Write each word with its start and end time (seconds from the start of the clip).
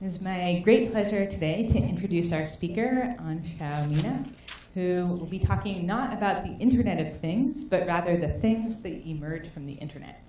It 0.00 0.06
is 0.06 0.22
my 0.22 0.62
great 0.64 0.92
pleasure 0.92 1.26
today 1.26 1.68
to 1.68 1.76
introduce 1.76 2.32
our 2.32 2.48
speaker, 2.48 3.14
An 3.18 3.42
Xiao-Mina, 3.42 4.24
who 4.72 5.18
will 5.18 5.26
be 5.26 5.38
talking 5.38 5.84
not 5.84 6.14
about 6.14 6.42
the 6.42 6.52
Internet 6.52 7.06
of 7.06 7.20
Things, 7.20 7.64
but 7.64 7.86
rather 7.86 8.16
the 8.16 8.30
things 8.30 8.82
that 8.82 9.06
emerge 9.06 9.50
from 9.50 9.66
the 9.66 9.74
Internet. 9.74 10.22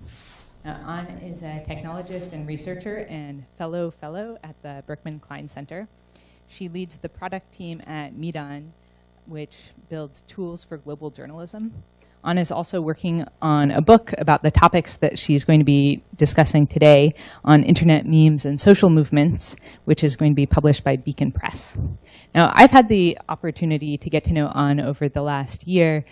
Now, 0.62 0.78
An 0.86 1.06
is 1.22 1.42
a 1.42 1.64
technologist 1.66 2.34
and 2.34 2.46
researcher 2.46 3.06
and 3.08 3.46
fellow 3.56 3.90
fellow 3.90 4.36
at 4.44 4.60
the 4.60 4.84
Berkman 4.86 5.20
Klein 5.20 5.48
Center. 5.48 5.88
She 6.48 6.68
leads 6.68 6.98
the 6.98 7.08
product 7.08 7.56
team 7.56 7.80
at 7.86 8.12
Meedan, 8.12 8.72
which 9.24 9.70
builds 9.88 10.20
tools 10.28 10.62
for 10.62 10.76
global 10.76 11.08
journalism. 11.08 11.72
An 12.24 12.38
is 12.38 12.52
also 12.52 12.80
working 12.80 13.26
on 13.40 13.72
a 13.72 13.80
book 13.80 14.14
about 14.16 14.42
the 14.42 14.50
topics 14.50 14.96
that 14.98 15.18
she's 15.18 15.44
going 15.44 15.58
to 15.58 15.64
be 15.64 16.04
discussing 16.14 16.68
today 16.68 17.14
on 17.44 17.64
internet 17.64 18.06
memes 18.06 18.44
and 18.44 18.60
social 18.60 18.90
movements, 18.90 19.56
which 19.86 20.04
is 20.04 20.14
going 20.14 20.30
to 20.30 20.36
be 20.36 20.46
published 20.46 20.84
by 20.84 20.94
Beacon 20.94 21.32
Press. 21.32 21.76
Now, 22.32 22.52
I've 22.54 22.70
had 22.70 22.88
the 22.88 23.18
opportunity 23.28 23.98
to 23.98 24.08
get 24.08 24.22
to 24.24 24.32
know 24.32 24.52
An 24.54 24.78
over 24.78 25.08
the 25.08 25.22
last 25.22 25.66
year 25.66 26.04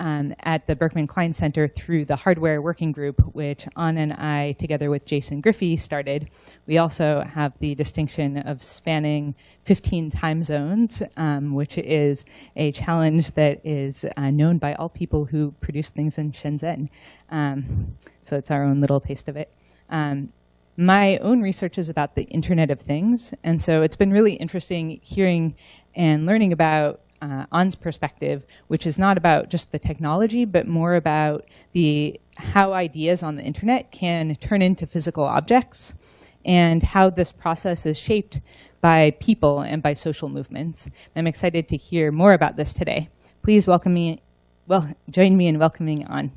um, 0.00 0.34
at 0.40 0.66
the 0.66 0.74
Berkman 0.74 1.06
Klein 1.06 1.32
Center 1.34 1.68
through 1.68 2.06
the 2.06 2.16
hardware 2.16 2.60
working 2.60 2.90
group, 2.90 3.20
which 3.34 3.68
An 3.76 3.98
and 3.98 4.14
I, 4.14 4.52
together 4.58 4.90
with 4.90 5.04
Jason 5.04 5.40
Griffey, 5.42 5.76
started. 5.76 6.30
We 6.66 6.78
also 6.78 7.22
have 7.22 7.52
the 7.60 7.74
distinction 7.74 8.38
of 8.38 8.64
spanning 8.64 9.34
15 9.64 10.10
time 10.10 10.42
zones, 10.42 11.02
um, 11.18 11.54
which 11.54 11.76
is 11.76 12.24
a 12.56 12.72
challenge 12.72 13.32
that 13.34 13.60
is 13.64 14.06
uh, 14.16 14.30
known 14.30 14.56
by 14.56 14.74
all 14.74 14.88
people 14.88 15.26
who 15.26 15.52
produce 15.60 15.90
things 15.90 16.16
in 16.16 16.32
Shenzhen. 16.32 16.88
Um, 17.30 17.96
so 18.22 18.36
it's 18.36 18.50
our 18.50 18.64
own 18.64 18.80
little 18.80 19.00
taste 19.00 19.28
of 19.28 19.36
it. 19.36 19.52
Um, 19.90 20.32
my 20.78 21.18
own 21.18 21.42
research 21.42 21.76
is 21.76 21.90
about 21.90 22.14
the 22.14 22.22
Internet 22.24 22.70
of 22.70 22.80
Things, 22.80 23.34
and 23.44 23.62
so 23.62 23.82
it's 23.82 23.96
been 23.96 24.12
really 24.12 24.32
interesting 24.34 24.98
hearing 25.02 25.54
and 25.94 26.24
learning 26.24 26.54
about 26.54 27.00
uh, 27.22 27.46
An's 27.52 27.74
perspective, 27.74 28.44
which 28.68 28.86
is 28.86 28.98
not 28.98 29.16
about 29.16 29.50
just 29.50 29.72
the 29.72 29.78
technology, 29.78 30.44
but 30.44 30.66
more 30.66 30.94
about 30.94 31.46
the 31.72 32.20
how 32.36 32.72
ideas 32.72 33.22
on 33.22 33.36
the 33.36 33.42
internet 33.42 33.90
can 33.90 34.34
turn 34.36 34.62
into 34.62 34.86
physical 34.86 35.24
objects 35.24 35.94
and 36.44 36.82
how 36.82 37.10
this 37.10 37.32
process 37.32 37.84
is 37.84 37.98
shaped 37.98 38.40
by 38.80 39.10
people 39.20 39.60
and 39.60 39.82
by 39.82 39.92
social 39.92 40.28
movements. 40.28 40.88
I'm 41.14 41.26
excited 41.26 41.68
to 41.68 41.76
hear 41.76 42.10
more 42.10 42.32
about 42.32 42.56
this 42.56 42.72
today. 42.72 43.08
Please 43.42 43.66
welcome 43.66 43.92
me, 43.92 44.22
well, 44.66 44.94
join 45.10 45.36
me 45.36 45.48
in 45.48 45.58
welcoming 45.58 46.04
An. 46.04 46.32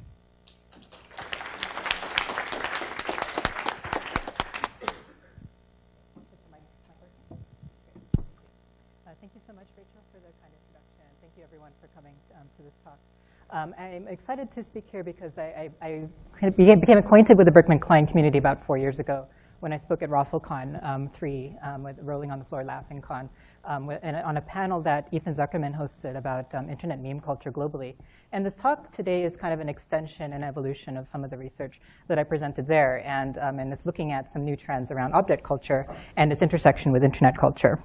Um, 13.53 13.75
I'm 13.77 14.07
excited 14.07 14.49
to 14.49 14.63
speak 14.63 14.85
here 14.91 15.03
because 15.03 15.37
I, 15.37 15.69
I, 15.79 16.09
I, 16.41 16.49
became 16.49 16.97
acquainted 16.97 17.37
with 17.37 17.45
the 17.45 17.51
Berkman 17.51 17.77
Klein 17.77 18.07
community 18.07 18.39
about 18.39 18.59
four 18.59 18.79
years 18.79 18.99
ago 18.99 19.27
when 19.59 19.71
I 19.71 19.77
spoke 19.77 20.01
at 20.01 20.09
ROFLCon 20.09 20.83
um, 20.83 21.07
3 21.09 21.55
um, 21.61 21.83
with 21.83 21.99
Rolling 22.01 22.31
on 22.31 22.39
the 22.39 22.45
Floor 22.45 22.63
Laughing 22.63 22.99
Con 22.99 23.29
um, 23.65 23.89
on 23.89 24.37
a 24.37 24.41
panel 24.41 24.81
that 24.81 25.07
Ethan 25.11 25.33
Zuckerman 25.33 25.77
hosted 25.77 26.17
about 26.17 26.53
um, 26.55 26.69
internet 26.69 26.99
meme 27.01 27.19
culture 27.19 27.51
globally. 27.51 27.95
And 28.31 28.43
this 28.43 28.55
talk 28.55 28.91
today 28.91 29.23
is 29.23 29.37
kind 29.37 29.53
of 29.53 29.59
an 29.59 29.69
extension 29.69 30.33
and 30.33 30.43
evolution 30.43 30.97
of 30.97 31.07
some 31.07 31.23
of 31.23 31.29
the 31.29 31.37
research 31.37 31.79
that 32.07 32.17
I 32.17 32.23
presented 32.23 32.65
there, 32.65 33.05
and, 33.05 33.37
um, 33.37 33.59
and 33.59 33.71
it's 33.71 33.85
looking 33.85 34.11
at 34.11 34.27
some 34.27 34.43
new 34.43 34.55
trends 34.55 34.89
around 34.89 35.13
object 35.13 35.43
culture 35.43 35.85
and 36.17 36.31
its 36.31 36.41
intersection 36.41 36.91
with 36.91 37.03
internet 37.03 37.37
culture. 37.37 37.79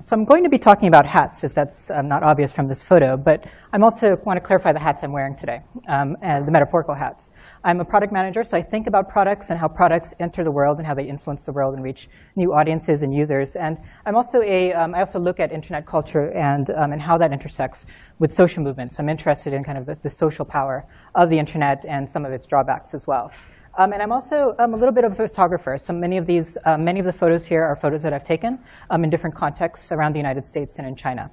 So 0.00 0.16
I'm 0.16 0.24
going 0.24 0.42
to 0.42 0.48
be 0.48 0.58
talking 0.58 0.88
about 0.88 1.04
hats, 1.04 1.44
if 1.44 1.54
that's 1.54 1.90
um, 1.90 2.08
not 2.08 2.22
obvious 2.22 2.50
from 2.50 2.66
this 2.66 2.82
photo, 2.82 3.16
but 3.16 3.44
I'm 3.72 3.84
also 3.84 4.16
want 4.24 4.38
to 4.38 4.40
clarify 4.40 4.72
the 4.72 4.80
hats 4.80 5.04
I'm 5.04 5.12
wearing 5.12 5.36
today, 5.36 5.60
um, 5.86 6.16
the 6.22 6.50
metaphorical 6.50 6.94
hats. 6.94 7.30
I'm 7.62 7.80
a 7.80 7.84
product 7.84 8.10
manager, 8.10 8.42
so 8.42 8.56
I 8.56 8.62
think 8.62 8.86
about 8.86 9.10
products 9.10 9.50
and 9.50 9.58
how 9.58 9.68
products 9.68 10.14
enter 10.18 10.42
the 10.42 10.50
world 10.50 10.78
and 10.78 10.86
how 10.86 10.94
they 10.94 11.04
influence 11.04 11.42
the 11.42 11.52
world 11.52 11.74
and 11.74 11.84
reach 11.84 12.08
new 12.36 12.54
audiences 12.54 13.02
and 13.02 13.14
users. 13.14 13.54
And 13.54 13.78
I'm 14.06 14.16
also 14.16 14.40
a, 14.40 14.72
um, 14.72 14.94
I 14.94 15.00
also 15.00 15.19
look 15.20 15.40
at 15.40 15.52
internet 15.52 15.86
culture 15.86 16.32
and, 16.32 16.70
um, 16.70 16.92
and 16.92 17.00
how 17.00 17.18
that 17.18 17.32
intersects 17.32 17.86
with 18.18 18.30
social 18.30 18.62
movements. 18.62 18.98
I'm 18.98 19.08
interested 19.08 19.52
in 19.52 19.64
kind 19.64 19.78
of 19.78 19.86
the, 19.86 19.94
the, 19.94 20.10
social 20.10 20.44
power 20.44 20.86
of 21.14 21.30
the 21.30 21.38
internet 21.38 21.84
and 21.86 22.08
some 22.08 22.24
of 22.24 22.32
its 22.32 22.46
drawbacks 22.46 22.94
as 22.94 23.06
well. 23.06 23.30
Um, 23.78 23.92
and 23.92 24.02
I'm 24.02 24.12
also 24.12 24.54
um, 24.58 24.74
a 24.74 24.76
little 24.76 24.92
bit 24.92 25.04
of 25.04 25.12
a 25.12 25.14
photographer. 25.14 25.78
So 25.78 25.92
many 25.92 26.16
of 26.16 26.26
these, 26.26 26.58
uh, 26.64 26.76
many 26.76 27.00
of 27.00 27.06
the 27.06 27.12
photos 27.12 27.46
here 27.46 27.62
are 27.62 27.76
photos 27.76 28.02
that 28.02 28.12
I've 28.12 28.24
taken 28.24 28.58
um, 28.90 29.04
in 29.04 29.10
different 29.10 29.36
contexts 29.36 29.92
around 29.92 30.12
the 30.12 30.18
United 30.18 30.44
States 30.44 30.78
and 30.78 30.86
in 30.86 30.96
China. 30.96 31.30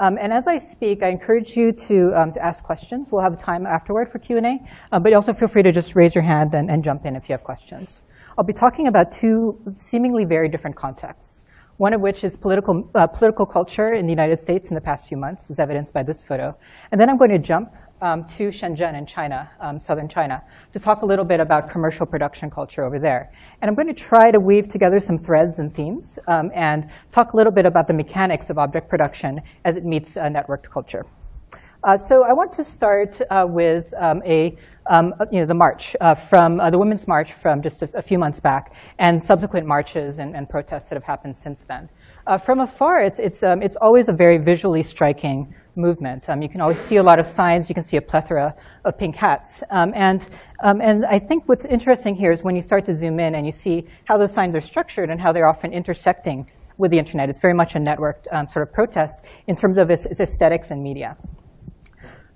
Um, 0.00 0.16
and 0.20 0.32
as 0.32 0.46
I 0.46 0.58
speak, 0.58 1.02
I 1.02 1.08
encourage 1.08 1.56
you 1.56 1.72
to, 1.72 2.12
um, 2.14 2.32
to 2.32 2.42
ask 2.42 2.62
questions. 2.62 3.10
We'll 3.10 3.22
have 3.22 3.36
time 3.36 3.66
afterward 3.66 4.08
for 4.08 4.18
Q&A, 4.18 4.60
uh, 4.90 5.00
but 5.00 5.12
also 5.12 5.32
feel 5.32 5.48
free 5.48 5.62
to 5.62 5.72
just 5.72 5.94
raise 5.94 6.14
your 6.14 6.24
hand 6.24 6.54
and, 6.54 6.70
and 6.70 6.82
jump 6.82 7.04
in 7.04 7.16
if 7.16 7.28
you 7.28 7.32
have 7.32 7.44
questions. 7.44 8.02
I'll 8.38 8.44
be 8.44 8.52
talking 8.52 8.86
about 8.86 9.12
two 9.12 9.60
seemingly 9.74 10.24
very 10.24 10.48
different 10.48 10.76
contexts 10.76 11.42
one 11.76 11.92
of 11.92 12.00
which 12.00 12.24
is 12.24 12.36
political, 12.36 12.88
uh, 12.94 13.06
political 13.06 13.46
culture 13.46 13.92
in 13.92 14.06
the 14.06 14.12
United 14.12 14.38
States 14.38 14.68
in 14.68 14.74
the 14.74 14.80
past 14.80 15.08
few 15.08 15.16
months, 15.16 15.50
as 15.50 15.58
evidenced 15.58 15.92
by 15.92 16.02
this 16.02 16.22
photo. 16.22 16.56
And 16.90 17.00
then 17.00 17.08
I'm 17.10 17.16
going 17.16 17.30
to 17.30 17.38
jump 17.38 17.74
um, 18.02 18.26
to 18.26 18.48
Shenzhen 18.48 18.94
in 18.98 19.06
China, 19.06 19.50
um, 19.60 19.78
southern 19.78 20.08
China, 20.08 20.42
to 20.72 20.80
talk 20.80 21.02
a 21.02 21.06
little 21.06 21.24
bit 21.24 21.38
about 21.40 21.70
commercial 21.70 22.04
production 22.04 22.50
culture 22.50 22.82
over 22.82 22.98
there. 22.98 23.32
And 23.60 23.68
I'm 23.68 23.74
going 23.74 23.86
to 23.86 23.94
try 23.94 24.30
to 24.30 24.40
weave 24.40 24.68
together 24.68 24.98
some 24.98 25.16
threads 25.16 25.60
and 25.60 25.72
themes 25.72 26.18
um, 26.26 26.50
and 26.52 26.90
talk 27.12 27.32
a 27.32 27.36
little 27.36 27.52
bit 27.52 27.64
about 27.64 27.86
the 27.86 27.94
mechanics 27.94 28.50
of 28.50 28.58
object 28.58 28.88
production 28.88 29.40
as 29.64 29.76
it 29.76 29.84
meets 29.84 30.16
uh, 30.16 30.24
networked 30.24 30.68
culture. 30.68 31.06
Uh, 31.84 31.96
so 31.96 32.22
I 32.22 32.32
want 32.32 32.52
to 32.52 32.64
start 32.64 33.20
uh, 33.30 33.44
with 33.48 33.92
um, 33.96 34.22
a 34.24 34.56
um, 34.86 35.14
you 35.30 35.40
know, 35.40 35.46
the 35.46 35.54
march 35.54 35.94
uh, 36.00 36.14
from 36.14 36.60
uh, 36.60 36.70
the 36.70 36.78
Women's 36.78 37.06
March 37.06 37.32
from 37.32 37.62
just 37.62 37.82
a, 37.82 37.90
a, 37.94 38.02
few 38.02 38.18
months 38.18 38.40
back, 38.40 38.74
and 38.98 39.22
subsequent 39.22 39.66
marches 39.66 40.18
and, 40.18 40.34
and 40.34 40.48
protests 40.48 40.88
that 40.88 40.96
have 40.96 41.04
happened 41.04 41.36
since 41.36 41.64
then. 41.68 41.88
Uh, 42.26 42.38
from 42.38 42.60
afar, 42.60 43.02
it's 43.02 43.18
it's 43.18 43.42
um, 43.42 43.62
it's 43.62 43.76
always 43.76 44.08
a 44.08 44.12
very 44.12 44.38
visually 44.38 44.82
striking 44.82 45.54
movement. 45.74 46.28
Um, 46.28 46.42
you 46.42 46.48
can 46.48 46.60
always 46.60 46.80
see 46.80 46.96
a 46.96 47.02
lot 47.02 47.18
of 47.18 47.26
signs. 47.26 47.68
You 47.68 47.74
can 47.74 47.84
see 47.84 47.96
a 47.96 48.02
plethora 48.02 48.54
of 48.84 48.98
pink 48.98 49.16
hats, 49.16 49.62
um, 49.70 49.92
and 49.94 50.28
um, 50.62 50.80
and 50.80 51.04
I 51.04 51.18
think 51.18 51.48
what's 51.48 51.64
interesting 51.64 52.14
here 52.14 52.30
is 52.30 52.42
when 52.42 52.54
you 52.54 52.60
start 52.60 52.84
to 52.86 52.94
zoom 52.94 53.20
in 53.20 53.34
and 53.34 53.46
you 53.46 53.52
see 53.52 53.86
how 54.04 54.16
those 54.16 54.32
signs 54.32 54.54
are 54.56 54.60
structured 54.60 55.10
and 55.10 55.20
how 55.20 55.32
they're 55.32 55.48
often 55.48 55.72
intersecting 55.72 56.50
with 56.78 56.90
the 56.90 56.98
internet. 56.98 57.28
It's 57.28 57.40
very 57.40 57.54
much 57.54 57.74
a 57.74 57.78
networked 57.78 58.26
um, 58.32 58.48
sort 58.48 58.66
of 58.66 58.72
protest 58.72 59.24
in 59.46 59.56
terms 59.56 59.78
of 59.78 59.90
its, 59.90 60.06
its 60.06 60.20
aesthetics 60.20 60.70
and 60.70 60.82
media. 60.82 61.16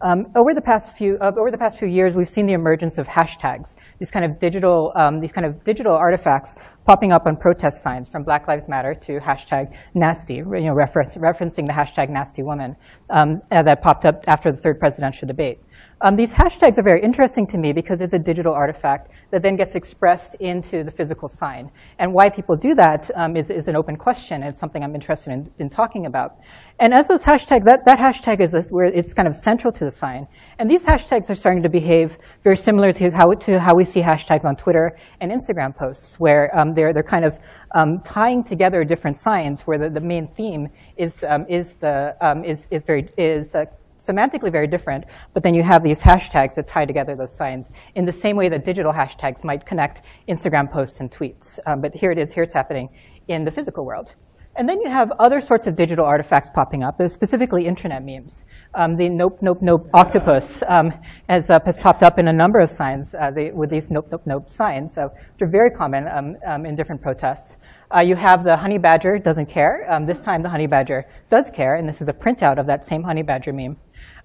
Um, 0.02 0.26
over 0.34 0.52
the 0.52 0.60
past 0.60 0.94
few 0.94 1.16
uh, 1.22 1.32
over 1.38 1.50
the 1.50 1.56
past 1.56 1.78
few 1.78 1.88
years, 1.88 2.14
we've 2.14 2.28
seen 2.28 2.46
the 2.46 2.52
emergence 2.52 2.98
of 2.98 3.06
hashtags, 3.06 3.76
these 3.98 4.10
kind 4.10 4.26
of 4.26 4.38
digital 4.38 4.92
um, 4.94 5.20
these 5.20 5.32
kind 5.32 5.46
of 5.46 5.64
digital 5.64 5.94
artifacts 5.94 6.54
popping 6.84 7.12
up 7.12 7.26
on 7.26 7.36
protest 7.36 7.82
signs, 7.82 8.08
from 8.08 8.22
Black 8.22 8.46
Lives 8.46 8.68
Matter 8.68 8.94
to 8.94 9.18
hashtag 9.18 9.74
Nasty, 9.94 10.34
you 10.34 10.44
know, 10.44 10.74
reference, 10.74 11.16
referencing 11.16 11.66
the 11.66 11.72
hashtag 11.72 12.10
Nasty 12.10 12.42
Woman 12.42 12.76
um, 13.08 13.40
uh, 13.50 13.62
that 13.62 13.80
popped 13.80 14.04
up 14.04 14.22
after 14.26 14.52
the 14.52 14.58
third 14.58 14.78
presidential 14.78 15.26
debate. 15.26 15.60
Um, 16.02 16.14
these 16.14 16.34
hashtags 16.34 16.76
are 16.76 16.82
very 16.82 17.00
interesting 17.00 17.46
to 17.46 17.56
me 17.56 17.72
because 17.72 18.02
it's 18.02 18.12
a 18.12 18.18
digital 18.18 18.52
artifact 18.52 19.10
that 19.30 19.42
then 19.42 19.56
gets 19.56 19.74
expressed 19.74 20.34
into 20.40 20.84
the 20.84 20.90
physical 20.90 21.26
sign. 21.26 21.70
And 21.98 22.12
why 22.12 22.28
people 22.28 22.54
do 22.54 22.74
that 22.74 23.10
um, 23.14 23.34
is 23.34 23.48
is, 23.48 23.66
an 23.66 23.76
open 23.76 23.96
question. 23.96 24.42
It's 24.42 24.60
something 24.60 24.84
I'm 24.84 24.94
interested 24.94 25.32
in, 25.32 25.50
in 25.58 25.70
talking 25.70 26.04
about. 26.04 26.36
And 26.78 26.92
as 26.92 27.08
those 27.08 27.22
hashtags, 27.24 27.64
that, 27.64 27.86
that 27.86 27.98
hashtag 27.98 28.40
is 28.40 28.52
this, 28.52 28.68
where 28.68 28.84
it's 28.84 29.14
kind 29.14 29.26
of 29.26 29.34
central 29.34 29.72
to 29.72 29.86
the 29.86 29.90
sign. 29.90 30.28
And 30.58 30.70
these 30.70 30.84
hashtags 30.84 31.30
are 31.30 31.34
starting 31.34 31.62
to 31.62 31.70
behave 31.70 32.18
very 32.44 32.56
similar 32.56 32.92
to 32.92 33.10
how, 33.12 33.32
to 33.32 33.58
how 33.58 33.74
we 33.74 33.84
see 33.84 34.02
hashtags 34.02 34.44
on 34.44 34.54
Twitter 34.54 34.98
and 35.22 35.32
Instagram 35.32 35.74
posts, 35.74 36.20
where 36.20 36.54
um, 36.54 36.74
they're, 36.74 36.92
they're 36.92 37.02
kind 37.02 37.24
of 37.24 37.38
um, 37.74 38.00
tying 38.02 38.44
together 38.44 38.84
different 38.84 39.16
signs 39.16 39.62
where 39.62 39.78
the, 39.78 39.88
the 39.88 40.00
main 40.00 40.28
theme 40.28 40.68
is, 40.98 41.24
um, 41.24 41.46
is, 41.48 41.76
the, 41.76 42.14
um, 42.20 42.44
is, 42.44 42.68
is, 42.70 42.82
very, 42.82 43.08
is 43.16 43.54
uh, 43.54 43.64
semantically 43.98 44.50
very 44.50 44.66
different, 44.66 45.04
but 45.32 45.42
then 45.42 45.54
you 45.54 45.62
have 45.62 45.82
these 45.82 46.02
hashtags 46.02 46.54
that 46.54 46.66
tie 46.66 46.84
together 46.84 47.16
those 47.16 47.34
signs 47.34 47.70
in 47.94 48.04
the 48.04 48.12
same 48.12 48.36
way 48.36 48.48
that 48.48 48.64
digital 48.64 48.92
hashtags 48.92 49.44
might 49.44 49.64
connect 49.66 50.02
Instagram 50.28 50.70
posts 50.70 51.00
and 51.00 51.10
tweets. 51.10 51.58
Um, 51.66 51.80
but 51.80 51.94
here 51.94 52.10
it 52.10 52.18
is, 52.18 52.32
here 52.32 52.42
it's 52.42 52.54
happening 52.54 52.88
in 53.28 53.44
the 53.44 53.50
physical 53.50 53.84
world. 53.84 54.14
And 54.58 54.66
then 54.66 54.80
you 54.80 54.88
have 54.88 55.12
other 55.18 55.40
sorts 55.40 55.66
of 55.66 55.76
digital 55.76 56.06
artifacts 56.06 56.48
popping 56.48 56.82
up, 56.82 56.98
specifically 57.08 57.66
internet 57.66 58.02
memes. 58.02 58.42
Um, 58.74 58.96
the 58.96 59.10
nope, 59.10 59.38
nope, 59.42 59.58
nope 59.60 59.90
octopus 59.92 60.62
um, 60.66 60.94
has, 61.28 61.50
uh, 61.50 61.58
has 61.66 61.76
popped 61.76 62.02
up 62.02 62.18
in 62.18 62.28
a 62.28 62.32
number 62.32 62.58
of 62.60 62.70
signs 62.70 63.14
uh, 63.14 63.30
with 63.52 63.68
these 63.68 63.90
nope, 63.90 64.08
nope, 64.10 64.22
nope 64.24 64.48
signs, 64.48 64.96
uh, 64.96 65.08
which 65.08 65.42
are 65.42 65.50
very 65.50 65.70
common 65.70 66.08
um, 66.08 66.36
um, 66.46 66.64
in 66.64 66.74
different 66.74 67.02
protests. 67.02 67.56
Uh, 67.94 68.00
you 68.00 68.16
have 68.16 68.44
the 68.44 68.56
honey 68.56 68.78
badger 68.78 69.18
doesn't 69.18 69.46
care. 69.46 69.84
Um, 69.92 70.06
this 70.06 70.22
time 70.22 70.40
the 70.40 70.48
honey 70.48 70.66
badger 70.66 71.04
does 71.28 71.50
care, 71.50 71.76
and 71.76 71.86
this 71.86 72.00
is 72.00 72.08
a 72.08 72.14
printout 72.14 72.58
of 72.58 72.66
that 72.66 72.82
same 72.82 73.02
honey 73.02 73.22
badger 73.22 73.52
meme. 73.52 73.76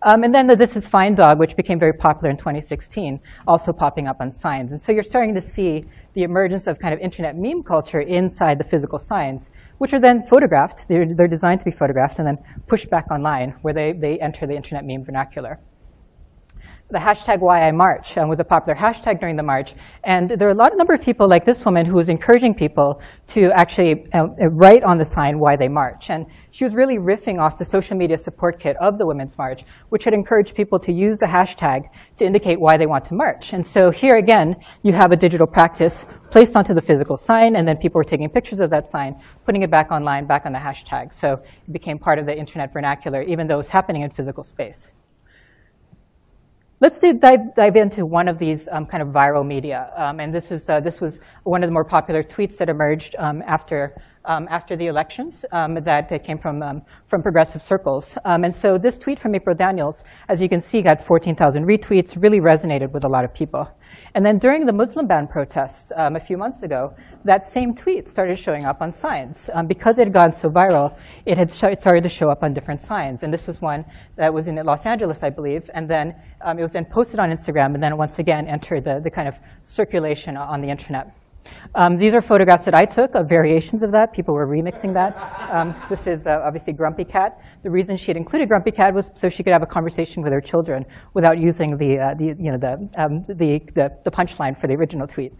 Um, 0.03 0.23
and 0.23 0.33
then 0.33 0.47
the 0.47 0.55
This 0.55 0.75
Is 0.75 0.87
Fine 0.87 1.15
dog, 1.15 1.39
which 1.39 1.55
became 1.55 1.79
very 1.79 1.93
popular 1.93 2.29
in 2.29 2.37
2016, 2.37 3.19
also 3.47 3.71
popping 3.71 4.07
up 4.07 4.17
on 4.19 4.31
signs. 4.31 4.71
And 4.71 4.81
so 4.81 4.91
you're 4.91 5.03
starting 5.03 5.35
to 5.35 5.41
see 5.41 5.85
the 6.13 6.23
emergence 6.23 6.67
of 6.67 6.79
kind 6.79 6.93
of 6.93 6.99
internet 6.99 7.37
meme 7.37 7.63
culture 7.63 8.01
inside 8.01 8.59
the 8.59 8.63
physical 8.63 8.99
signs, 8.99 9.49
which 9.77 9.93
are 9.93 9.99
then 9.99 10.25
photographed. 10.25 10.87
They're, 10.87 11.05
they're 11.05 11.27
designed 11.27 11.59
to 11.59 11.65
be 11.65 11.71
photographed 11.71 12.17
and 12.19 12.27
then 12.27 12.37
pushed 12.67 12.89
back 12.89 13.11
online 13.11 13.51
where 13.61 13.73
they, 13.73 13.91
they 13.91 14.19
enter 14.19 14.47
the 14.47 14.55
internet 14.55 14.85
meme 14.85 15.03
vernacular 15.03 15.59
the 16.91 16.99
hashtag 16.99 17.39
why 17.39 17.67
I 17.67 17.71
march 17.71 18.17
um, 18.17 18.27
was 18.29 18.39
a 18.39 18.43
popular 18.43 18.77
hashtag 18.77 19.19
during 19.19 19.35
the 19.35 19.43
march. 19.43 19.73
And 20.03 20.29
there 20.29 20.47
are 20.47 20.51
a 20.51 20.55
lot, 20.55 20.75
number 20.75 20.93
of 20.93 21.01
people 21.01 21.27
like 21.27 21.45
this 21.45 21.63
woman 21.63 21.85
who 21.85 21.95
was 21.95 22.09
encouraging 22.09 22.53
people 22.53 23.01
to 23.29 23.51
actually 23.53 24.11
uh, 24.13 24.27
uh, 24.41 24.47
write 24.49 24.83
on 24.83 24.97
the 24.97 25.05
sign 25.05 25.39
why 25.39 25.55
they 25.55 25.69
march. 25.69 26.09
And 26.09 26.25
she 26.51 26.63
was 26.65 26.75
really 26.75 26.97
riffing 26.97 27.39
off 27.39 27.57
the 27.57 27.65
social 27.65 27.97
media 27.97 28.17
support 28.17 28.59
kit 28.59 28.75
of 28.77 28.97
the 28.97 29.05
Women's 29.05 29.37
March, 29.37 29.63
which 29.89 30.03
had 30.03 30.13
encouraged 30.13 30.53
people 30.53 30.79
to 30.79 30.91
use 30.91 31.19
the 31.19 31.27
hashtag 31.27 31.89
to 32.17 32.25
indicate 32.25 32.59
why 32.59 32.77
they 32.77 32.85
want 32.85 33.05
to 33.05 33.13
march. 33.13 33.53
And 33.53 33.65
so 33.65 33.89
here 33.89 34.17
again, 34.17 34.57
you 34.83 34.91
have 34.93 35.11
a 35.11 35.17
digital 35.17 35.47
practice 35.47 36.05
placed 36.29 36.55
onto 36.55 36.73
the 36.73 36.81
physical 36.81 37.17
sign, 37.17 37.55
and 37.55 37.67
then 37.67 37.77
people 37.77 37.99
were 37.99 38.03
taking 38.03 38.29
pictures 38.29 38.59
of 38.59 38.69
that 38.69 38.87
sign, 38.87 39.21
putting 39.45 39.63
it 39.63 39.71
back 39.71 39.91
online, 39.91 40.25
back 40.25 40.45
on 40.45 40.51
the 40.51 40.59
hashtag. 40.59 41.13
So 41.13 41.33
it 41.33 41.71
became 41.71 41.99
part 41.99 42.19
of 42.19 42.25
the 42.25 42.37
internet 42.37 42.73
vernacular, 42.73 43.21
even 43.21 43.47
though 43.47 43.55
it 43.55 43.57
was 43.57 43.69
happening 43.69 44.01
in 44.01 44.09
physical 44.09 44.43
space. 44.43 44.91
Let's 46.81 46.97
dive, 46.97 47.53
dive 47.53 47.75
into 47.75 48.07
one 48.07 48.27
of 48.27 48.39
these 48.39 48.67
um, 48.71 48.87
kind 48.87 49.03
of 49.03 49.09
viral 49.09 49.45
media. 49.45 49.93
Um, 49.95 50.19
and 50.19 50.33
this, 50.33 50.51
is, 50.51 50.67
uh, 50.67 50.79
this 50.79 50.99
was 50.99 51.19
one 51.43 51.63
of 51.63 51.67
the 51.67 51.71
more 51.71 51.85
popular 51.85 52.23
tweets 52.23 52.57
that 52.57 52.69
emerged 52.69 53.15
um, 53.19 53.43
after, 53.45 54.01
um, 54.25 54.47
after 54.49 54.75
the 54.75 54.87
elections 54.87 55.45
um, 55.51 55.75
that, 55.75 56.23
came 56.23 56.37
from, 56.37 56.61
um, 56.61 56.81
from 57.05 57.21
progressive 57.21 57.61
circles. 57.61 58.17
and 58.25 58.55
so 58.55 58.77
this 58.77 58.97
tweet 58.97 59.19
from 59.19 59.35
April 59.35 59.55
Daniels, 59.55 60.03
as 60.29 60.41
you 60.41 60.49
can 60.49 60.61
see, 60.61 60.81
got 60.81 61.01
14,000 61.01 61.65
retweets, 61.65 62.21
really 62.21 62.39
resonated 62.39 62.91
with 62.91 63.03
a 63.03 63.09
lot 63.09 63.25
of 63.25 63.33
people. 63.33 63.67
And 64.13 64.25
then 64.25 64.39
during 64.39 64.65
the 64.65 64.73
Muslim 64.73 65.07
ban 65.07 65.27
protests 65.27 65.91
um, 65.95 66.15
a 66.15 66.19
few 66.19 66.37
months 66.37 66.63
ago, 66.63 66.93
that 67.23 67.45
same 67.45 67.73
tweet 67.73 68.09
started 68.09 68.37
showing 68.37 68.65
up 68.65 68.81
on 68.81 68.91
signs. 68.91 69.49
Um, 69.53 69.67
because 69.67 69.97
it 69.97 70.05
had 70.05 70.13
gone 70.13 70.33
so 70.33 70.49
viral, 70.49 70.97
it 71.25 71.37
had 71.37 71.51
sh- 71.51 71.63
it 71.63 71.81
started 71.81 72.03
to 72.03 72.09
show 72.09 72.29
up 72.29 72.43
on 72.43 72.53
different 72.53 72.81
signs. 72.81 73.23
And 73.23 73.33
this 73.33 73.47
was 73.47 73.61
one 73.61 73.85
that 74.15 74.33
was 74.33 74.47
in 74.47 74.55
Los 74.55 74.85
Angeles, 74.85 75.23
I 75.23 75.29
believe. 75.29 75.69
And 75.73 75.89
then 75.89 76.15
um, 76.41 76.59
it 76.59 76.61
was 76.61 76.73
then 76.73 76.85
posted 76.85 77.19
on 77.19 77.29
Instagram 77.29 77.73
and 77.73 77.83
then 77.83 77.97
once 77.97 78.19
again 78.19 78.47
entered 78.47 78.83
the, 78.83 78.99
the 78.99 79.11
kind 79.11 79.27
of 79.27 79.39
circulation 79.63 80.35
on 80.35 80.61
the 80.61 80.69
internet. 80.69 81.15
Um, 81.73 81.97
these 81.97 82.13
are 82.13 82.21
photographs 82.21 82.65
that 82.65 82.75
I 82.75 82.85
took 82.85 83.15
of 83.15 83.29
variations 83.29 83.81
of 83.81 83.91
that. 83.91 84.13
People 84.13 84.33
were 84.33 84.47
remixing 84.47 84.93
that. 84.93 85.15
Um, 85.49 85.75
this 85.89 86.05
is 86.05 86.27
uh, 86.27 86.41
obviously 86.43 86.73
Grumpy 86.73 87.05
Cat. 87.05 87.39
The 87.63 87.69
reason 87.69 87.95
she 87.97 88.07
had 88.07 88.17
included 88.17 88.49
Grumpy 88.49 88.71
Cat 88.71 88.93
was 88.93 89.09
so 89.13 89.29
she 89.29 89.41
could 89.43 89.53
have 89.53 89.63
a 89.63 89.67
conversation 89.67 90.21
with 90.21 90.33
her 90.33 90.41
children 90.41 90.85
without 91.13 91.39
using 91.39 91.77
the, 91.77 91.99
uh, 91.99 92.13
the 92.13 92.25
you 92.25 92.51
know, 92.51 92.57
the, 92.57 92.89
um, 92.97 93.23
the, 93.27 93.59
the, 93.73 93.91
the, 94.03 94.11
punchline 94.11 94.57
for 94.57 94.67
the 94.67 94.73
original 94.73 95.07
tweet. 95.07 95.33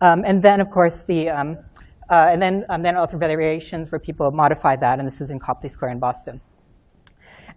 Um, 0.00 0.24
and 0.26 0.42
then, 0.42 0.60
of 0.60 0.70
course, 0.70 1.04
the, 1.04 1.30
um, 1.30 1.58
uh, 2.10 2.28
and 2.30 2.40
then, 2.40 2.64
um, 2.68 2.82
then 2.82 2.96
other 2.96 3.16
variations 3.16 3.90
where 3.90 3.98
people 3.98 4.30
modified 4.30 4.80
that, 4.80 4.98
and 4.98 5.08
this 5.08 5.20
is 5.20 5.30
in 5.30 5.38
Copley 5.38 5.68
Square 5.68 5.92
in 5.92 5.98
Boston. 5.98 6.40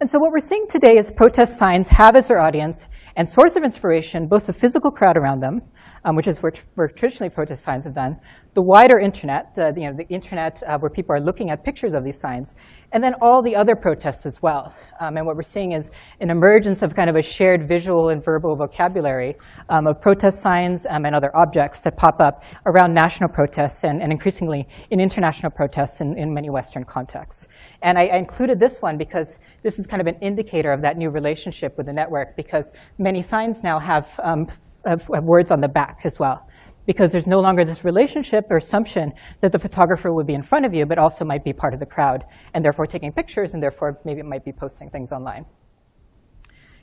And 0.00 0.08
so 0.08 0.18
what 0.18 0.32
we're 0.32 0.40
seeing 0.40 0.66
today 0.66 0.96
is 0.96 1.12
protest 1.12 1.58
signs 1.58 1.88
have 1.88 2.16
as 2.16 2.28
their 2.28 2.40
audience 2.40 2.86
and 3.14 3.28
source 3.28 3.56
of 3.56 3.62
inspiration 3.62 4.26
both 4.26 4.46
the 4.46 4.52
physical 4.52 4.90
crowd 4.90 5.16
around 5.16 5.40
them, 5.40 5.62
um, 6.04 6.16
which 6.16 6.26
is 6.26 6.40
where, 6.42 6.52
where, 6.74 6.88
traditionally 6.88 7.30
protest 7.30 7.62
signs 7.62 7.84
have 7.84 7.94
done, 7.94 8.18
the 8.54 8.62
wider 8.62 8.98
internet, 8.98 9.56
uh, 9.56 9.72
you 9.76 9.90
know, 9.90 9.96
the 9.96 10.06
internet 10.08 10.62
uh, 10.66 10.78
where 10.78 10.90
people 10.90 11.14
are 11.14 11.20
looking 11.20 11.50
at 11.50 11.64
pictures 11.64 11.94
of 11.94 12.04
these 12.04 12.20
signs, 12.20 12.54
and 12.92 13.02
then 13.02 13.14
all 13.22 13.42
the 13.42 13.56
other 13.56 13.74
protests 13.74 14.26
as 14.26 14.42
well. 14.42 14.74
Um, 15.00 15.16
and 15.16 15.24
what 15.24 15.36
we're 15.36 15.42
seeing 15.42 15.72
is 15.72 15.90
an 16.20 16.28
emergence 16.28 16.82
of 16.82 16.94
kind 16.94 17.08
of 17.08 17.16
a 17.16 17.22
shared 17.22 17.66
visual 17.66 18.10
and 18.10 18.22
verbal 18.22 18.54
vocabulary 18.56 19.36
um, 19.70 19.86
of 19.86 20.00
protest 20.00 20.42
signs 20.42 20.86
um, 20.90 21.06
and 21.06 21.14
other 21.14 21.34
objects 21.34 21.80
that 21.80 21.96
pop 21.96 22.20
up 22.20 22.42
around 22.66 22.92
national 22.92 23.30
protests 23.30 23.84
and, 23.84 24.02
and 24.02 24.12
increasingly 24.12 24.68
in 24.90 25.00
international 25.00 25.50
protests 25.50 26.00
in, 26.00 26.18
in 26.18 26.34
many 26.34 26.50
Western 26.50 26.84
contexts. 26.84 27.46
And 27.80 27.96
I, 27.96 28.06
I 28.08 28.16
included 28.16 28.60
this 28.60 28.82
one 28.82 28.98
because 28.98 29.38
this 29.62 29.78
is 29.78 29.86
kind 29.86 30.02
of 30.02 30.06
an 30.06 30.16
indicator 30.20 30.72
of 30.72 30.82
that 30.82 30.98
new 30.98 31.08
relationship 31.08 31.78
with 31.78 31.86
the 31.86 31.92
network 31.92 32.36
because 32.36 32.72
many 32.98 33.22
signs 33.22 33.62
now 33.62 33.78
have 33.78 34.20
um, 34.22 34.46
of, 34.84 35.08
words 35.08 35.50
on 35.50 35.60
the 35.60 35.68
back 35.68 36.00
as 36.04 36.18
well 36.18 36.48
because 36.86 37.12
there's 37.12 37.26
no 37.26 37.40
longer 37.40 37.64
this 37.64 37.84
relationship 37.84 38.46
or 38.50 38.56
assumption 38.56 39.12
that 39.40 39.52
the 39.52 39.58
photographer 39.58 40.12
would 40.12 40.26
be 40.26 40.34
in 40.34 40.42
front 40.42 40.64
of 40.64 40.74
you, 40.74 40.84
but 40.84 40.98
also 40.98 41.24
might 41.24 41.44
be 41.44 41.52
part 41.52 41.74
of 41.74 41.80
the 41.80 41.86
crowd, 41.86 42.24
and 42.54 42.64
therefore 42.64 42.86
taking 42.86 43.12
pictures, 43.12 43.54
and 43.54 43.62
therefore 43.62 44.00
maybe 44.04 44.20
it 44.20 44.26
might 44.26 44.44
be 44.44 44.52
posting 44.52 44.90
things 44.90 45.12
online. 45.12 45.44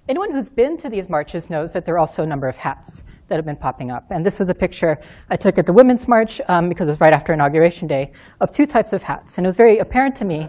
Anyone 0.07 0.31
who's 0.31 0.49
been 0.49 0.77
to 0.77 0.89
these 0.89 1.09
marches 1.09 1.49
knows 1.49 1.73
that 1.73 1.85
there 1.85 1.95
are 1.95 1.99
also 1.99 2.23
a 2.23 2.25
number 2.25 2.47
of 2.47 2.55
hats 2.55 3.03
that 3.27 3.35
have 3.35 3.45
been 3.45 3.57
popping 3.57 3.91
up. 3.91 4.07
And 4.09 4.25
this 4.25 4.39
was 4.39 4.49
a 4.49 4.55
picture 4.55 4.97
I 5.29 5.35
took 5.35 5.59
at 5.59 5.67
the 5.67 5.73
Women's 5.73 6.07
March, 6.07 6.41
um, 6.47 6.67
because 6.67 6.87
it 6.87 6.91
was 6.91 7.01
right 7.01 7.13
after 7.13 7.31
Inauguration 7.31 7.87
Day, 7.87 8.11
of 8.41 8.51
two 8.51 8.65
types 8.65 8.91
of 8.91 9.03
hats. 9.03 9.37
And 9.37 9.45
it 9.45 9.49
was 9.49 9.57
very 9.57 9.77
apparent 9.77 10.15
to 10.15 10.25
me 10.25 10.47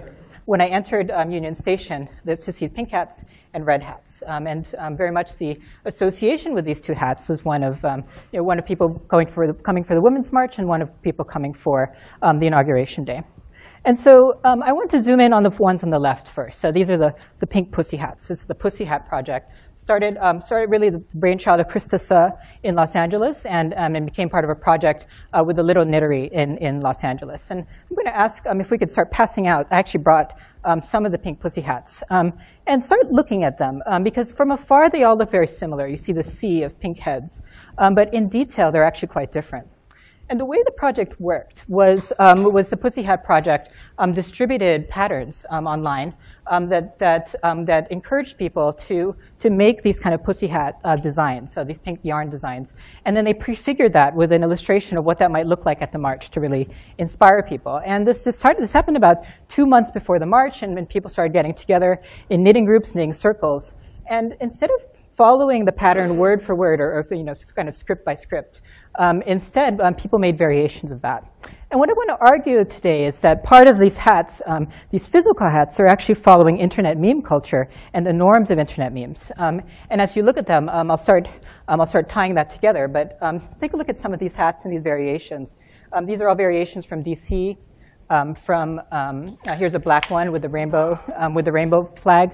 when 0.50 0.60
I 0.60 0.66
entered 0.66 1.12
um, 1.12 1.30
Union 1.30 1.54
Station 1.54 2.08
to 2.26 2.52
see 2.52 2.66
pink 2.66 2.90
hats 2.90 3.22
and 3.54 3.64
red 3.64 3.84
hats. 3.84 4.20
Um, 4.26 4.48
and 4.48 4.74
um, 4.78 4.96
very 4.96 5.12
much 5.12 5.36
the 5.36 5.60
association 5.84 6.54
with 6.54 6.64
these 6.64 6.80
two 6.80 6.92
hats 6.92 7.28
was 7.28 7.44
one 7.44 7.62
of, 7.62 7.84
um, 7.84 8.02
you 8.32 8.40
know, 8.40 8.42
one 8.42 8.58
of 8.58 8.66
people 8.66 8.88
going 9.06 9.28
for 9.28 9.46
the, 9.46 9.54
coming 9.54 9.84
for 9.84 9.94
the 9.94 10.00
Women's 10.00 10.32
March 10.32 10.58
and 10.58 10.66
one 10.66 10.82
of 10.82 10.90
people 11.02 11.24
coming 11.24 11.54
for 11.54 11.94
um, 12.22 12.40
the 12.40 12.48
Inauguration 12.48 13.04
Day. 13.04 13.22
And 13.84 13.98
so 13.98 14.38
um, 14.44 14.62
I 14.62 14.72
want 14.72 14.90
to 14.90 15.00
zoom 15.00 15.20
in 15.20 15.32
on 15.32 15.42
the 15.42 15.50
ones 15.50 15.82
on 15.82 15.88
the 15.88 15.98
left 15.98 16.28
first. 16.28 16.60
So 16.60 16.70
these 16.70 16.90
are 16.90 16.98
the, 16.98 17.14
the 17.38 17.46
pink 17.46 17.72
pussy 17.72 17.96
hats. 17.96 18.28
This 18.28 18.40
is 18.40 18.46
the 18.46 18.54
Pussy 18.54 18.84
Hat 18.84 19.08
Project. 19.08 19.50
Started, 19.78 20.18
um, 20.18 20.42
started 20.42 20.70
really 20.70 20.90
the 20.90 21.02
brainchild 21.14 21.60
of 21.60 21.66
Krista 21.66 21.98
Suh 21.98 22.30
in 22.62 22.74
Los 22.74 22.94
Angeles 22.94 23.46
and, 23.46 23.72
um, 23.78 23.96
and 23.96 24.04
became 24.04 24.28
part 24.28 24.44
of 24.44 24.50
a 24.50 24.54
project 24.54 25.06
uh, 25.32 25.42
with 25.42 25.56
the 25.56 25.62
Little 25.62 25.86
Knittery 25.86 26.30
in, 26.30 26.58
in 26.58 26.82
Los 26.82 27.02
Angeles. 27.02 27.50
And 27.50 27.60
I'm 27.60 27.96
going 27.96 28.04
to 28.04 28.14
ask 28.14 28.44
um, 28.46 28.60
if 28.60 28.70
we 28.70 28.76
could 28.76 28.92
start 28.92 29.10
passing 29.10 29.46
out. 29.46 29.66
I 29.70 29.78
actually 29.78 30.02
brought 30.02 30.36
um, 30.64 30.82
some 30.82 31.06
of 31.06 31.12
the 31.12 31.18
pink 31.18 31.40
pussy 31.40 31.62
hats 31.62 32.02
um, 32.10 32.34
and 32.66 32.84
start 32.84 33.10
looking 33.10 33.44
at 33.44 33.56
them 33.56 33.80
because 34.02 34.30
from 34.30 34.50
afar 34.50 34.90
they 34.90 35.04
all 35.04 35.16
look 35.16 35.30
very 35.30 35.46
similar. 35.46 35.88
You 35.88 35.96
see 35.96 36.12
the 36.12 36.22
sea 36.22 36.64
of 36.64 36.78
pink 36.78 36.98
heads. 36.98 37.40
but 37.78 38.12
in 38.12 38.28
detail, 38.28 38.70
they're 38.70 38.84
actually 38.84 39.08
quite 39.08 39.32
different. 39.32 39.66
And 40.30 40.38
the 40.38 40.44
way 40.44 40.62
the 40.64 40.70
project 40.70 41.20
worked 41.20 41.64
was, 41.68 42.12
um, 42.20 42.44
was 42.44 42.70
the 42.70 42.76
Pussy 42.76 43.02
Hat 43.02 43.24
Project 43.24 43.70
um, 43.98 44.12
distributed 44.12 44.88
patterns 44.88 45.44
um, 45.50 45.66
online 45.66 46.14
um, 46.46 46.68
that, 46.68 47.00
that, 47.00 47.34
um, 47.42 47.64
that 47.64 47.90
encouraged 47.90 48.38
people 48.38 48.72
to, 48.72 49.16
to 49.40 49.50
make 49.50 49.82
these 49.82 49.98
kind 49.98 50.14
of 50.14 50.22
Pussy 50.22 50.46
Hat 50.46 50.78
uh, 50.84 50.94
designs, 50.94 51.52
so 51.52 51.64
these 51.64 51.80
pink 51.80 51.98
yarn 52.04 52.30
designs. 52.30 52.74
And 53.04 53.16
then 53.16 53.24
they 53.24 53.34
prefigured 53.34 53.92
that 53.94 54.14
with 54.14 54.30
an 54.30 54.44
illustration 54.44 54.96
of 54.96 55.04
what 55.04 55.18
that 55.18 55.32
might 55.32 55.46
look 55.46 55.66
like 55.66 55.82
at 55.82 55.90
the 55.90 55.98
march 55.98 56.30
to 56.30 56.40
really 56.40 56.68
inspire 56.98 57.42
people. 57.42 57.80
And 57.84 58.06
this, 58.06 58.22
this, 58.22 58.38
started, 58.38 58.62
this 58.62 58.72
happened 58.72 58.96
about 58.96 59.24
two 59.48 59.66
months 59.66 59.90
before 59.90 60.20
the 60.20 60.26
march, 60.26 60.62
and 60.62 60.76
when 60.76 60.86
people 60.86 61.10
started 61.10 61.32
getting 61.32 61.54
together 61.54 62.00
in 62.28 62.44
knitting 62.44 62.66
groups, 62.66 62.94
knitting 62.94 63.14
circles. 63.14 63.74
And 64.08 64.36
instead 64.40 64.70
of 64.70 64.86
following 65.20 65.66
the 65.66 65.72
pattern 65.72 66.16
word 66.16 66.40
for 66.40 66.54
word 66.54 66.80
or, 66.80 66.94
or 66.94 67.14
you 67.14 67.22
know, 67.22 67.34
kind 67.54 67.68
of 67.68 67.76
script 67.76 68.06
by 68.06 68.14
script, 68.14 68.62
um, 68.98 69.20
instead, 69.26 69.78
um, 69.82 69.94
people 69.94 70.18
made 70.18 70.38
variations 70.38 70.90
of 70.90 71.02
that. 71.02 71.30
And 71.70 71.78
what 71.78 71.90
I 71.90 71.92
want 71.92 72.08
to 72.08 72.26
argue 72.26 72.64
today 72.64 73.04
is 73.04 73.20
that 73.20 73.44
part 73.44 73.68
of 73.68 73.78
these 73.78 73.98
hats, 73.98 74.40
um, 74.46 74.66
these 74.90 75.06
physical 75.06 75.46
hats, 75.46 75.78
are 75.78 75.86
actually 75.86 76.14
following 76.14 76.56
internet 76.56 76.96
meme 76.96 77.20
culture 77.20 77.68
and 77.92 78.06
the 78.06 78.14
norms 78.14 78.50
of 78.50 78.58
internet 78.58 78.94
memes. 78.94 79.30
Um, 79.36 79.60
and 79.90 80.00
as 80.00 80.16
you 80.16 80.22
look 80.22 80.38
at 80.38 80.46
them, 80.46 80.70
um, 80.70 80.90
I'll, 80.90 80.96
start, 80.96 81.28
um, 81.68 81.82
I'll 81.82 81.86
start 81.86 82.08
tying 82.08 82.34
that 82.36 82.48
together. 82.48 82.88
But 82.88 83.18
take 83.58 83.74
a 83.74 83.76
look 83.76 83.90
at 83.90 83.98
some 83.98 84.14
of 84.14 84.20
these 84.20 84.34
hats 84.34 84.64
and 84.64 84.72
these 84.72 84.82
variations. 84.82 85.54
these 86.06 86.22
are 86.22 86.30
all 86.30 86.34
variations 86.34 86.86
from 86.86 87.04
DC. 87.04 87.58
From 88.34 88.80
uh, 88.90 89.22
here's 89.56 89.74
a 89.74 89.78
black 89.78 90.10
one 90.10 90.32
with 90.32 90.42
the 90.42 90.48
rainbow 90.48 90.98
with 91.34 91.44
the 91.44 91.52
rainbow 91.52 91.90
flag. 91.96 92.30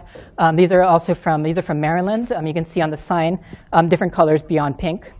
these 0.54 0.72
are 0.72 0.82
also 0.82 1.14
from 1.14 1.42
these 1.42 1.58
are 1.58 1.62
from 1.62 1.80
Maryland. 1.80 2.32
you 2.44 2.54
can 2.54 2.64
see 2.64 2.80
on 2.80 2.90
the 2.90 2.96
sign 2.96 3.38
different 3.88 4.12
colors 4.12 4.42
beyond 4.42 4.78
pink. 4.78 5.12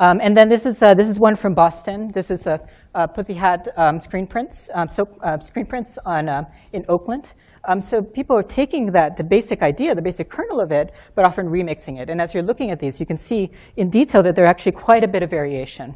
Um, 0.00 0.20
and 0.20 0.36
then 0.36 0.48
this 0.48 0.66
is, 0.66 0.82
uh, 0.82 0.94
this 0.94 1.06
is 1.06 1.20
one 1.20 1.36
from 1.36 1.54
Boston. 1.54 2.10
This 2.12 2.30
is 2.30 2.46
a, 2.46 2.60
a 2.94 3.06
Pussy 3.06 3.34
Hat 3.34 3.68
um, 3.76 4.00
screen 4.00 4.26
prints, 4.26 4.68
um, 4.74 4.88
so, 4.88 5.08
uh, 5.22 5.38
screen 5.38 5.66
prints 5.66 5.98
on, 6.04 6.28
uh, 6.28 6.44
in 6.72 6.84
Oakland. 6.88 7.32
Um, 7.66 7.80
so 7.80 8.02
people 8.02 8.36
are 8.36 8.42
taking 8.42 8.92
that, 8.92 9.16
the 9.16 9.24
basic 9.24 9.62
idea, 9.62 9.94
the 9.94 10.02
basic 10.02 10.28
kernel 10.28 10.60
of 10.60 10.72
it, 10.72 10.92
but 11.14 11.24
often 11.24 11.48
remixing 11.48 11.98
it. 11.98 12.10
And 12.10 12.20
as 12.20 12.34
you're 12.34 12.42
looking 12.42 12.70
at 12.70 12.80
these, 12.80 12.98
you 13.00 13.06
can 13.06 13.16
see 13.16 13.52
in 13.76 13.88
detail 13.88 14.22
that 14.24 14.34
there 14.34 14.44
are 14.44 14.48
actually 14.48 14.72
quite 14.72 15.04
a 15.04 15.08
bit 15.08 15.22
of 15.22 15.30
variation. 15.30 15.94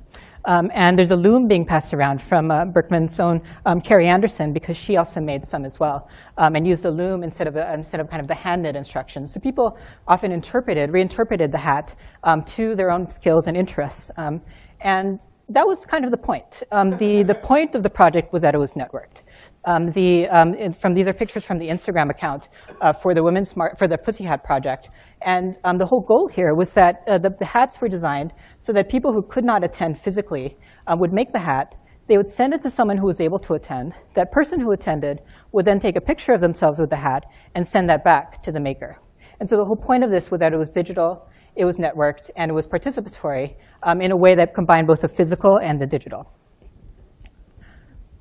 Um, 0.49 0.71
and 0.75 0.99
there's 0.99 1.11
a 1.11 1.17
loom 1.17 1.47
being 1.47 1.67
passed 1.67 1.93
around 1.93 2.23
from 2.23 2.51
uh, 2.51 2.65
Berkman's 2.65 3.21
own 3.21 3.43
um, 3.67 3.83
Carrie 3.83 4.09
Anderson 4.09 4.55
because 4.55 4.79
she 4.79 4.97
also 4.97 5.21
made 5.21 5.47
some 5.47 5.67
as 5.67 5.79
well 5.79 6.09
um, 6.39 6.57
and 6.57 6.67
used 6.67 6.87
a 6.87 6.91
loom 6.91 7.23
instead 7.23 7.47
of, 7.47 7.57
a, 7.57 7.75
instead 7.75 8.01
of 8.01 8.09
kind 8.09 8.23
of 8.23 8.29
the 8.29 8.35
hand 8.35 8.63
knit 8.63 8.75
instructions. 8.75 9.31
So 9.35 9.41
people 9.41 9.77
often 10.07 10.33
interpreted, 10.33 10.91
reinterpreted 10.91 11.53
the 11.53 11.59
hat 11.59 11.95
um, 12.25 12.43
to 12.57 12.75
their 12.75 12.91
own 12.91 13.11
skills 13.11 13.47
and 13.47 13.59
interests. 13.59 14.11
Um, 14.17 14.41
and 14.81 15.21
that 15.51 15.67
was 15.67 15.85
kind 15.85 16.07
of 16.07 16.11
the 16.11 16.17
point. 16.17 16.63
Um, 16.73 16.97
the, 16.97 17.25
the 17.25 17.35
point 17.35 17.75
of 17.75 17.83
the 17.83 17.91
project 17.91 18.33
was 18.33 18.41
that 18.41 18.55
it 18.55 18.59
was 18.59 18.73
networked. 18.73 19.21
Um, 19.67 19.91
the, 19.93 20.29
um, 20.29 20.73
from 20.73 20.95
these 20.95 21.07
are 21.07 21.13
pictures 21.13 21.45
from 21.45 21.59
the 21.59 21.69
Instagram 21.69 22.09
account 22.11 22.49
uh, 22.81 22.95
for 22.95 23.13
the 23.15 23.23
Women's 23.23 23.55
March, 23.55 23.77
for 23.77 23.87
the 23.87 23.99
Pussy 23.99 24.25
Hat 24.25 24.43
project, 24.43 24.89
and 25.23 25.57
um, 25.65 25.79
the 25.79 25.87
whole 25.87 26.01
goal 26.01 26.29
here 26.29 26.55
was 26.55 26.73
that 26.75 27.03
uh, 27.07 27.19
the, 27.19 27.31
the, 27.31 27.45
hats 27.45 27.81
were 27.81 27.89
designed 27.89 28.33
so 28.61 28.73
that 28.73 28.89
people 28.89 29.13
who 29.13 29.23
could 29.23 29.45
not 29.45 29.65
attend 29.65 29.99
physically 29.99 30.57
uh, 30.87 30.97
would 30.99 31.13
make 31.13 31.33
the 31.33 31.41
hat. 31.41 31.75
They 32.07 32.17
would 32.17 32.29
send 32.29 32.55
it 32.55 32.63
to 32.63 32.71
someone 32.71 32.97
who 32.97 33.07
was 33.07 33.21
able 33.21 33.39
to 33.41 33.55
attend. 33.55 33.95
That 34.15 34.31
person 34.31 34.61
who 34.61 34.73
attended 34.73 35.21
would 35.53 35.65
then 35.65 35.81
take 35.81 35.97
a 35.97 36.01
picture 36.01 36.33
of 36.33 36.41
themselves 36.41 36.79
with 36.79 36.91
the 36.91 36.97
hat 36.97 37.25
and 37.55 37.67
send 37.67 37.89
that 37.91 38.05
back 38.05 38.43
to 38.45 38.53
the 38.53 38.61
maker. 38.61 38.99
And 39.41 39.49
so 39.49 39.57
the 39.57 39.65
whole 39.65 39.77
point 39.77 40.05
of 40.05 40.11
this 40.11 40.31
was 40.31 40.41
that 40.41 40.53
it 40.53 40.57
was 40.57 40.71
digital, 40.71 41.29
it 41.55 41.65
was 41.65 41.77
networked, 41.77 42.31
and 42.37 42.51
it 42.51 42.55
was 42.55 42.67
participatory 42.67 43.57
um, 43.83 44.01
in 44.01 44.11
a 44.11 44.17
way 44.17 44.35
that 44.37 44.55
combined 44.55 44.87
both 44.87 45.03
the 45.03 45.09
physical 45.09 45.59
and 45.59 45.81
the 45.81 45.87
digital. 45.87 46.33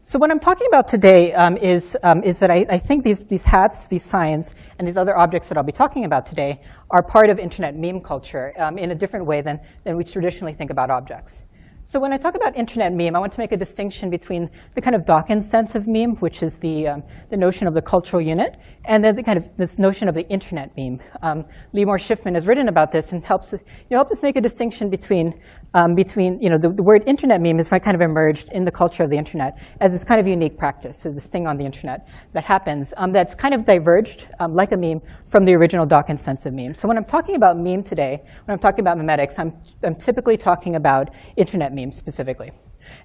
So 0.09 0.17
what 0.17 0.31
I'm 0.31 0.39
talking 0.39 0.67
about 0.67 0.87
today 0.87 1.33
um, 1.33 1.57
is, 1.57 1.97
um, 2.01 2.23
is 2.23 2.39
that 2.39 2.49
I, 2.49 2.65
I, 2.69 2.77
think 2.77 3.03
these, 3.03 3.25
these 3.25 3.43
hats, 3.43 3.89
these 3.89 4.05
signs, 4.05 4.55
and 4.79 4.87
these 4.87 4.95
other 4.95 5.17
objects 5.17 5.49
that 5.49 5.57
I'll 5.57 5.65
be 5.65 5.73
talking 5.73 6.05
about 6.05 6.25
today 6.25 6.61
are 6.89 7.03
part 7.03 7.29
of 7.29 7.39
internet 7.39 7.75
meme 7.75 7.99
culture 7.99 8.53
um, 8.57 8.77
in 8.77 8.91
a 8.91 8.95
different 8.95 9.25
way 9.25 9.41
than, 9.41 9.59
than 9.83 9.97
we 9.97 10.05
traditionally 10.05 10.53
think 10.53 10.71
about 10.71 10.89
objects. 10.89 11.41
So 11.89 12.01
when 12.01 12.11
I 12.11 12.17
talk 12.17 12.35
about 12.35 12.57
internet 12.57 12.91
meme, 12.91 13.15
I 13.15 13.19
want 13.19 13.31
to 13.31 13.39
make 13.39 13.53
a 13.53 13.57
distinction 13.57 14.09
between 14.09 14.49
the 14.75 14.81
kind 14.81 14.93
of 14.93 15.05
Dawkins 15.05 15.49
sense 15.49 15.73
of 15.73 15.87
meme, 15.87 16.17
which 16.17 16.43
is 16.43 16.57
the, 16.57 16.85
um, 16.85 17.03
the 17.29 17.37
notion 17.37 17.65
of 17.65 17.73
the 17.73 17.81
cultural 17.81 18.21
unit, 18.21 18.57
and 18.83 19.01
then 19.01 19.15
the 19.15 19.23
kind 19.23 19.37
of 19.37 19.47
this 19.55 19.79
notion 19.79 20.09
of 20.09 20.13
the 20.13 20.27
internet 20.27 20.75
meme. 20.75 20.99
Um, 21.21 21.45
Limor 21.73 21.97
Shifman 21.97 22.33
has 22.33 22.45
written 22.45 22.67
about 22.67 22.91
this 22.91 23.13
and 23.13 23.23
helps, 23.23 23.53
you 23.53 23.59
know, 23.89 23.99
helps 23.99 24.11
us 24.11 24.21
make 24.21 24.35
a 24.35 24.41
distinction 24.41 24.89
between, 24.89 25.39
um, 25.75 25.95
between 25.95 26.41
you 26.41 26.49
know, 26.49 26.57
the, 26.57 26.67
the, 26.73 26.83
word 26.83 27.03
internet 27.07 27.39
meme 27.39 27.55
has 27.55 27.69
kind 27.69 27.95
of 27.95 28.01
emerged 28.01 28.49
in 28.51 28.65
the 28.65 28.71
culture 28.71 29.03
of 29.03 29.09
the 29.09 29.17
internet 29.17 29.57
as 29.79 29.93
this 29.93 30.03
kind 30.03 30.19
of 30.19 30.27
unique 30.27 30.57
practice, 30.57 31.05
as 31.05 31.15
this 31.15 31.27
thing 31.27 31.47
on 31.47 31.55
the 31.55 31.63
internet 31.63 32.05
that 32.33 32.43
happens 32.43 32.93
um, 32.97 33.13
that's 33.13 33.33
kind 33.33 33.53
of 33.53 33.63
diverged, 33.63 34.27
um, 34.41 34.53
like 34.53 34.73
a 34.73 34.77
meme, 34.77 34.99
from 35.25 35.45
the 35.45 35.53
original 35.53 35.85
Dawkins 35.85 36.21
sense 36.21 36.45
of 36.45 36.53
meme. 36.53 36.73
So 36.73 36.89
when 36.89 36.97
I'm 36.97 37.05
talking 37.05 37.35
about 37.35 37.57
meme 37.57 37.83
today, 37.83 38.21
when 38.43 38.53
I'm 38.53 38.59
talking 38.59 38.81
about 38.81 38.97
memetics, 38.97 39.39
I'm, 39.39 39.53
I'm 39.83 39.95
typically 39.95 40.35
talking 40.35 40.75
about 40.75 41.11
internet 41.37 41.76
memes 41.77 41.95
specifically. 41.95 42.51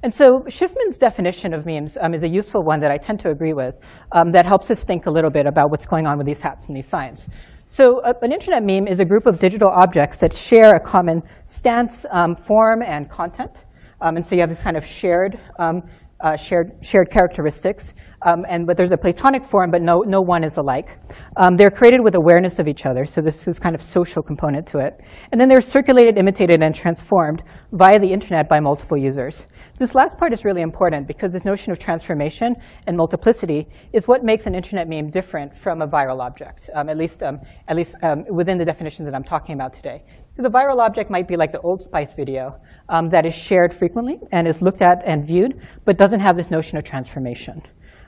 And 0.02 0.12
so 0.12 0.44
Shifman's 0.48 0.98
definition 0.98 1.54
of 1.54 1.66
memes 1.66 1.96
um, 2.00 2.14
is 2.14 2.22
a 2.22 2.28
useful 2.28 2.62
one 2.62 2.80
that 2.80 2.90
I 2.90 2.98
tend 2.98 3.20
to 3.20 3.30
agree 3.30 3.52
with 3.52 3.74
um, 4.12 4.32
that 4.32 4.46
helps 4.46 4.70
us 4.70 4.82
think 4.82 5.06
a 5.06 5.10
little 5.10 5.30
bit 5.30 5.46
about 5.46 5.70
what's 5.70 5.86
going 5.86 6.06
on 6.06 6.18
with 6.18 6.26
these 6.26 6.40
hats 6.40 6.66
and 6.68 6.76
these 6.76 6.88
signs. 6.88 7.28
So 7.66 8.00
uh, 8.00 8.12
an 8.22 8.32
internet 8.32 8.62
meme 8.62 8.86
is 8.86 9.00
a 9.00 9.04
group 9.04 9.26
of 9.26 9.38
digital 9.38 9.70
objects 9.70 10.18
that 10.18 10.32
share 10.36 10.74
a 10.74 10.80
common 10.80 11.22
stance, 11.46 12.04
um, 12.10 12.36
form, 12.36 12.82
and 12.82 13.08
content. 13.08 13.64
Um, 14.02 14.16
and 14.16 14.26
so 14.26 14.34
you 14.34 14.40
have 14.40 14.50
this 14.50 14.62
kind 14.62 14.76
of 14.76 14.84
shared, 14.84 15.38
um, 15.58 15.82
uh, 16.20 16.36
shared, 16.36 16.72
shared 16.82 17.10
characteristics. 17.10 17.94
Um, 18.24 18.44
and 18.48 18.66
but 18.66 18.76
there's 18.76 18.92
a 18.92 18.96
platonic 18.96 19.44
form, 19.44 19.70
but 19.70 19.82
no, 19.82 20.00
no 20.00 20.20
one 20.20 20.44
is 20.44 20.56
alike. 20.56 20.98
Um, 21.36 21.56
they're 21.56 21.70
created 21.70 22.00
with 22.02 22.14
awareness 22.14 22.58
of 22.58 22.68
each 22.68 22.86
other, 22.86 23.04
so 23.04 23.20
this 23.20 23.48
is 23.48 23.58
kind 23.58 23.74
of 23.74 23.82
social 23.82 24.22
component 24.22 24.66
to 24.68 24.78
it. 24.78 25.00
And 25.32 25.40
then 25.40 25.48
they're 25.48 25.60
circulated, 25.60 26.18
imitated, 26.18 26.62
and 26.62 26.74
transformed 26.74 27.42
via 27.72 27.98
the 27.98 28.12
internet 28.12 28.48
by 28.48 28.60
multiple 28.60 28.96
users. 28.96 29.46
This 29.78 29.94
last 29.94 30.16
part 30.18 30.32
is 30.32 30.44
really 30.44 30.60
important 30.60 31.08
because 31.08 31.32
this 31.32 31.44
notion 31.44 31.72
of 31.72 31.78
transformation 31.78 32.54
and 32.86 32.96
multiplicity 32.96 33.66
is 33.92 34.06
what 34.06 34.22
makes 34.22 34.46
an 34.46 34.54
internet 34.54 34.88
meme 34.88 35.10
different 35.10 35.56
from 35.56 35.82
a 35.82 35.88
viral 35.88 36.20
object, 36.20 36.70
um, 36.74 36.88
at 36.88 36.96
least, 36.96 37.22
um, 37.22 37.40
at 37.66 37.76
least 37.76 37.96
um, 38.02 38.24
within 38.30 38.58
the 38.58 38.64
definitions 38.64 39.06
that 39.06 39.14
I'm 39.14 39.24
talking 39.24 39.54
about 39.54 39.72
today. 39.72 40.04
Because 40.30 40.44
a 40.44 40.50
viral 40.50 40.78
object 40.78 41.10
might 41.10 41.26
be 41.26 41.36
like 41.36 41.52
the 41.52 41.60
Old 41.60 41.82
Spice 41.82 42.14
video 42.14 42.60
um, 42.88 43.06
that 43.06 43.26
is 43.26 43.34
shared 43.34 43.74
frequently 43.74 44.20
and 44.30 44.46
is 44.46 44.62
looked 44.62 44.82
at 44.82 45.02
and 45.04 45.26
viewed, 45.26 45.60
but 45.84 45.98
doesn't 45.98 46.20
have 46.20 46.36
this 46.36 46.50
notion 46.50 46.78
of 46.78 46.84
transformation. 46.84 47.62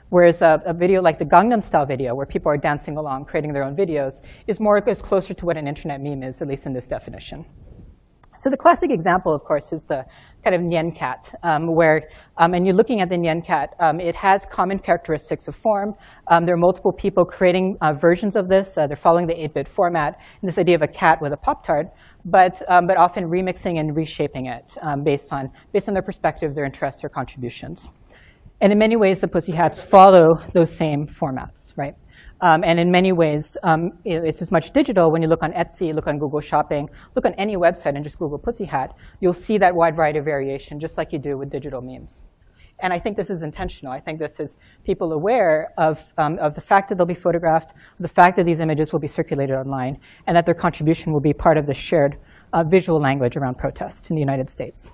Whereas 0.09 0.41
a, 0.41 0.61
a, 0.65 0.73
video 0.73 1.01
like 1.01 1.17
the 1.17 1.25
Gangnam 1.25 1.63
Style 1.63 1.85
video, 1.85 2.13
where 2.13 2.25
people 2.25 2.51
are 2.51 2.57
dancing 2.57 2.97
along, 2.97 3.25
creating 3.25 3.53
their 3.53 3.63
own 3.63 3.75
videos, 3.75 4.21
is 4.47 4.59
more 4.59 4.77
is 4.87 5.01
closer 5.01 5.33
to 5.33 5.45
what 5.45 5.57
an 5.57 5.67
internet 5.67 6.01
meme 6.01 6.23
is, 6.23 6.41
at 6.41 6.47
least 6.47 6.65
in 6.65 6.73
this 6.73 6.87
definition. 6.87 7.45
So 8.37 8.49
the 8.49 8.57
classic 8.57 8.91
example, 8.91 9.33
of 9.33 9.43
course, 9.45 9.71
is 9.71 9.83
the 9.83 10.05
kind 10.43 10.55
of 10.55 10.61
Nyan 10.61 10.95
cat, 10.95 11.33
um, 11.41 11.73
where, 11.73 12.09
um, 12.37 12.53
and 12.53 12.65
you're 12.65 12.75
looking 12.75 12.99
at 12.99 13.07
the 13.07 13.15
Nyan 13.15 13.43
cat, 13.43 13.73
um, 13.79 14.01
it 14.01 14.13
has 14.15 14.45
common 14.51 14.77
characteristics 14.77 15.47
of 15.47 15.55
form. 15.55 15.95
Um, 16.27 16.45
there 16.45 16.53
are 16.53 16.57
multiple 16.57 16.91
people 16.91 17.23
creating 17.23 17.77
uh, 17.81 17.93
versions 17.93 18.35
of 18.35 18.49
this. 18.49 18.77
Uh, 18.77 18.87
they're 18.87 18.97
following 18.97 19.25
the 19.25 19.33
8-bit 19.33 19.69
format, 19.69 20.19
and 20.41 20.49
this 20.49 20.57
idea 20.57 20.75
of 20.75 20.81
a 20.81 20.87
cat 20.87 21.21
with 21.21 21.31
a 21.31 21.37
Pop-Tart, 21.37 21.87
but, 22.25 22.61
um, 22.69 22.87
but 22.87 22.97
often 22.97 23.23
remixing 23.23 23.79
and 23.79 23.95
reshaping 23.95 24.47
it 24.47 24.73
um, 24.81 25.03
based, 25.03 25.31
on, 25.31 25.49
based 25.71 25.87
on 25.87 25.93
their 25.93 26.03
perspectives, 26.03 26.55
their 26.55 26.65
interests, 26.65 27.03
or 27.05 27.09
contributions. 27.09 27.87
And 28.61 28.71
in 28.71 28.79
many 28.79 28.95
ways, 28.95 29.21
the 29.21 29.27
Pussy 29.27 29.51
Hats 29.51 29.81
follow 29.81 30.41
those 30.53 30.71
same 30.71 31.07
formats, 31.07 31.73
right? 31.75 31.95
Um, 32.41 32.63
and 32.63 32.79
in 32.79 32.91
many 32.91 33.11
ways, 33.11 33.57
um, 33.63 33.97
it's 34.03 34.41
as 34.41 34.51
much 34.51 34.71
digital. 34.71 35.11
When 35.11 35.21
you 35.21 35.27
look 35.27 35.43
on 35.43 35.51
Etsy, 35.53 35.93
look 35.93 36.07
on 36.07 36.19
Google 36.19 36.41
Shopping, 36.41 36.89
look 37.15 37.25
on 37.25 37.33
any 37.33 37.57
website 37.57 37.95
and 37.95 38.03
just 38.03 38.19
Google 38.19 38.37
Pussy 38.37 38.65
Hat, 38.65 38.95
you'll 39.19 39.33
see 39.33 39.57
that 39.57 39.75
wide 39.75 39.95
variety 39.95 40.19
of 40.19 40.25
variation, 40.25 40.79
just 40.79 40.97
like 40.97 41.11
you 41.13 41.19
do 41.19 41.37
with 41.37 41.49
digital 41.49 41.81
memes. 41.81 42.21
And 42.79 42.91
I 42.91 42.99
think 42.99 43.15
this 43.15 43.29
is 43.29 43.41
intentional. 43.41 43.93
I 43.93 44.01
think 44.01 44.19
this 44.19 44.39
is 44.39 44.57
people 44.83 45.13
aware 45.13 45.73
of, 45.77 46.03
um, 46.17 46.37
of 46.39 46.55
the 46.55 46.61
fact 46.61 46.89
that 46.89 46.97
they'll 46.97 47.05
be 47.05 47.13
photographed, 47.13 47.73
the 47.99 48.07
fact 48.07 48.35
that 48.35 48.45
these 48.45 48.59
images 48.59 48.91
will 48.91 48.99
be 48.99 49.07
circulated 49.07 49.55
online, 49.55 49.97
and 50.27 50.35
that 50.35 50.45
their 50.45 50.55
contribution 50.55 51.13
will 51.13 51.21
be 51.21 51.33
part 51.33 51.57
of 51.57 51.65
the 51.65 51.73
shared 51.73 52.17
uh, 52.51 52.63
visual 52.63 52.99
language 52.99 53.37
around 53.37 53.57
protest 53.57 54.09
in 54.09 54.15
the 54.15 54.21
United 54.21 54.49
States. 54.49 54.91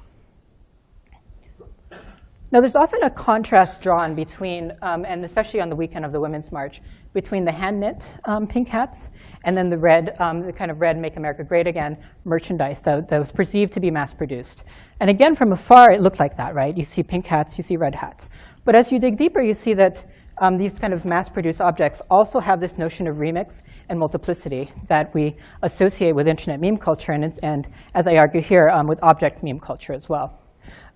Now, 2.53 2.59
there's 2.59 2.75
often 2.75 3.01
a 3.03 3.09
contrast 3.09 3.79
drawn 3.79 4.13
between, 4.13 4.73
um, 4.81 5.05
and 5.05 5.23
especially 5.23 5.61
on 5.61 5.69
the 5.69 5.75
weekend 5.77 6.03
of 6.03 6.11
the 6.11 6.19
Women's 6.19 6.51
March, 6.51 6.81
between 7.13 7.45
the 7.45 7.51
hand 7.53 7.79
knit 7.79 8.03
um, 8.25 8.45
pink 8.45 8.67
hats 8.67 9.07
and 9.45 9.55
then 9.55 9.69
the 9.69 9.77
red, 9.77 10.17
um, 10.19 10.41
the 10.41 10.51
kind 10.51 10.69
of 10.69 10.81
red 10.81 10.97
Make 10.97 11.15
America 11.15 11.45
Great 11.45 11.65
Again 11.65 11.97
merchandise 12.25 12.81
that, 12.81 13.07
that, 13.07 13.19
was 13.19 13.31
perceived 13.31 13.71
to 13.73 13.79
be 13.79 13.89
mass 13.89 14.13
produced. 14.13 14.65
And 14.99 15.09
again, 15.09 15.33
from 15.33 15.53
afar, 15.53 15.93
it 15.93 16.01
looked 16.01 16.19
like 16.19 16.35
that, 16.35 16.53
right? 16.53 16.75
You 16.75 16.83
see 16.83 17.03
pink 17.03 17.25
hats, 17.25 17.57
you 17.57 17.63
see 17.63 17.77
red 17.77 17.95
hats. 17.95 18.27
But 18.65 18.75
as 18.75 18.91
you 18.91 18.99
dig 18.99 19.17
deeper, 19.17 19.39
you 19.39 19.53
see 19.53 19.73
that 19.75 20.03
um, 20.37 20.57
these 20.57 20.77
kind 20.77 20.91
of 20.93 21.05
mass 21.05 21.29
produced 21.29 21.61
objects 21.61 22.01
also 22.09 22.41
have 22.41 22.59
this 22.59 22.77
notion 22.77 23.07
of 23.07 23.17
remix 23.17 23.61
and 23.87 23.97
multiplicity 23.97 24.71
that 24.89 25.13
we 25.13 25.37
associate 25.63 26.15
with 26.15 26.27
internet 26.27 26.59
meme 26.59 26.75
culture 26.75 27.13
and, 27.13 27.39
and 27.43 27.69
as 27.93 28.07
I 28.07 28.15
argue 28.15 28.41
here, 28.41 28.67
um, 28.67 28.87
with 28.87 29.01
object 29.01 29.41
meme 29.41 29.61
culture 29.61 29.93
as 29.93 30.09
well. 30.09 30.41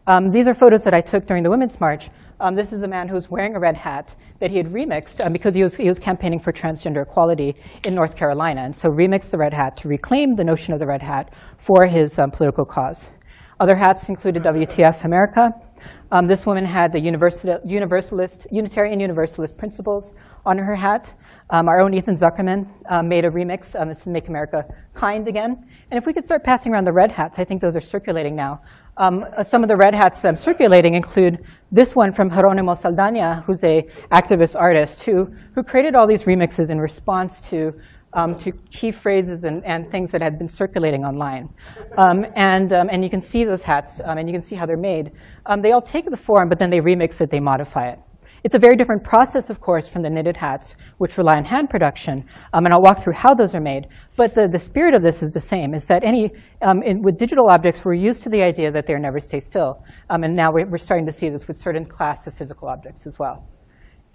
Um, 0.08 0.30
these 0.30 0.48
are 0.48 0.54
photos 0.54 0.84
that 0.84 0.94
I 0.94 1.02
took 1.02 1.26
during 1.26 1.42
the 1.42 1.50
Women's 1.50 1.80
March. 1.80 2.10
Um, 2.40 2.54
this 2.54 2.72
is 2.72 2.84
a 2.84 2.88
man 2.88 3.08
who's 3.08 3.32
wearing 3.32 3.56
a 3.56 3.60
red 3.60 3.76
hat 3.76 4.16
that 4.40 4.52
he 4.52 4.58
had 4.58 4.68
remixed 4.68 5.26
um, 5.26 5.34
because 5.34 5.56
he 5.56 5.64
was, 5.64 5.76
he 5.76 5.90
was 5.90 5.98
campaigning 5.98 6.40
for 6.40 6.54
transgender 6.54 7.02
equality 7.02 7.56
in 7.86 7.96
North 7.96 8.16
Carolina. 8.16 8.62
And 8.62 8.76
so 8.76 8.90
remixed 8.90 9.32
the 9.32 9.40
red 9.40 9.54
hat 9.54 9.78
to 9.78 9.88
reclaim 9.88 10.36
the 10.36 10.44
notion 10.44 10.74
of 10.74 10.80
the 10.80 10.86
red 10.86 11.02
hat 11.02 11.34
for 11.58 11.88
his 11.88 12.20
um, 12.20 12.30
political 12.30 12.66
cause. 12.66 13.10
Other 13.60 13.76
hats 13.76 14.08
included 14.10 14.44
WTF 14.44 15.06
America. 15.06 15.50
Um, 16.12 16.28
this 16.28 16.46
woman 16.46 16.66
had 16.66 16.92
the 16.92 17.00
universalist, 17.00 18.48
Unitarian 18.52 19.00
Universalist 19.00 19.58
principles 19.58 20.14
on 20.46 20.58
her 20.58 20.76
hat. 20.76 21.14
Um, 21.50 21.68
our 21.68 21.80
own 21.80 21.94
Ethan 21.94 22.16
Zuckerman 22.16 22.68
um, 22.92 23.08
made 23.08 23.26
a 23.26 23.30
remix. 23.30 23.80
Um, 23.80 23.90
this 23.90 24.02
is 24.02 24.08
Make 24.08 24.28
America 24.28 24.66
Kind 24.94 25.28
Again. 25.28 25.66
And 25.90 25.98
if 25.98 26.06
we 26.06 26.14
could 26.14 26.26
start 26.26 26.44
passing 26.44 26.74
around 26.74 26.86
the 26.86 26.94
red 26.94 27.12
hats, 27.12 27.40
I 27.40 27.44
think 27.44 27.62
those 27.62 27.76
are 27.76 27.82
circulating 27.82 28.36
now. 28.36 28.62
Um, 28.98 29.26
some 29.46 29.62
of 29.62 29.68
the 29.68 29.76
red 29.76 29.94
hats 29.94 30.22
that 30.22 30.30
I'm 30.30 30.38
circulating 30.38 30.96
include 30.96 31.44
this 31.70 31.96
one 31.96 32.14
from 32.14 32.30
Jeronimo 32.30 32.78
Saldana, 32.78 33.44
who's 33.46 33.62
a 33.64 33.84
activist 34.12 34.56
artist 34.56 35.04
who, 35.04 35.34
who 35.54 35.64
created 35.64 35.96
all 35.96 36.08
these 36.08 36.24
remixes 36.24 36.70
in 36.70 36.80
response 36.80 37.42
to, 37.50 37.74
um, 38.14 38.38
to 38.38 38.54
key 38.72 38.92
phrases 38.92 39.44
and, 39.44 39.66
and 39.66 39.92
things 39.92 40.12
that 40.12 40.22
had 40.22 40.38
been 40.38 40.48
circulating 40.48 41.04
online. 41.04 41.50
Um, 41.98 42.26
and, 42.36 42.72
um, 42.72 42.88
and 42.90 43.04
you 43.04 43.10
can 43.10 43.20
see 43.20 43.44
those 43.44 43.64
hats, 43.64 44.00
um, 44.06 44.18
and 44.18 44.30
you 44.30 44.34
can 44.34 44.42
see 44.42 44.56
how 44.56 44.66
they're 44.66 44.78
made. 44.78 45.12
Um, 45.46 45.62
they 45.62 45.74
all 45.74 45.82
take 45.82 46.10
the 46.10 46.18
form, 46.18 46.48
but 46.48 46.58
then 46.58 46.70
they 46.70 46.80
remix 46.80 47.20
it, 47.20 47.30
they 47.30 47.42
modify 47.42 47.90
it. 47.90 48.00
It's 48.46 48.54
a 48.54 48.60
very 48.60 48.76
different 48.76 49.04
process, 49.04 49.50
of 49.50 49.60
course, 49.60 49.90
from 49.90 50.04
the 50.04 50.10
knitted 50.12 50.38
hats, 50.38 50.76
which 51.00 51.18
rely 51.18 51.38
on 51.38 51.46
hand 51.46 51.68
production, 51.68 52.26
um, 52.54 52.66
and 52.66 52.76
I'll 52.76 52.82
walk 52.84 53.00
through 53.00 53.14
how 53.14 53.34
those 53.34 53.56
are 53.56 53.60
made. 53.60 53.88
But 54.16 54.36
the, 54.36 54.48
the 54.48 54.60
spirit 54.60 54.94
of 54.94 55.02
this 55.02 55.24
is 55.24 55.32
the 55.32 55.42
same, 55.42 55.74
is 55.74 55.88
that 55.88 56.04
any, 56.04 56.32
um, 56.62 56.84
in, 56.84 57.02
with 57.02 57.18
digital 57.18 57.50
objects, 57.50 57.84
we're 57.84 57.96
used 57.96 58.22
to 58.22 58.30
the 58.30 58.44
idea 58.44 58.70
that 58.70 58.86
they 58.86 58.94
never 59.00 59.20
stay 59.20 59.40
still. 59.40 59.84
Um, 60.12 60.24
and 60.24 60.36
now 60.36 60.52
we're, 60.52 60.68
we're 60.68 60.78
starting 60.78 61.08
to 61.08 61.12
see 61.12 61.28
this 61.28 61.48
with 61.48 61.58
certain 61.58 61.86
class 61.86 62.28
of 62.28 62.36
physical 62.36 62.68
objects 62.68 63.08
as 63.08 63.18
well. 63.18 63.48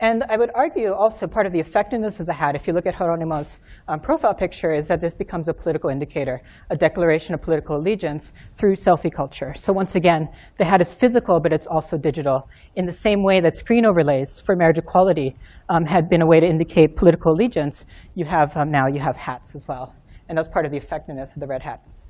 And 0.00 0.24
I 0.30 0.38
would 0.38 0.50
argue 0.54 0.94
also 0.94 1.26
part 1.26 1.46
of 1.46 1.52
the 1.52 1.60
effectiveness 1.60 2.20
of 2.20 2.26
the 2.26 2.32
hat, 2.32 2.56
if 2.56 2.66
you 2.66 2.72
look 2.72 2.86
at 2.86 2.96
Jeronimo's 2.96 3.60
um, 3.86 4.00
profile 4.00 4.32
picture, 4.32 4.72
is 4.72 4.88
that 4.88 4.98
this 4.98 5.12
becomes 5.12 5.46
a 5.46 5.52
political 5.52 5.90
indicator, 5.90 6.40
a 6.70 6.76
declaration 6.76 7.34
of 7.34 7.42
political 7.42 7.76
allegiance 7.76 8.32
through 8.56 8.76
selfie 8.76 9.12
culture. 9.12 9.52
So 9.54 9.74
once 9.74 9.96
again, 9.96 10.30
the 10.56 10.64
hat 10.64 10.80
is 10.80 10.94
physical, 10.94 11.38
but 11.38 11.52
it's 11.52 11.66
also 11.66 11.98
digital. 11.98 12.48
In 12.76 12.86
the 12.86 12.92
same 12.92 13.22
way 13.22 13.40
that 13.42 13.56
screen 13.56 13.84
overlays 13.84 14.40
for 14.40 14.56
marriage 14.56 14.78
equality 14.78 15.36
um, 15.68 15.84
had 15.84 16.08
been 16.08 16.22
a 16.22 16.26
way 16.26 16.40
to 16.40 16.46
indicate 16.46 16.96
political 16.96 17.34
allegiance, 17.34 17.84
you 18.14 18.24
have 18.24 18.56
um, 18.56 18.70
now 18.70 18.86
you 18.86 19.00
have 19.00 19.16
hats 19.16 19.54
as 19.54 19.68
well. 19.68 19.94
And 20.30 20.38
that's 20.38 20.48
part 20.48 20.64
of 20.64 20.70
the 20.70 20.78
effectiveness 20.78 21.34
of 21.34 21.40
the 21.40 21.46
red 21.46 21.62
hats. 21.62 22.06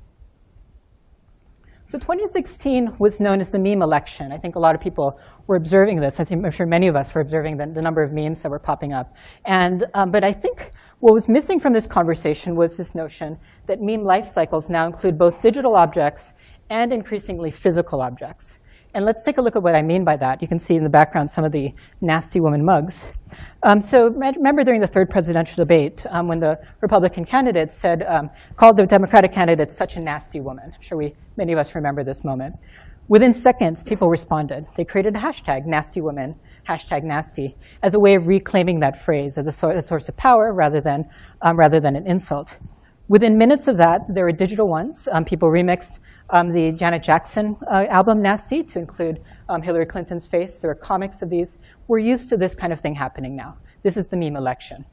So 1.91 1.97
2016 1.97 2.99
was 2.99 3.19
known 3.19 3.41
as 3.41 3.51
the 3.51 3.59
meme 3.59 3.81
election. 3.81 4.31
I 4.31 4.37
think 4.37 4.55
a 4.55 4.59
lot 4.59 4.75
of 4.75 4.79
people 4.79 5.19
were 5.45 5.57
observing 5.57 5.99
this. 5.99 6.21
I 6.21 6.23
think 6.23 6.45
I'm 6.45 6.49
sure 6.49 6.65
many 6.65 6.87
of 6.87 6.95
us 6.95 7.13
were 7.13 7.19
observing 7.19 7.57
the, 7.57 7.65
the 7.65 7.81
number 7.81 8.01
of 8.01 8.13
memes 8.13 8.41
that 8.43 8.49
were 8.49 8.59
popping 8.59 8.93
up. 8.93 9.13
And, 9.43 9.83
um, 9.93 10.09
but 10.09 10.23
I 10.23 10.31
think 10.31 10.71
what 11.01 11.13
was 11.13 11.27
missing 11.27 11.59
from 11.59 11.73
this 11.73 11.85
conversation 11.85 12.55
was 12.55 12.77
this 12.77 12.95
notion 12.95 13.37
that 13.65 13.81
meme 13.81 14.05
life 14.05 14.25
cycles 14.25 14.69
now 14.69 14.87
include 14.87 15.17
both 15.17 15.41
digital 15.41 15.75
objects 15.75 16.31
and 16.69 16.93
increasingly 16.93 17.51
physical 17.51 18.01
objects. 18.01 18.57
And 18.93 19.05
let's 19.05 19.23
take 19.23 19.37
a 19.37 19.41
look 19.41 19.55
at 19.55 19.63
what 19.63 19.73
I 19.73 19.81
mean 19.81 20.03
by 20.03 20.17
that. 20.17 20.41
You 20.41 20.49
can 20.49 20.59
see 20.59 20.75
in 20.75 20.83
the 20.83 20.89
background 20.89 21.31
some 21.31 21.45
of 21.45 21.53
the 21.53 21.73
nasty 22.01 22.41
woman 22.41 22.65
mugs. 22.65 23.05
Um, 23.63 23.79
so 23.79 24.09
remember 24.09 24.65
during 24.65 24.81
the 24.81 24.87
third 24.87 25.09
presidential 25.09 25.55
debate 25.55 26.05
um, 26.09 26.27
when 26.27 26.41
the 26.41 26.59
Republican 26.81 27.23
candidate 27.23 27.71
said, 27.71 28.03
um, 28.03 28.29
called 28.57 28.75
the 28.75 28.85
Democratic 28.85 29.31
candidate 29.31 29.71
such 29.71 29.95
a 29.95 30.01
nasty 30.01 30.41
woman. 30.41 30.73
I'm 30.75 30.81
sure 30.81 30.97
we, 30.97 31.15
many 31.37 31.53
of 31.53 31.59
us 31.59 31.73
remember 31.73 32.03
this 32.03 32.25
moment. 32.25 32.57
Within 33.07 33.33
seconds, 33.33 33.81
people 33.81 34.09
responded. 34.09 34.67
They 34.75 34.83
created 34.83 35.15
a 35.15 35.19
hashtag, 35.19 35.65
nasty 35.65 36.01
woman, 36.01 36.35
hashtag 36.67 37.03
nasty, 37.03 37.55
as 37.81 37.93
a 37.93 37.99
way 37.99 38.15
of 38.15 38.27
reclaiming 38.27 38.81
that 38.81 39.01
phrase 39.01 39.37
as 39.37 39.47
a, 39.47 39.67
a 39.69 39.81
source 39.81 40.09
of 40.09 40.17
power 40.17 40.53
rather 40.53 40.81
than, 40.81 41.09
um, 41.41 41.57
rather 41.57 41.79
than 41.79 41.95
an 41.95 42.05
insult. 42.05 42.57
Within 43.07 43.37
minutes 43.37 43.67
of 43.67 43.77
that, 43.77 44.01
there 44.07 44.23
were 44.23 44.31
digital 44.31 44.67
ones. 44.67 45.07
Um, 45.11 45.25
people 45.25 45.49
remixed 45.49 45.99
um, 46.31 46.51
the 46.51 46.71
Janet 46.71 47.03
Jackson 47.03 47.57
uh, 47.71 47.85
album 47.89 48.21
Nasty 48.21 48.63
to 48.63 48.79
include 48.79 49.21
um, 49.49 49.61
Hillary 49.61 49.85
Clinton's 49.85 50.27
face. 50.27 50.59
There 50.59 50.71
are 50.71 50.75
comics 50.75 51.21
of 51.21 51.29
these. 51.29 51.57
We're 51.87 51.99
used 51.99 52.29
to 52.29 52.37
this 52.37 52.55
kind 52.55 52.73
of 52.73 52.79
thing 52.79 52.95
happening 52.95 53.35
now. 53.35 53.57
This 53.83 53.97
is 53.97 54.07
the 54.07 54.17
meme 54.17 54.35
election. 54.35 54.85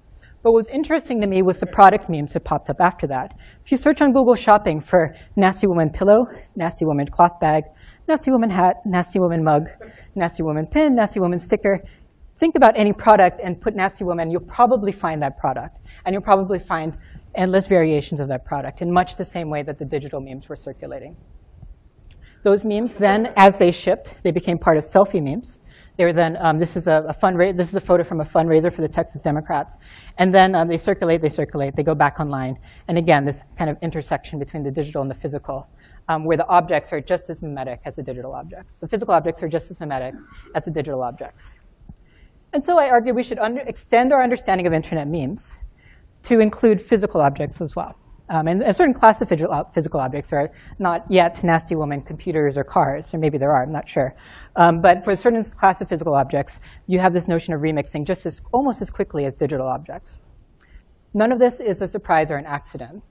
But 0.42 0.52
what 0.52 0.58
was 0.58 0.68
interesting 0.68 1.20
to 1.20 1.26
me 1.26 1.42
was 1.42 1.58
the 1.58 1.66
product 1.66 2.08
memes 2.08 2.32
that 2.32 2.44
popped 2.44 2.70
up 2.70 2.80
after 2.80 3.06
that. 3.08 3.34
If 3.64 3.72
you 3.72 3.76
search 3.76 4.00
on 4.00 4.12
Google 4.12 4.34
Shopping 4.34 4.80
for 4.80 5.14
Nasty 5.36 5.66
Woman 5.66 5.90
pillow, 5.90 6.26
Nasty 6.54 6.84
Woman 6.84 7.06
cloth 7.06 7.40
bag, 7.40 7.64
Nasty 8.06 8.30
Woman 8.30 8.50
hat, 8.50 8.76
Nasty 8.86 9.18
Woman 9.18 9.42
mug, 9.42 9.68
Nasty 10.14 10.42
Woman 10.42 10.66
pin, 10.66 10.94
Nasty 10.94 11.20
Woman 11.20 11.38
sticker, 11.38 11.82
think 12.38 12.54
about 12.54 12.78
any 12.78 12.92
product 12.92 13.40
and 13.42 13.60
put 13.60 13.74
Nasty 13.74 14.04
Woman, 14.04 14.30
you'll 14.30 14.40
probably 14.40 14.92
find 14.92 15.20
that 15.22 15.38
product. 15.38 15.78
And 16.04 16.12
you'll 16.14 16.22
probably 16.22 16.58
find 16.58 16.96
endless 17.34 17.66
variations 17.66 18.20
of 18.20 18.28
that 18.28 18.44
product 18.44 18.82
in 18.82 18.92
much 18.92 19.16
the 19.16 19.24
same 19.24 19.50
way 19.50 19.62
that 19.62 19.78
the 19.78 19.84
digital 19.84 20.20
memes 20.20 20.48
were 20.48 20.56
circulating. 20.56 21.16
Those 22.42 22.64
memes 22.64 22.94
then, 22.94 23.32
as 23.36 23.58
they 23.58 23.70
shipped, 23.70 24.22
they 24.22 24.30
became 24.30 24.58
part 24.58 24.76
of 24.76 24.84
selfie 24.84 25.22
memes. 25.22 25.58
They 25.96 26.04
were 26.04 26.12
then, 26.12 26.36
um, 26.40 26.60
this 26.60 26.76
is 26.76 26.86
a, 26.86 27.04
a 27.08 27.14
fundraiser, 27.14 27.56
this 27.56 27.68
is 27.68 27.74
a 27.74 27.80
photo 27.80 28.04
from 28.04 28.20
a 28.20 28.24
fundraiser 28.24 28.72
for 28.72 28.82
the 28.82 28.88
Texas 28.88 29.20
Democrats. 29.20 29.76
And 30.16 30.32
then 30.32 30.54
um, 30.54 30.68
they 30.68 30.78
circulate, 30.78 31.20
they 31.20 31.28
circulate, 31.28 31.74
they 31.74 31.82
go 31.82 31.96
back 31.96 32.20
online. 32.20 32.56
And 32.86 32.96
again, 32.96 33.24
this 33.24 33.42
kind 33.56 33.68
of 33.68 33.76
intersection 33.82 34.38
between 34.38 34.62
the 34.62 34.70
digital 34.70 35.02
and 35.02 35.10
the 35.10 35.16
physical, 35.16 35.68
um, 36.08 36.24
where 36.24 36.36
the 36.36 36.46
objects 36.46 36.92
are 36.92 37.00
just 37.00 37.28
as 37.30 37.42
mimetic 37.42 37.80
as 37.84 37.96
the 37.96 38.04
digital 38.04 38.32
objects. 38.32 38.78
The 38.78 38.86
physical 38.86 39.12
objects 39.12 39.42
are 39.42 39.48
just 39.48 39.72
as 39.72 39.80
mimetic 39.80 40.14
as 40.54 40.66
the 40.66 40.70
digital 40.70 41.02
objects. 41.02 41.54
And 42.52 42.62
so 42.62 42.78
I 42.78 42.88
argue 42.88 43.12
we 43.12 43.24
should 43.24 43.40
extend 43.66 44.12
our 44.12 44.22
understanding 44.22 44.68
of 44.68 44.72
internet 44.72 45.08
memes 45.08 45.54
to 46.24 46.40
include 46.40 46.80
physical 46.80 47.20
objects 47.20 47.60
as 47.60 47.74
well. 47.76 47.96
Um, 48.30 48.46
and 48.46 48.62
a 48.62 48.74
certain 48.74 48.92
class 48.92 49.22
of 49.22 49.28
physical 49.28 50.00
objects 50.00 50.32
are 50.34 50.50
not 50.78 51.06
yet 51.08 51.42
nasty 51.42 51.74
woman 51.74 52.02
computers 52.02 52.58
or 52.58 52.64
cars, 52.64 53.14
or 53.14 53.18
maybe 53.18 53.38
there 53.38 53.50
are, 53.52 53.62
I'm 53.62 53.72
not 53.72 53.88
sure. 53.88 54.14
Um, 54.54 54.80
but 54.82 55.02
for 55.02 55.12
a 55.12 55.16
certain 55.16 55.42
class 55.42 55.80
of 55.80 55.88
physical 55.88 56.14
objects, 56.14 56.60
you 56.86 57.00
have 57.00 57.14
this 57.14 57.26
notion 57.26 57.54
of 57.54 57.62
remixing 57.62 58.06
just 58.06 58.26
as 58.26 58.42
almost 58.52 58.82
as 58.82 58.90
quickly 58.90 59.24
as 59.24 59.34
digital 59.34 59.66
objects. 59.66 60.18
None 61.14 61.32
of 61.32 61.38
this 61.38 61.58
is 61.58 61.80
a 61.80 61.88
surprise 61.88 62.30
or 62.30 62.36
an 62.36 62.44
accident. 62.44 63.02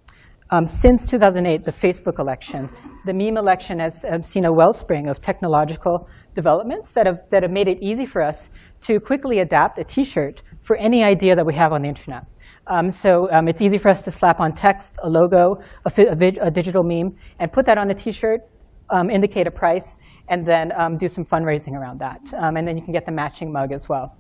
Um, 0.50 0.66
since 0.68 1.08
2008, 1.08 1.66
the 1.66 1.74
Facebook 1.74 2.20
election, 2.20 2.70
the 3.06 3.14
meme 3.14 3.38
election 3.38 3.80
has 3.80 4.06
um, 4.08 4.22
seen 4.22 4.46
a 4.46 4.54
wellspring 4.54 5.10
of 5.10 5.20
technological 5.20 6.08
developments 6.36 6.94
that 6.94 7.06
have, 7.06 7.20
that 7.32 7.42
have 7.42 7.52
made 7.52 7.68
it 7.68 7.80
easy 7.82 8.06
for 8.06 8.22
us 8.22 8.50
to 8.82 9.00
quickly 9.00 9.40
adapt 9.40 9.80
a 9.80 9.84
t-shirt 9.84 10.44
for 10.62 10.78
any 10.78 11.04
idea 11.04 11.36
that 11.36 11.46
we 11.46 11.56
have 11.56 11.74
on 11.74 11.82
the 11.82 11.90
internet. 11.90 12.24
Um, 12.68 12.92
so 12.92 13.32
um, 13.32 13.48
it's 13.48 13.62
easy 13.62 13.78
for 13.78 13.90
us 13.90 14.04
to 14.04 14.12
slap 14.12 14.40
on 14.40 14.54
text, 14.54 14.98
a 15.02 15.10
logo, 15.10 15.62
a, 15.86 15.92
a, 15.98 16.48
a 16.48 16.52
digital 16.52 16.84
meme, 16.84 17.16
and 17.40 17.52
put 17.52 17.66
that 17.66 17.78
on 17.78 17.90
a 17.90 17.94
t-shirt, 17.94 18.42
um, 18.90 19.10
indicate 19.10 19.48
a 19.48 19.52
price, 19.52 19.98
and 20.28 20.46
then 20.46 20.74
um, 20.74 20.98
do 20.98 21.08
some 21.08 21.26
fundraising 21.26 21.74
around 21.74 22.00
that. 22.00 22.22
Um, 22.34 22.58
and 22.58 22.68
then 22.68 22.78
you 22.78 22.84
can 22.84 22.94
get 22.94 23.06
the 23.06 23.12
matching 23.12 23.52
mug 23.52 23.72
as 23.72 23.88
well. 23.88 24.16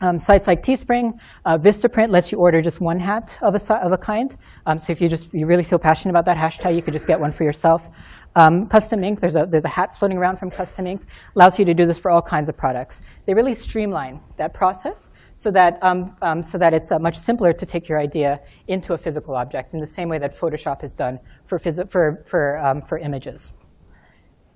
Um, 0.00 0.18
sites 0.18 0.46
like 0.46 0.62
Teespring, 0.62 1.18
uh, 1.46 1.56
Vistaprint 1.56 2.10
lets 2.10 2.30
you 2.30 2.38
order 2.38 2.60
just 2.60 2.80
one 2.80 3.00
hat 3.00 3.36
of 3.40 3.54
a, 3.54 3.74
of 3.76 3.92
a 3.92 3.98
kind. 3.98 4.36
so 4.76 4.92
if 4.92 5.00
you 5.00 5.08
just 5.08 5.32
you 5.32 5.46
really 5.46 5.64
feel 5.64 5.78
passionate 5.78 6.10
about 6.10 6.26
that 6.26 6.36
hashtag, 6.36 6.76
you 6.76 6.82
could 6.82 6.92
just 6.92 7.06
get 7.06 7.18
one 7.18 7.32
for 7.32 7.44
yourself. 7.44 7.88
Um, 8.36 8.66
Custom 8.66 9.02
Ink, 9.02 9.20
there's 9.20 9.34
a, 9.34 9.46
there's 9.50 9.64
a 9.64 9.68
hat 9.68 9.96
floating 9.98 10.18
around 10.18 10.36
from 10.36 10.50
Custom 10.50 10.86
Ink, 10.86 11.00
allows 11.34 11.58
you 11.58 11.64
to 11.64 11.72
do 11.72 11.86
this 11.86 11.98
for 11.98 12.10
all 12.10 12.20
kinds 12.20 12.50
of 12.50 12.56
products. 12.56 13.00
They 13.24 13.32
really 13.32 13.54
streamline 13.54 14.20
that 14.36 14.52
process 14.52 15.08
so 15.36 15.50
that, 15.50 15.78
um, 15.82 16.16
um, 16.22 16.42
so 16.42 16.56
that 16.56 16.72
it's 16.72 16.90
uh, 16.90 16.98
much 16.98 17.16
simpler 17.18 17.52
to 17.52 17.66
take 17.66 17.88
your 17.88 18.00
idea 18.00 18.40
into 18.68 18.94
a 18.94 18.98
physical 18.98 19.36
object 19.36 19.74
in 19.74 19.80
the 19.80 19.86
same 19.86 20.08
way 20.08 20.18
that 20.18 20.36
Photoshop 20.36 20.80
has 20.80 20.94
done 20.94 21.20
for, 21.44 21.58
for, 21.58 22.24
for, 22.26 22.58
um, 22.58 22.80
for 22.80 22.98
images. 22.98 23.52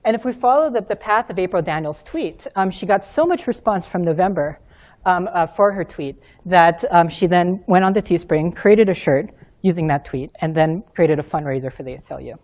And 0.06 0.16
if 0.16 0.24
we 0.24 0.32
follow 0.32 0.70
the, 0.70 0.80
the 0.80 0.96
path 0.96 1.28
of 1.28 1.38
April 1.38 1.62
Daniels' 1.62 2.02
tweet, 2.02 2.46
um, 2.56 2.70
she 2.70 2.86
got 2.86 3.04
so 3.04 3.26
much 3.26 3.46
response 3.46 3.86
from 3.86 4.02
November 4.02 4.58
um, 5.04 5.28
uh, 5.30 5.46
for 5.46 5.72
her 5.72 5.84
tweet 5.84 6.16
that 6.46 6.82
um, 6.90 7.10
she 7.10 7.26
then 7.26 7.62
went 7.66 7.84
on 7.84 7.92
to 7.92 8.00
Teespring, 8.00 8.56
created 8.56 8.88
a 8.88 8.94
shirt 8.94 9.30
using 9.60 9.86
that 9.88 10.06
tweet, 10.06 10.30
and 10.40 10.54
then 10.54 10.82
created 10.94 11.18
a 11.18 11.22
fundraiser 11.22 11.70
for 11.70 11.82
the 11.82 11.90
ACLU. 11.90 12.38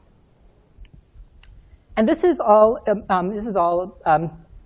And 1.97 2.07
this 2.07 2.23
is 2.23 2.39
all, 2.39 2.79
this 3.33 3.47
is 3.47 3.57
all 3.57 3.99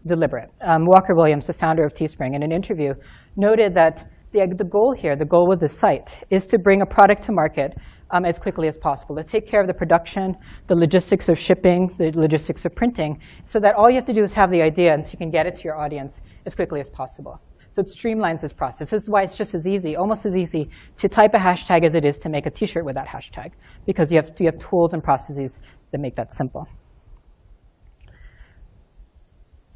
deliberate. 0.06 0.50
Um, 0.60 0.86
Walker 0.86 1.14
Williams, 1.14 1.46
the 1.46 1.52
founder 1.52 1.84
of 1.84 1.92
Teespring, 1.94 2.34
in 2.34 2.42
an 2.42 2.52
interview, 2.52 2.94
noted 3.36 3.74
that 3.74 4.10
the, 4.32 4.46
the 4.56 4.64
goal 4.64 4.94
here, 4.96 5.16
the 5.16 5.24
goal 5.24 5.48
with 5.48 5.60
the 5.60 5.68
site, 5.68 6.24
is 6.30 6.46
to 6.48 6.58
bring 6.58 6.82
a 6.82 6.86
product 6.86 7.22
to 7.24 7.32
market 7.32 7.76
um, 8.10 8.24
as 8.24 8.38
quickly 8.38 8.68
as 8.68 8.76
possible, 8.76 9.16
to 9.16 9.24
take 9.24 9.46
care 9.46 9.60
of 9.60 9.66
the 9.66 9.74
production, 9.74 10.36
the 10.68 10.74
logistics 10.74 11.28
of 11.28 11.38
shipping, 11.38 11.94
the 11.98 12.10
logistics 12.14 12.64
of 12.64 12.74
printing, 12.74 13.20
so 13.44 13.60
that 13.60 13.74
all 13.74 13.88
you 13.88 13.96
have 13.96 14.04
to 14.06 14.12
do 14.12 14.22
is 14.22 14.32
have 14.32 14.50
the 14.50 14.62
idea 14.62 14.92
and 14.92 15.04
so 15.04 15.10
you 15.12 15.18
can 15.18 15.30
get 15.30 15.46
it 15.46 15.56
to 15.56 15.64
your 15.64 15.76
audience 15.76 16.20
as 16.46 16.54
quickly 16.54 16.80
as 16.80 16.90
possible. 16.90 17.40
So 17.72 17.82
it 17.82 17.86
streamlines 17.86 18.40
this 18.40 18.52
process. 18.52 18.90
This 18.90 19.04
is 19.04 19.08
why 19.08 19.22
it's 19.22 19.36
just 19.36 19.54
as 19.54 19.66
easy, 19.66 19.94
almost 19.94 20.26
as 20.26 20.36
easy, 20.36 20.70
to 20.98 21.08
type 21.08 21.34
a 21.34 21.38
hashtag 21.38 21.84
as 21.84 21.94
it 21.94 22.04
is 22.04 22.18
to 22.20 22.28
make 22.28 22.46
a 22.46 22.50
t-shirt 22.50 22.84
with 22.84 22.96
that 22.96 23.06
hashtag, 23.06 23.52
because 23.86 24.10
you 24.10 24.16
have, 24.16 24.32
you 24.40 24.46
have 24.46 24.58
tools 24.58 24.92
and 24.92 25.04
processes 25.04 25.58
that 25.92 25.98
make 26.00 26.16
that 26.16 26.32
simple. 26.32 26.66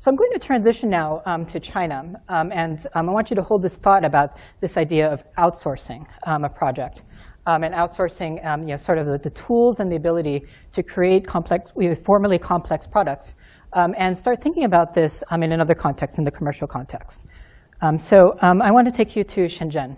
So 0.04 0.10
I'm 0.10 0.16
going 0.16 0.32
to 0.34 0.38
transition 0.38 0.90
now 0.90 1.22
um, 1.24 1.46
to 1.46 1.58
China, 1.58 2.20
um, 2.28 2.52
and 2.52 2.86
um, 2.94 3.08
I 3.08 3.12
want 3.12 3.30
you 3.30 3.36
to 3.36 3.42
hold 3.42 3.62
this 3.62 3.76
thought 3.76 4.04
about 4.04 4.36
this 4.60 4.76
idea 4.76 5.10
of 5.10 5.24
outsourcing 5.38 6.06
um, 6.26 6.44
a 6.44 6.48
project. 6.50 7.00
Um, 7.46 7.64
and 7.64 7.74
outsourcing 7.74 8.44
um, 8.44 8.60
you 8.64 8.72
know, 8.72 8.76
sort 8.76 8.98
of 8.98 9.06
the, 9.06 9.16
the, 9.16 9.30
tools 9.30 9.80
and 9.80 9.90
the 9.90 9.96
ability 9.96 10.42
to 10.72 10.82
create 10.82 11.26
complex, 11.26 11.72
formally 12.04 12.38
complex 12.38 12.86
products, 12.86 13.32
and 13.72 14.14
start 14.14 14.42
thinking 14.42 14.64
about 14.64 14.92
this 14.92 15.24
in 15.32 15.52
another 15.52 15.74
context, 15.74 16.18
in 16.18 16.24
the 16.24 16.30
commercial 16.30 16.66
context. 16.66 17.22
so 17.96 18.36
I 18.42 18.70
want 18.72 18.86
to 18.86 18.92
take 18.92 19.16
you 19.16 19.24
to 19.24 19.46
Shenzhen. 19.46 19.96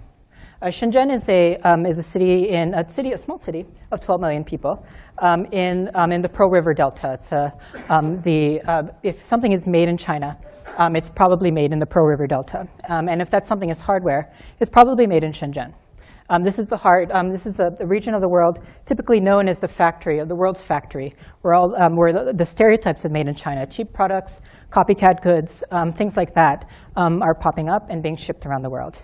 Shenzhen 0.70 1.12
is 1.12 1.28
a, 1.28 1.56
um, 1.58 1.86
is 1.86 1.98
a 1.98 2.02
city 2.02 2.48
in 2.48 2.74
a 2.74 2.88
city, 2.88 3.12
a 3.12 3.18
small 3.18 3.38
city 3.38 3.66
of 3.92 4.00
12 4.00 4.20
million 4.20 4.42
people 4.42 4.84
um, 5.18 5.44
in, 5.52 5.90
um, 5.94 6.10
in 6.10 6.22
the 6.22 6.28
Pearl 6.28 6.50
River 6.50 6.74
Delta. 6.74 7.12
It's 7.14 7.30
a, 7.30 7.52
um, 7.88 8.20
the, 8.22 8.60
uh, 8.62 8.82
if 9.02 9.24
something 9.24 9.52
is 9.52 9.66
made 9.66 9.88
in 9.88 9.96
China, 9.96 10.36
um, 10.78 10.96
it's 10.96 11.08
probably 11.08 11.50
made 11.50 11.72
in 11.72 11.78
the 11.78 11.86
Pearl 11.86 12.06
River 12.06 12.26
Delta. 12.26 12.66
Um, 12.88 13.08
and 13.08 13.22
if 13.22 13.30
that 13.30 13.46
something 13.46 13.70
is 13.70 13.80
hardware, 13.80 14.32
it's 14.58 14.68
probably 14.68 15.06
made 15.06 15.22
in 15.22 15.32
Shenzhen. 15.32 15.72
this 16.42 16.58
is 16.58 16.66
the 16.66 16.76
heart, 16.76 17.10
this 17.30 17.46
is 17.46 17.54
the, 17.54 17.70
the, 17.78 17.86
region 17.86 18.12
of 18.14 18.20
the 18.20 18.28
world 18.28 18.58
typically 18.86 19.20
known 19.20 19.48
as 19.48 19.60
the 19.60 19.68
factory, 19.68 20.24
the 20.24 20.34
world's 20.34 20.60
factory, 20.60 21.14
where, 21.42 21.54
all, 21.54 21.70
where 21.94 22.12
the, 22.12 22.32
the, 22.32 22.44
stereotypes 22.44 23.04
of 23.04 23.12
made 23.12 23.28
in 23.28 23.34
China, 23.36 23.66
cheap 23.66 23.92
products, 23.92 24.40
copycat 24.72 25.22
goods, 25.22 25.62
things 25.96 26.16
like 26.16 26.34
that 26.34 26.68
are 26.96 27.34
popping 27.34 27.68
up 27.68 27.88
and 27.88 28.02
being 28.02 28.16
shipped 28.16 28.46
around 28.46 28.62
the 28.62 28.70
world. 28.70 29.00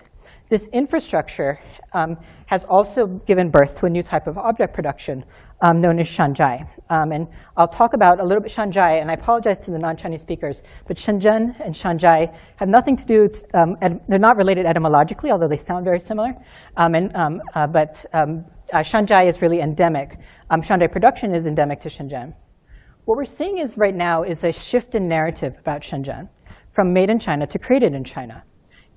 This 0.49 0.67
infrastructure 0.73 1.59
um, 1.93 2.17
has 2.47 2.63
also 2.65 3.07
given 3.25 3.49
birth 3.49 3.75
to 3.79 3.85
a 3.85 3.89
new 3.89 4.03
type 4.03 4.27
of 4.27 4.37
object 4.37 4.73
production 4.73 5.23
um, 5.61 5.79
known 5.79 5.99
as 5.99 6.07
Shanzhai. 6.07 6.67
Um, 6.89 7.11
and 7.11 7.27
I'll 7.55 7.67
talk 7.67 7.93
about 7.93 8.19
a 8.19 8.23
little 8.23 8.43
bit 8.43 8.51
Shanzhai, 8.51 9.01
and 9.01 9.09
I 9.09 9.13
apologize 9.13 9.59
to 9.61 9.71
the 9.71 9.79
non-Chinese 9.79 10.21
speakers, 10.21 10.61
but 10.87 10.97
Shenzhen 10.97 11.59
and 11.63 11.73
Shanzhai 11.73 12.35
have 12.57 12.67
nothing 12.67 12.97
to 12.97 13.05
do, 13.05 13.29
um, 13.53 13.75
they're 14.09 14.19
not 14.19 14.35
related 14.35 14.65
etymologically, 14.65 15.31
although 15.31 15.47
they 15.47 15.57
sound 15.57 15.85
very 15.85 15.99
similar. 15.99 16.33
Um, 16.77 16.95
and, 16.95 17.15
um, 17.15 17.41
uh, 17.55 17.65
but 17.65 18.05
uh, 18.13 18.25
Shanzhai 18.73 19.27
is 19.27 19.41
really 19.41 19.61
endemic. 19.61 20.19
Shanzhai 20.51 20.91
production 20.91 21.33
is 21.33 21.47
endemic 21.47 21.79
to 21.81 21.89
Shenzhen. 21.89 22.33
What 23.05 23.17
we're 23.17 23.25
seeing 23.25 23.57
is 23.57 23.77
right 23.77 23.95
now 23.95 24.23
is 24.23 24.43
a 24.43 24.51
shift 24.51 24.95
in 24.95 25.07
narrative 25.07 25.55
about 25.59 25.81
Shenzhen 25.81 26.29
from 26.69 26.93
made 26.93 27.09
in 27.09 27.19
China 27.19 27.47
to 27.47 27.59
created 27.59 27.93
in 27.93 28.03
China. 28.03 28.43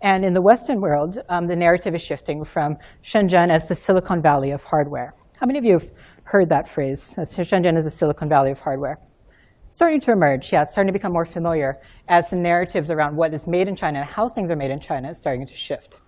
And 0.03 0.25
in 0.25 0.35
the 0.35 0.43
Western 0.43 0.81
world, 0.81 1.19
um, 1.29 1.47
the 1.47 1.57
narrative 1.57 1.95
is 1.95 2.03
shifting 2.03 2.45
from 2.45 2.77
Shenzhen 3.03 3.51
as 3.51 3.67
the 3.69 3.75
Silicon 3.75 4.21
Valley 4.21 4.51
of 4.51 4.63
hardware. 4.63 5.15
How 5.41 5.47
many 5.47 5.59
of 5.59 5.65
you 5.65 5.73
have 5.75 5.91
heard 6.25 6.49
that 6.51 6.69
phrase? 6.69 7.15
Shenzhen 7.17 7.77
is 7.79 7.85
the 7.85 7.91
Silicon 7.91 8.29
Valley 8.29 8.51
of 8.51 8.61
hardware. 8.61 8.99
starting 9.69 10.01
to 10.01 10.13
emerge. 10.13 10.53
Yeah, 10.53 10.65
starting 10.65 10.89
to 10.89 10.93
become 10.93 11.13
more 11.13 11.27
familiar 11.27 11.79
as 12.09 12.31
the 12.31 12.37
narratives 12.37 12.91
around 12.91 13.17
what 13.17 13.35
is 13.35 13.47
made 13.47 13.69
in 13.69 13.77
China 13.77 14.01
and 14.01 14.09
how 14.09 14.29
things 14.29 14.51
are 14.51 14.57
made 14.57 14.71
in 14.71 14.81
China 14.81 15.11
is 15.11 15.19
starting 15.19 15.47
to 15.47 15.55
shift. 15.55 16.01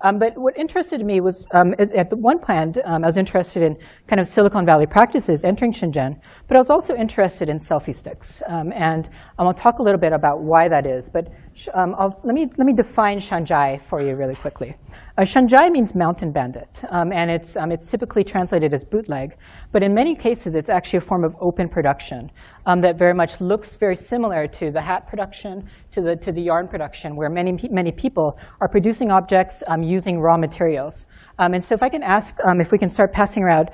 Um, 0.00 0.18
but 0.18 0.38
what 0.38 0.56
interested 0.56 1.04
me 1.04 1.20
was, 1.20 1.44
um, 1.52 1.74
at, 1.78 1.90
at, 1.92 2.10
the 2.10 2.16
one 2.16 2.38
plant, 2.38 2.78
um, 2.84 3.02
I 3.02 3.08
was 3.08 3.16
interested 3.16 3.62
in 3.62 3.76
kind 4.06 4.20
of 4.20 4.28
Silicon 4.28 4.64
Valley 4.64 4.86
practices 4.86 5.42
entering 5.42 5.72
Shenzhen, 5.72 6.20
but 6.46 6.56
I 6.56 6.60
was 6.60 6.70
also 6.70 6.94
interested 6.94 7.48
in 7.48 7.58
selfie 7.58 7.96
sticks. 7.96 8.40
Um, 8.46 8.72
and 8.72 9.08
I'll 9.38 9.52
talk 9.52 9.80
a 9.80 9.82
little 9.82 10.00
bit 10.00 10.12
about 10.12 10.40
why 10.40 10.68
that 10.68 10.86
is. 10.86 11.08
But 11.08 11.32
um, 11.74 11.96
let, 11.98 12.34
me, 12.34 12.46
let 12.56 12.66
me 12.66 12.72
define 12.72 13.18
Shanzhai 13.18 13.80
for 13.82 14.00
you 14.00 14.14
really 14.14 14.36
quickly. 14.36 14.76
Uh, 15.18 15.22
Shanzhai 15.22 15.68
means 15.72 15.96
mountain 15.96 16.30
bandit, 16.30 16.80
um, 16.90 17.10
and 17.10 17.28
it's, 17.28 17.56
um, 17.56 17.72
it's 17.72 17.90
typically 17.90 18.22
translated 18.22 18.72
as 18.72 18.84
bootleg. 18.84 19.36
But 19.72 19.82
in 19.82 19.92
many 19.92 20.14
cases, 20.14 20.54
it's 20.54 20.68
actually 20.68 20.98
a 20.98 21.00
form 21.00 21.24
of 21.24 21.34
open 21.40 21.68
production 21.68 22.30
um, 22.66 22.80
that 22.82 22.96
very 22.96 23.14
much 23.14 23.40
looks 23.40 23.74
very 23.74 23.96
similar 23.96 24.46
to 24.46 24.70
the 24.70 24.80
hat 24.80 25.08
production, 25.08 25.68
to 25.90 26.02
the, 26.02 26.14
to 26.14 26.30
the 26.30 26.40
yarn 26.40 26.68
production, 26.68 27.16
where 27.16 27.28
many, 27.28 27.58
many 27.68 27.90
people 27.90 28.38
are 28.60 28.68
producing 28.68 29.10
objects 29.10 29.64
um, 29.66 29.82
using 29.82 30.20
raw 30.20 30.36
materials. 30.36 31.06
Um, 31.40 31.52
and 31.52 31.64
so 31.64 31.74
if 31.74 31.82
I 31.82 31.88
can 31.88 32.04
ask 32.04 32.36
um, 32.48 32.60
if 32.60 32.70
we 32.70 32.78
can 32.78 32.88
start 32.88 33.12
passing 33.12 33.42
around, 33.42 33.70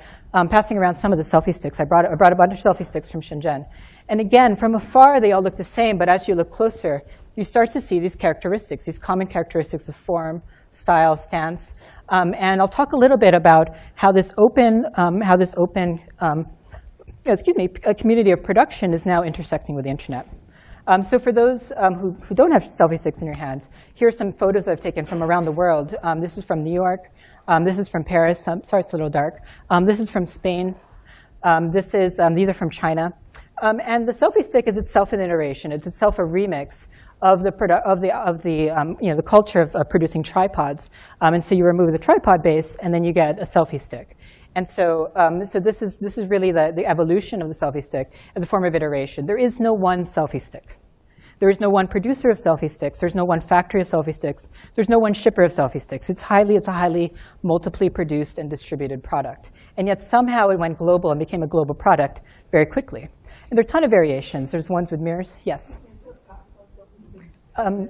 passing 0.49 0.79
around 0.79 0.95
some 0.95 1.13
of 1.13 1.19
the 1.19 1.23
selfie 1.23 1.53
sticks. 1.53 1.79
I 1.79 1.83
brought, 1.83 2.05
I 2.05 2.15
brought 2.15 2.33
a 2.33 2.35
bunch 2.35 2.53
of 2.53 2.59
selfie 2.59 2.87
sticks 2.87 3.11
from 3.11 3.21
Shenzhen. 3.21 3.67
And 4.09 4.19
again, 4.19 4.55
from 4.55 4.73
afar, 4.73 5.21
they 5.21 5.31
all 5.31 5.43
look 5.43 5.57
the 5.57 5.63
same, 5.63 5.99
but 5.99 6.09
as 6.09 6.27
you 6.27 6.33
look 6.33 6.51
closer, 6.51 7.03
you 7.35 7.43
start 7.43 7.69
to 7.71 7.81
see 7.81 7.99
these 7.99 8.15
characteristics, 8.15 8.85
these 8.85 8.97
common 8.97 9.27
characteristics 9.27 9.87
of 9.87 9.95
form, 9.95 10.41
style, 10.75 11.15
stance. 11.15 11.73
Um, 12.09 12.33
and 12.37 12.61
I'll 12.61 12.67
talk 12.67 12.93
a 12.93 12.97
little 12.97 13.17
bit 13.17 13.33
about 13.33 13.69
how 13.95 14.11
this 14.11 14.29
open, 14.37 14.85
um, 14.95 15.21
how 15.21 15.35
this 15.35 15.53
open, 15.57 15.99
um, 16.19 16.45
excuse 17.25 17.57
me, 17.57 17.69
a 17.85 17.93
community 17.93 18.31
of 18.31 18.43
production 18.43 18.93
is 18.93 19.05
now 19.05 19.23
intersecting 19.23 19.75
with 19.75 19.85
the 19.85 19.91
internet. 19.91 20.27
Um, 20.87 21.01
so 21.01 21.17
for 21.17 21.31
those 21.31 21.71
um, 21.77 21.95
who, 21.95 22.11
who, 22.27 22.35
don't 22.35 22.51
have 22.51 22.63
selfie 22.63 22.99
sticks 22.99 23.19
in 23.21 23.25
your 23.25 23.37
hands, 23.37 23.69
here 23.95 24.07
are 24.07 24.11
some 24.11 24.31
photos 24.31 24.67
I've 24.67 24.79
taken 24.79 25.03
from 25.03 25.23
around 25.23 25.45
the 25.45 25.51
world. 25.51 25.95
Um, 26.03 26.19
this 26.19 26.37
is 26.37 26.45
from 26.45 26.63
New 26.63 26.73
York. 26.73 27.09
this 27.65 27.79
is 27.79 27.89
from 27.89 28.03
Paris. 28.03 28.43
sorry, 28.43 28.81
it's 28.81 28.93
a 28.93 28.95
little 28.95 29.09
dark. 29.09 29.41
this 29.87 29.99
is 29.99 30.11
from 30.11 30.27
Spain. 30.27 30.75
this 31.71 31.95
is, 31.95 32.19
these 32.35 32.49
are 32.49 32.53
from 32.53 32.69
China. 32.69 33.09
And 33.61 34.07
the 34.07 34.13
selfie 34.13 34.43
stick 34.43 34.67
is 34.67 34.77
itself 34.77 35.13
an 35.13 35.19
iteration. 35.19 35.71
It's 35.71 35.87
itself 35.87 36.19
a 36.19 36.23
remix 36.23 36.87
of 37.21 37.43
the, 37.43 37.51
of 37.85 38.01
the, 38.01 38.15
of 38.15 38.43
the, 38.43 38.69
um, 38.69 38.97
you 39.01 39.09
know, 39.09 39.15
the 39.15 39.23
culture 39.23 39.61
of 39.61 39.89
producing 39.89 40.21
tripods. 40.21 40.89
Um, 41.21 41.33
and 41.33 41.43
so 41.43 41.55
you 41.55 41.65
remove 41.65 41.91
the 41.91 41.97
tripod 41.97 42.43
base, 42.43 42.75
and 42.81 42.93
then 42.93 43.03
you 43.03 43.13
get 43.13 43.39
a 43.39 43.45
selfie 43.45 43.79
stick. 43.79 44.17
And 44.55 44.67
so, 44.67 45.11
um, 45.15 45.45
so 45.45 45.59
this, 45.59 45.81
is, 45.81 45.97
this 45.97 46.17
is 46.17 46.29
really 46.29 46.51
the, 46.51 46.71
the 46.75 46.85
evolution 46.85 47.41
of 47.41 47.49
the 47.49 47.53
selfie 47.53 47.83
stick 47.83 48.13
as 48.35 48.43
a 48.43 48.45
form 48.45 48.63
of 48.63 48.73
iteration. 48.73 49.25
There 49.25 49.37
is 49.37 49.59
no 49.59 49.73
one 49.73 50.03
selfie 50.03 50.41
stick. 50.41 50.77
There 51.39 51.49
is 51.49 51.59
no 51.59 51.69
one 51.69 51.87
producer 51.87 52.29
of 52.29 52.37
selfie 52.37 52.71
sticks. 52.71 52.99
There's 52.99 53.15
no 53.15 53.25
one 53.25 53.41
factory 53.41 53.81
of 53.81 53.89
selfie 53.89 54.15
sticks. 54.15 54.47
There's 54.73 54.87
no 54.87 54.97
one 54.97 55.13
shipper 55.13 55.43
of 55.43 55.51
selfie 55.51 55.81
sticks. 55.81 56.09
It's 56.09 56.21
highly, 56.21 56.55
it's 56.55 56.69
a 56.69 56.71
highly 56.71 57.13
multiply 57.43 57.89
produced 57.89 58.37
and 58.37 58.49
distributed 58.49 59.03
product. 59.03 59.51
And 59.75 59.87
yet 59.87 60.01
somehow 60.01 60.47
it 60.49 60.57
went 60.57 60.77
global 60.77 61.11
and 61.11 61.19
became 61.19 61.43
a 61.43 61.47
global 61.47 61.75
product 61.75 62.21
very 62.51 62.65
quickly. 62.65 63.09
There 63.55 63.61
are 63.61 63.63
a 63.63 63.65
ton 63.65 63.85
of 63.85 63.89
variations. 63.89 64.51
There's 64.51 64.69
ones 64.69 64.91
with 64.91 64.99
mirrors. 64.99 65.37
Yes. 65.45 65.77
Um, 67.55 67.87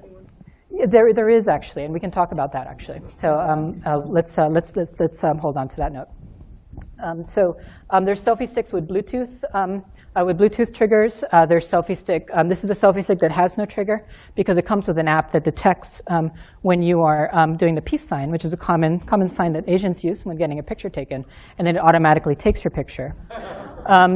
there, 0.69 1.11
there 1.11 1.27
is 1.27 1.47
actually, 1.47 1.85
and 1.85 1.91
we 1.91 1.99
can 1.99 2.11
talk 2.11 2.31
about 2.31 2.51
that 2.51 2.67
actually. 2.67 3.01
So 3.07 3.39
um, 3.39 3.81
uh, 3.83 3.97
let's, 3.97 4.37
uh, 4.37 4.47
let's, 4.47 4.75
let's, 4.75 4.99
let's 4.99 5.23
um, 5.23 5.39
hold 5.39 5.57
on 5.57 5.67
to 5.69 5.75
that 5.77 5.91
note. 5.91 6.09
Um, 7.03 7.23
so 7.23 7.57
um, 7.89 8.05
there's 8.05 8.23
selfie 8.23 8.47
sticks 8.47 8.73
with 8.73 8.87
Bluetooth, 8.87 9.43
um, 9.55 9.83
uh, 10.15 10.23
with 10.23 10.37
Bluetooth 10.37 10.71
triggers. 10.71 11.23
Uh, 11.31 11.47
there's 11.47 11.67
selfie 11.67 11.97
stick. 11.97 12.29
This 12.47 12.63
is 12.63 12.67
the 12.67 12.75
selfie 12.75 13.03
stick 13.03 13.17
that 13.17 13.31
has 13.31 13.57
no 13.57 13.65
trigger 13.65 14.05
because 14.35 14.59
it 14.59 14.67
comes 14.67 14.87
with 14.87 14.99
an 14.99 15.07
app 15.07 15.31
that 15.31 15.43
detects 15.43 15.99
when 16.61 16.83
you 16.83 17.01
are 17.01 17.31
doing 17.57 17.73
the 17.73 17.81
peace 17.81 18.07
sign, 18.07 18.29
which 18.29 18.45
is 18.45 18.53
a 18.53 18.57
common, 18.57 18.99
common 18.99 19.29
sign 19.29 19.53
that 19.53 19.67
Asians 19.67 20.03
use 20.03 20.25
when 20.25 20.37
getting 20.37 20.59
a 20.59 20.63
picture 20.63 20.89
taken, 20.89 21.25
and 21.57 21.65
then 21.65 21.75
it 21.75 21.79
automatically 21.79 22.35
takes 22.35 22.63
your 22.63 22.71
picture. 22.71 23.15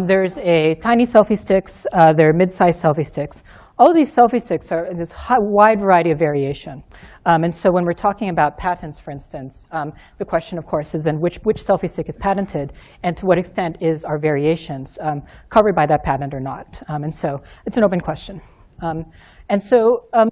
There's 0.07 0.37
a 0.37 0.75
tiny 0.75 1.05
selfie 1.05 1.37
sticks. 1.37 1.85
Uh, 1.93 2.13
there 2.13 2.29
are 2.29 2.33
mid-sized 2.33 2.81
selfie 2.81 3.05
sticks. 3.05 3.43
All 3.77 3.93
these 3.93 4.13
selfie 4.13 4.41
sticks 4.41 4.71
are 4.73 4.85
in 4.85 4.97
this 4.97 5.13
wide 5.29 5.79
variety 5.79 6.11
of 6.11 6.19
variation. 6.19 6.83
Um, 7.25 7.45
and 7.45 7.55
so 7.55 7.71
when 7.71 7.85
we're 7.85 7.93
talking 7.93 8.29
about 8.29 8.57
patents, 8.57 8.99
for 8.99 9.11
instance, 9.11 9.63
um, 9.71 9.93
the 10.17 10.25
question, 10.25 10.57
of 10.57 10.65
course, 10.65 10.93
is 10.93 11.03
then 11.05 11.21
which, 11.21 11.37
which 11.43 11.63
selfie 11.63 11.89
stick 11.89 12.09
is 12.09 12.17
patented 12.17 12.73
and 13.03 13.15
to 13.15 13.25
what 13.25 13.37
extent 13.37 13.77
is 13.79 14.03
our 14.03 14.17
variations 14.17 14.97
um, 14.99 15.21
covered 15.49 15.75
by 15.75 15.85
that 15.85 16.03
patent 16.03 16.33
or 16.33 16.41
not. 16.41 16.81
Um, 16.89 17.05
and 17.05 17.15
so 17.15 17.41
it's 17.65 17.77
an 17.77 17.83
open 17.83 18.01
question. 18.01 18.41
Um, 18.81 19.05
and 19.47 19.63
so 19.63 20.07
um, 20.13 20.29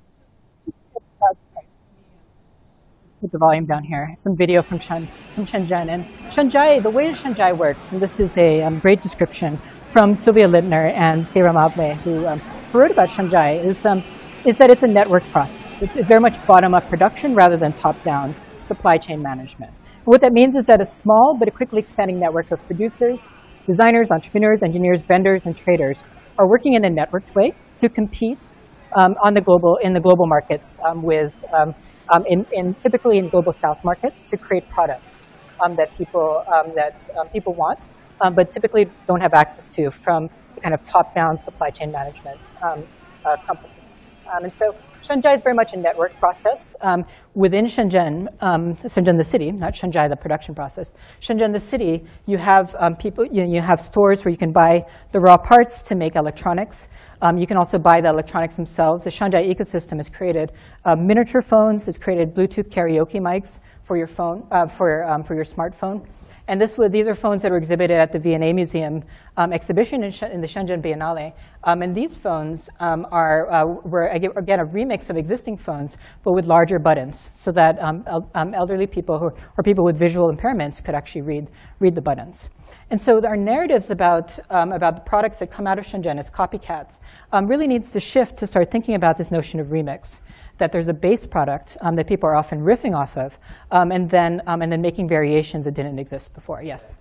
put 3.22 3.32
the 3.32 3.38
volume 3.38 3.66
down 3.66 3.84
here, 3.84 4.16
some 4.20 4.36
video 4.36 4.62
from, 4.62 4.80
Shen, 4.80 5.08
from 5.34 5.46
Shenzhen. 5.46 5.90
And 5.90 6.06
Shanzhai, 6.30 6.84
the 6.84 6.90
way 6.90 7.12
Shanzhai 7.12 7.58
works, 7.58 7.92
and 7.92 8.00
this 8.00 8.20
is 8.20 8.38
a 8.38 8.70
great 8.80 9.02
description 9.02 9.58
from 9.92 10.14
Silvia 10.14 10.48
Lindtner 10.48 10.92
and 10.94 11.22
Seyram 11.22 11.56
Avle, 11.56 11.96
who 11.96 12.78
wrote 12.78 12.92
about 12.92 13.10
Shanzhai 13.10 13.64
is, 13.64 13.84
um, 13.86 14.04
is 14.46 14.58
that 14.60 14.70
it's 14.70 14.84
a 14.84 14.88
network 14.88 15.24
process. 15.32 15.82
It's, 15.82 15.96
it's 15.96 16.08
very 16.08 16.20
much 16.20 16.34
bottom-up 16.46 16.88
production 16.90 17.34
rather 17.34 17.58
than 17.58 17.74
top-down 17.74 18.36
supply 18.66 18.98
chain 18.98 19.22
management. 19.22 19.72
And 19.72 20.06
what 20.06 20.22
that 20.22 20.34
means 20.34 20.56
is 20.56 20.68
that 20.68 20.80
a 20.80 20.86
small 20.86 21.36
but 21.40 21.48
a 21.48 21.52
quickly 21.52 21.80
expanding 21.80 22.20
network 22.20 22.52
of 22.52 22.64
producers, 22.68 23.28
designers, 23.66 24.12
entrepreneurs, 24.12 24.62
engineers, 24.62 25.04
vendors, 25.04 25.46
and 25.48 25.58
traders 25.58 26.04
are 26.38 26.48
working 26.48 26.74
in 26.74 26.86
a 26.86 26.90
networked 26.90 27.34
way 27.34 27.54
to 27.80 27.90
compete 27.90 28.48
um, 28.96 29.16
on 29.24 29.34
the 29.34 29.42
global, 29.42 29.78
in 29.82 29.94
the 29.94 30.00
global 30.00 30.28
markets 30.28 30.78
um, 30.86 31.02
with, 31.02 31.34
um, 31.52 31.74
um 32.10 32.26
in, 32.28 32.46
in, 32.52 32.74
typically 32.76 33.18
in 33.18 33.30
global 33.30 33.54
south 33.54 33.84
markets 33.84 34.24
to 34.26 34.38
create 34.38 34.68
products 34.70 35.24
um, 35.64 35.76
that, 35.76 35.96
people, 35.98 36.44
um, 36.54 36.74
that 36.76 37.10
people 37.34 37.54
want, 37.54 37.88
but 38.34 38.52
typically 38.52 38.90
don't 39.08 39.22
have 39.22 39.34
access 39.34 39.68
to 39.68 39.90
from 39.92 40.30
the 40.56 40.62
kind 40.62 40.74
of 40.74 40.84
top-down 40.84 41.38
supply 41.38 41.70
chain 41.70 41.92
management 41.92 42.40
um, 42.62 42.84
uh, 43.26 43.36
companies. 43.46 43.96
Um, 44.34 44.44
and 44.44 44.54
so 44.54 44.76
Shenzhen 45.04 45.36
is 45.36 45.42
very 45.42 45.56
much 45.56 45.74
a 45.74 45.78
network 45.78 46.18
process. 46.20 46.76
Um, 46.82 47.06
within 47.34 47.66
Shenzhen, 47.66 48.28
um, 48.42 48.76
Shenzhen 48.78 49.18
the 49.18 49.24
city, 49.24 49.52
not 49.52 49.74
Shanzhai 49.74 50.10
the 50.10 50.16
production 50.16 50.54
process, 50.54 50.92
Shenzhen 51.22 51.54
the 51.54 51.60
city, 51.60 52.04
you 52.26 52.38
have 52.38 52.76
um, 52.80 52.96
people, 52.96 53.26
you, 53.26 53.44
you 53.44 53.62
have 53.62 53.80
stores 53.80 54.26
where 54.26 54.32
you 54.32 54.38
can 54.38 54.52
buy 54.52 54.86
the 55.14 55.20
raw 55.20 55.38
parts 55.38 55.82
to 55.84 55.96
make 55.96 56.16
electronics. 56.16 56.88
Um, 57.22 57.38
you 57.38 57.48
can 57.48 57.58
also 57.58 57.78
buy 57.80 58.02
the 58.02 58.10
electronics 58.10 58.56
themselves. 58.56 59.04
The 59.04 59.10
Shanzhai 59.10 59.54
ecosystem 59.54 59.98
has 59.98 60.10
created 60.10 60.52
uh, 60.86 60.96
miniature 60.96 61.42
phones. 61.42 61.88
It's 61.88 61.98
created 61.98 62.36
Bluetooth 62.36 62.70
karaoke 62.70 63.20
mics 63.20 63.60
for 63.84 63.98
your 63.98 64.08
phone, 64.08 64.46
uh, 64.52 64.68
for, 64.68 65.04
um, 65.06 65.24
for 65.24 65.34
your 65.34 65.46
smartphone. 65.46 66.06
And 66.50 66.62
this 66.62 66.78
was, 66.78 66.92
these 66.92 67.08
are 67.08 67.16
phones 67.16 67.42
that 67.42 67.52
were 67.52 67.58
exhibited 67.58 67.98
at 67.98 68.14
the 68.14 68.20
V&A 68.20 68.54
Museum 68.54 69.04
um, 69.36 69.52
exhibition 69.52 70.04
in, 70.04 70.14
in, 70.32 70.40
the 70.40 70.48
Shenzhen 70.48 70.82
Biennale. 70.82 71.34
Um, 71.66 71.82
and 71.82 71.94
these 71.94 72.16
phones 72.16 72.70
um, 72.80 73.06
are, 73.12 73.52
uh, 73.52 73.66
were, 73.66 74.08
again, 74.08 74.60
a 74.60 74.66
remix 74.66 75.10
of 75.10 75.18
existing 75.18 75.58
phones, 75.58 75.98
but 76.24 76.32
with 76.32 76.46
larger 76.46 76.80
buttons, 76.80 77.32
so 77.36 77.52
that 77.52 77.82
um, 77.82 78.04
el 78.08 78.30
um, 78.34 78.54
elderly 78.54 78.88
people 78.88 79.20
who, 79.20 79.26
or 79.58 79.64
people 79.64 79.84
with 79.84 79.98
visual 79.98 80.34
impairments 80.34 80.82
could 80.82 80.96
actually 80.96 81.22
read, 81.22 81.50
read 81.80 81.96
the 81.96 82.02
buttons. 82.02 82.48
And 82.90 83.02
so 83.02 83.26
our 83.26 83.36
narratives 83.36 83.90
about, 83.90 84.40
um, 84.50 84.72
about 84.72 84.96
the 84.96 85.02
products 85.02 85.40
that 85.40 85.52
come 85.52 85.68
out 85.68 85.78
of 85.78 85.86
Shenzhen 85.86 86.18
as 86.18 86.30
copycats 86.30 87.00
really 87.34 87.68
needs 87.68 87.92
to 87.92 88.00
shift 88.00 88.38
to 88.38 88.48
start 88.48 88.72
thinking 88.72 88.96
about 88.96 89.18
this 89.18 89.30
notion 89.30 89.60
of 89.60 89.68
remix 89.68 90.20
that 90.58 90.72
there's 90.72 90.88
a 90.88 90.94
base 90.94 91.26
product 91.26 91.78
um, 91.82 91.96
that 91.96 92.08
people 92.08 92.28
are 92.28 92.36
often 92.36 92.60
riffing 92.62 92.96
off 92.96 93.16
of, 93.18 93.38
um, 93.72 93.92
and 93.92 94.10
then 94.10 94.42
um, 94.48 94.62
and 94.62 94.72
then 94.72 94.82
making 94.82 95.08
variations 95.08 95.66
that 95.66 95.74
didn't 95.74 96.00
exist 96.00 96.34
before. 96.34 96.62
Yes. 96.62 96.96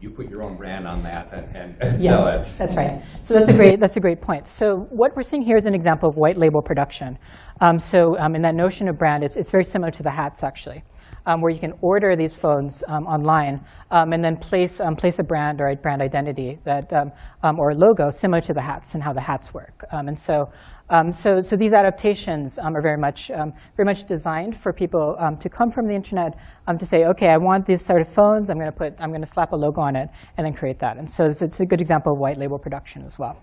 you 0.00 0.10
put 0.10 0.28
your 0.28 0.42
own 0.42 0.56
brand 0.56 0.84
on 0.84 1.00
that 1.04 1.32
and, 1.32 1.76
and 1.80 1.80
yeah, 2.02 2.10
sell 2.10 2.26
it. 2.26 2.52
That's 2.58 2.74
right. 2.74 3.00
So 3.22 3.34
that's 3.34 3.48
a 3.48 3.52
great 3.52 3.78
that's 3.78 3.96
a 3.96 4.00
great 4.00 4.20
point. 4.20 4.48
So 4.48 4.88
what 4.90 5.14
we're 5.14 5.22
seeing 5.22 5.42
here 5.42 5.56
is 5.56 5.64
an 5.64 5.74
example 5.74 6.08
of 6.08 6.16
white 6.16 6.36
label 6.36 6.60
production. 6.60 7.18
Um, 7.60 7.78
so 7.78 8.18
um, 8.18 8.34
in 8.34 8.42
that 8.42 8.56
notion 8.56 8.88
of 8.88 8.98
brand, 8.98 9.22
it's, 9.22 9.36
it's 9.36 9.52
very 9.52 9.64
similar 9.64 9.92
to 9.92 10.02
the 10.02 10.10
hats 10.10 10.42
actually 10.42 10.82
um, 11.26 11.40
where 11.40 11.50
you 11.50 11.60
can 11.60 11.72
order 11.80 12.16
these 12.16 12.34
phones 12.34 12.82
um, 12.88 13.06
online 13.06 13.64
um, 13.90 14.12
and 14.12 14.24
then 14.24 14.36
place, 14.36 14.80
um, 14.80 14.96
place 14.96 15.18
a 15.18 15.22
brand 15.22 15.60
or 15.60 15.68
a 15.68 15.76
brand 15.76 16.02
identity 16.02 16.58
that, 16.64 16.92
um, 16.92 17.58
or 17.58 17.70
a 17.70 17.74
logo 17.74 18.10
similar 18.10 18.40
to 18.40 18.52
the 18.52 18.60
hats 18.60 18.94
and 18.94 19.02
how 19.02 19.12
the 19.12 19.20
hats 19.20 19.54
work. 19.54 19.84
and 19.90 20.18
so, 20.18 20.50
so, 21.12 21.40
so 21.40 21.56
these 21.56 21.72
adaptations 21.72 22.58
are 22.58 22.82
very 22.82 22.98
much, 22.98 23.28
very 23.28 23.86
much 23.86 24.04
designed 24.04 24.56
for 24.56 24.72
people 24.72 25.16
to 25.40 25.48
come 25.48 25.70
from 25.70 25.86
the 25.86 25.94
internet 25.94 26.34
to 26.78 26.86
say, 26.86 27.04
okay, 27.04 27.28
I 27.28 27.36
want 27.36 27.66
these 27.66 27.84
sort 27.84 28.02
of 28.02 28.08
phones. 28.08 28.50
I'm 28.50 28.58
going 28.58 28.70
to 28.70 28.76
put, 28.76 28.94
I'm 29.00 29.10
going 29.10 29.22
to 29.22 29.26
slap 29.26 29.52
a 29.52 29.56
logo 29.56 29.80
on 29.80 29.96
it 29.96 30.08
and 30.36 30.46
then 30.46 30.54
create 30.54 30.78
that. 30.80 30.98
And 30.98 31.10
so 31.10 31.24
it's, 31.24 31.42
it's 31.42 31.60
a 31.60 31.66
good 31.66 31.80
example 31.80 32.12
of 32.12 32.18
white 32.18 32.38
label 32.38 32.58
production 32.58 33.04
as 33.04 33.18
well. 33.18 33.38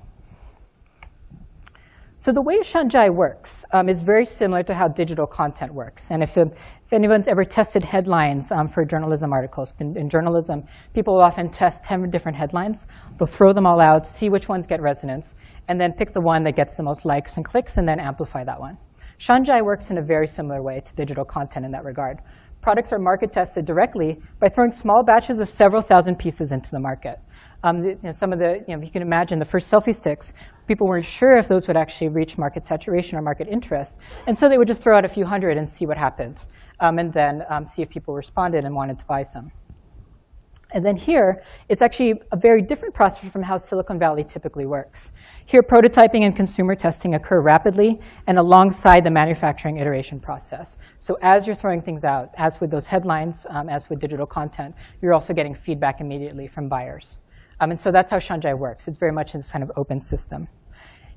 So 2.21 2.34
the 2.34 2.41
way 2.41 2.60
Shanzhai 2.60 3.15
works 3.15 3.63
um, 3.71 3.88
is 3.88 4.01
very 4.01 4.25
similar 4.25 4.62
to 4.63 4.73
how 4.73 4.89
digital 4.89 5.25
content 5.25 5.73
works. 5.73 6.08
And 6.10 6.21
if, 6.21 6.36
if 6.36 6.51
anyone's 6.91 7.29
ever 7.29 7.45
tested 7.45 7.82
headlines 7.82 8.51
um, 8.51 8.67
for 8.67 8.84
journalism 8.84 9.32
articles, 9.32 9.73
in, 9.79 9.95
in, 9.95 10.10
journalism, 10.10 10.65
people 10.93 11.13
will 11.13 11.21
often 11.21 11.49
test 11.49 11.82
10 11.86 12.10
different 12.10 12.38
headlines. 12.38 12.88
They'll 13.17 13.25
throw 13.25 13.53
them 13.53 13.65
all 13.65 13.79
out, 13.79 14.05
see 14.05 14.27
which 14.27 14.49
ones 14.49 14.67
get 14.67 14.82
resonance, 14.82 15.34
and 15.69 15.79
then 15.79 15.93
pick 15.93 16.12
the 16.12 16.19
one 16.19 16.43
that 16.43 16.58
gets 16.58 16.75
the 16.75 16.84
most 16.84 17.05
likes 17.05 17.38
and 17.38 17.45
clicks, 17.45 17.77
and 17.77 17.88
then 17.88 18.01
amplify 18.01 18.43
that 18.43 18.60
one. 18.60 18.77
Shanzhai 19.17 19.63
works 19.63 19.89
in 19.89 19.97
a 19.97 20.01
very 20.01 20.27
similar 20.27 20.62
way 20.62 20.82
to 20.82 20.93
digital 20.95 21.23
content 21.23 21.65
in 21.65 21.71
that 21.71 21.86
regard. 21.86 22.19
Products 22.60 22.91
are 22.91 22.99
market 22.99 23.32
tested 23.32 23.63
directly 23.63 24.21
by 24.41 24.49
throwing 24.49 24.73
small 24.73 25.03
batches 25.03 25.39
of 25.39 25.47
several 25.47 25.82
thousand 25.82 26.17
pieces 26.17 26.51
into 26.51 26.69
the 26.69 26.82
market. 26.82 27.21
Um, 27.63 27.84
you 27.84 27.98
know, 28.04 28.12
some 28.12 28.32
of 28.32 28.39
the, 28.39 28.63
you 28.67 28.76
know, 28.76 28.84
you 28.84 28.89
can 28.89 29.02
imagine 29.02 29.38
the 29.38 29.45
first 29.45 29.69
selfie 29.69 29.95
sticks, 29.95 30.34
people 30.67 30.88
weren't 30.88 31.06
sure 31.06 31.36
if 31.36 31.48
those 31.48 31.67
would 31.67 31.76
actually 31.76 32.08
reach 32.08 32.38
market 32.38 32.65
saturation 32.65 33.17
or 33.17 33.22
market 33.22 33.48
interest. 33.50 33.98
And 34.28 34.38
so 34.38 34.48
they 34.48 34.58
would 34.58 34.67
just 34.67 34.82
throw 34.82 34.98
out 34.98 35.04
a 35.04 35.10
few 35.10 35.26
hundred 35.26 35.58
and 35.58 35.69
see 35.69 35.86
what 35.86 35.98
happened, 35.98 36.45
um, 36.80 37.00
and 37.00 37.12
then 37.12 37.43
um, 37.50 37.65
see 37.65 37.82
if 37.82 37.89
people 37.89 38.13
responded 38.13 38.63
and 38.63 38.74
wanted 38.74 38.98
to 39.00 39.06
buy 39.06 39.24
some. 39.24 39.52
And 40.72 40.86
then 40.86 40.95
here, 40.95 41.43
it's 41.67 41.82
actually 41.82 42.22
a 42.32 42.38
very 42.38 42.62
different 42.62 42.93
process 42.93 43.30
from 43.32 43.41
how 43.41 43.58
Silicon 43.58 43.98
Valley 43.98 44.24
typically 44.24 44.67
works. 44.67 45.12
Here, 45.48 45.63
prototyping 45.63 46.22
and 46.22 46.36
consumer 46.36 46.76
testing 46.76 47.15
occur 47.15 47.41
rapidly 47.41 48.00
and 48.28 48.38
alongside 48.38 49.04
the 49.04 49.10
manufacturing 49.10 49.78
iteration 49.78 50.19
process. 50.19 50.78
So 51.00 51.17
as 51.24 51.48
you're 51.48 51.56
throwing 51.56 51.82
things 51.82 52.04
out, 52.04 52.30
as 52.38 52.62
with 52.62 52.69
those 52.69 52.86
headlines, 52.86 53.48
um, 53.50 53.67
as 53.67 53.89
with 53.89 54.00
digital 54.00 54.28
content, 54.28 54.76
you're 55.02 55.13
also 55.13 55.34
getting 55.34 55.56
feedback 55.56 56.02
immediately 56.02 56.48
from 56.48 56.69
buyers. 56.69 57.17
Um, 57.60 57.72
and 57.72 57.80
so 57.80 57.91
that's 57.91 58.12
how 58.12 58.17
Shanzhai 58.17 58.58
works. 58.58 58.88
It's 58.88 58.98
very 58.98 59.12
much 59.12 59.34
in 59.34 59.41
this 59.41 59.52
kind 59.52 59.63
of 59.63 59.72
open 59.76 60.00
system. 60.00 60.48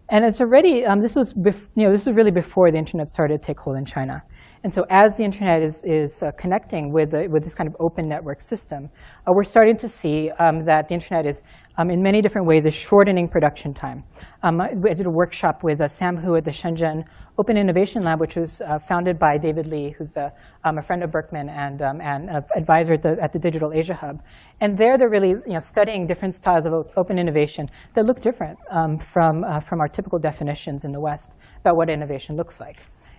And 0.09 0.25
it's 0.25 0.41
already, 0.41 0.85
um, 0.85 1.01
this 1.01 1.15
was, 1.15 1.33
bef- 1.33 1.69
you 1.75 1.85
know, 1.85 1.93
this 1.93 2.07
was 2.07 2.17
really 2.17 2.31
before 2.31 2.71
the 2.71 2.77
internet 2.77 3.09
started 3.09 3.41
to 3.41 3.47
take 3.47 3.59
hold 3.59 3.77
in 3.77 3.85
China. 3.85 4.23
And 4.65 4.73
so 4.73 4.85
as 4.91 5.17
the 5.17 5.25
internet 5.25 5.63
is, 5.63 5.83
is 5.85 6.23
uh, 6.23 6.33
connecting 6.33 6.93
with, 6.93 7.11
the, 7.11 7.27
with 7.29 7.43
this 7.45 7.55
kind 7.55 7.69
of 7.69 7.75
open 7.81 8.09
network 8.09 8.41
system, 8.41 8.91
uh, 9.27 9.33
we're 9.33 9.43
starting 9.43 9.77
to 9.79 9.89
see 9.89 10.31
um, 10.39 10.65
that 10.67 10.89
the 10.89 10.95
internet 10.95 11.27
is, 11.27 11.43
um, 11.79 11.91
in 11.91 12.03
many 12.03 12.21
different 12.21 12.47
ways, 12.47 12.67
is 12.67 12.75
shortening 12.75 13.29
production 13.29 13.73
time. 13.75 14.05
Um, 14.43 14.61
I 14.61 14.75
did 14.75 15.07
a 15.07 15.11
workshop 15.11 15.63
with 15.63 15.81
uh, 15.81 15.89
Sam 15.89 16.17
Hu 16.17 16.37
at 16.37 16.45
the 16.45 16.51
Shenzhen 16.51 17.05
Open 17.39 17.57
Innovation 17.57 18.03
Lab, 18.03 18.21
which 18.21 18.37
was 18.37 18.61
uh, 18.61 18.79
founded 18.79 19.19
by 19.19 19.39
David 19.39 19.67
Li, 19.67 19.91
who's 19.91 20.17
a, 20.17 20.33
um, 20.65 20.77
a 20.77 20.83
friend 20.83 21.03
of 21.03 21.11
Berkman 21.11 21.49
and, 21.49 21.81
um, 21.81 22.01
an 22.03 22.29
advisor 22.55 22.93
at 22.93 23.03
the, 23.03 23.17
at 23.23 23.33
the 23.33 23.39
Digital 23.39 23.73
Asia 23.73 23.95
Hub. 23.95 24.23
And 24.61 24.77
there 24.77 24.99
they're 24.99 25.09
really 25.09 25.31
you 25.31 25.43
know, 25.47 25.61
studying 25.61 26.07
different 26.07 26.35
styles 26.35 26.67
of 26.67 26.73
open 26.97 27.19
innovation 27.19 27.71
that 27.95 28.05
look 28.05 28.21
different 28.21 28.59
um, 28.71 28.99
from, 28.99 29.45
uh, 29.45 29.61
from 29.61 29.81
our 29.81 29.89
typical 29.89 30.19
definitions 30.19 30.85
in 30.85 30.93
the 30.93 31.01
West 31.01 31.37
about 31.61 31.77
what 31.77 31.89
innovation 31.89 32.37
looks 32.37 32.61
like. 32.61 32.77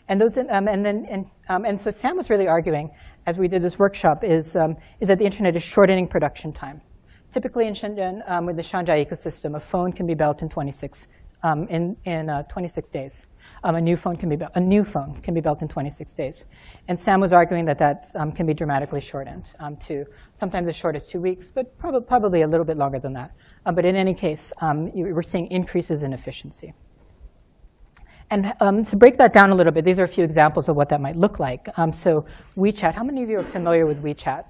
And, 0.08 0.22
those, 0.22 0.38
um, 0.38 0.68
and, 0.68 0.86
then, 0.86 1.08
and, 1.10 1.26
um, 1.50 1.66
and 1.66 1.80
so 1.80 1.90
Sam 1.90 2.18
was 2.18 2.30
really 2.30 2.48
arguing, 2.48 2.92
as 3.26 3.38
we 3.38 3.48
did 3.48 3.62
this 3.62 3.80
workshop, 3.80 4.24
is, 4.24 4.56
um, 4.56 4.76
is 5.00 5.08
that 5.08 5.18
the 5.18 5.26
internet 5.26 5.56
is 5.56 5.64
shortening 5.64 6.08
production 6.08 6.54
time. 6.54 6.82
Typically 7.34 7.66
in 7.66 7.74
Shenzhen, 7.74 8.22
um, 8.30 8.46
with 8.46 8.58
the 8.58 8.62
Shanzhai 8.62 9.04
ecosystem, 9.04 9.56
a 9.56 9.60
phone 9.60 9.92
can 9.92 10.06
be 10.06 10.14
built 10.14 10.44
in 10.44 10.50
26, 10.50 11.08
um, 11.42 11.68
in, 11.68 11.98
in 12.06 12.30
uh, 12.30 12.44
26 12.44 12.92
days. 12.92 13.26
Um, 13.64 13.74
a 13.74 13.82
new 13.82 13.98
phone 13.98 14.18
can 14.18 14.30
be 14.30 14.36
built, 14.36 14.52
a 14.54 14.60
new 14.60 14.84
phone 14.84 15.20
can 15.24 15.34
be 15.34 15.42
built 15.42 15.64
in 15.64 15.68
26 15.68 16.14
days. 16.14 16.46
And 16.88 17.00
Sam 17.00 17.20
was 17.20 17.34
arguing 17.34 17.66
that 17.66 17.80
that 17.80 18.06
um, 18.14 18.32
can 18.32 18.46
be 18.46 18.54
dramatically 18.54 19.02
shortened 19.02 19.50
um, 19.60 19.78
to 19.78 20.06
sometimes 20.36 20.68
as 20.68 20.76
short 20.76 20.96
as 20.96 21.08
two 21.08 21.20
weeks, 21.20 21.50
but 21.50 21.76
prob- 21.80 22.08
probably 22.08 22.44
a 22.44 22.48
little 22.48 22.68
bit 22.68 22.78
longer 22.78 23.00
than 23.00 23.14
that. 23.14 23.32
Uh, 23.66 23.72
but 23.72 23.84
in 23.84 23.96
any 23.96 24.14
case, 24.14 24.54
you, 24.94 25.16
we're 25.16 25.24
seeing 25.24 25.48
increases 25.48 26.04
in 26.04 26.14
efficiency. 26.14 26.76
And 28.30 28.54
um, 28.60 28.86
to 28.86 28.96
break 28.96 29.18
that 29.18 29.34
down 29.34 29.50
a 29.50 29.56
little 29.56 29.74
bit, 29.74 29.86
these 29.86 29.98
are 29.98 30.04
a 30.04 30.08
few 30.08 30.24
examples 30.24 30.70
of 30.70 30.76
what 30.76 30.90
that 30.90 31.02
might 31.02 31.16
look 31.16 31.40
like. 31.40 31.68
Um, 31.78 31.94
so 31.94 32.28
WeChat, 32.56 32.94
how 32.94 33.04
many 33.04 33.24
of 33.24 33.30
you 33.30 33.40
are 33.40 33.44
familiar 33.44 33.88
with 33.88 34.04
WeChat? 34.04 34.46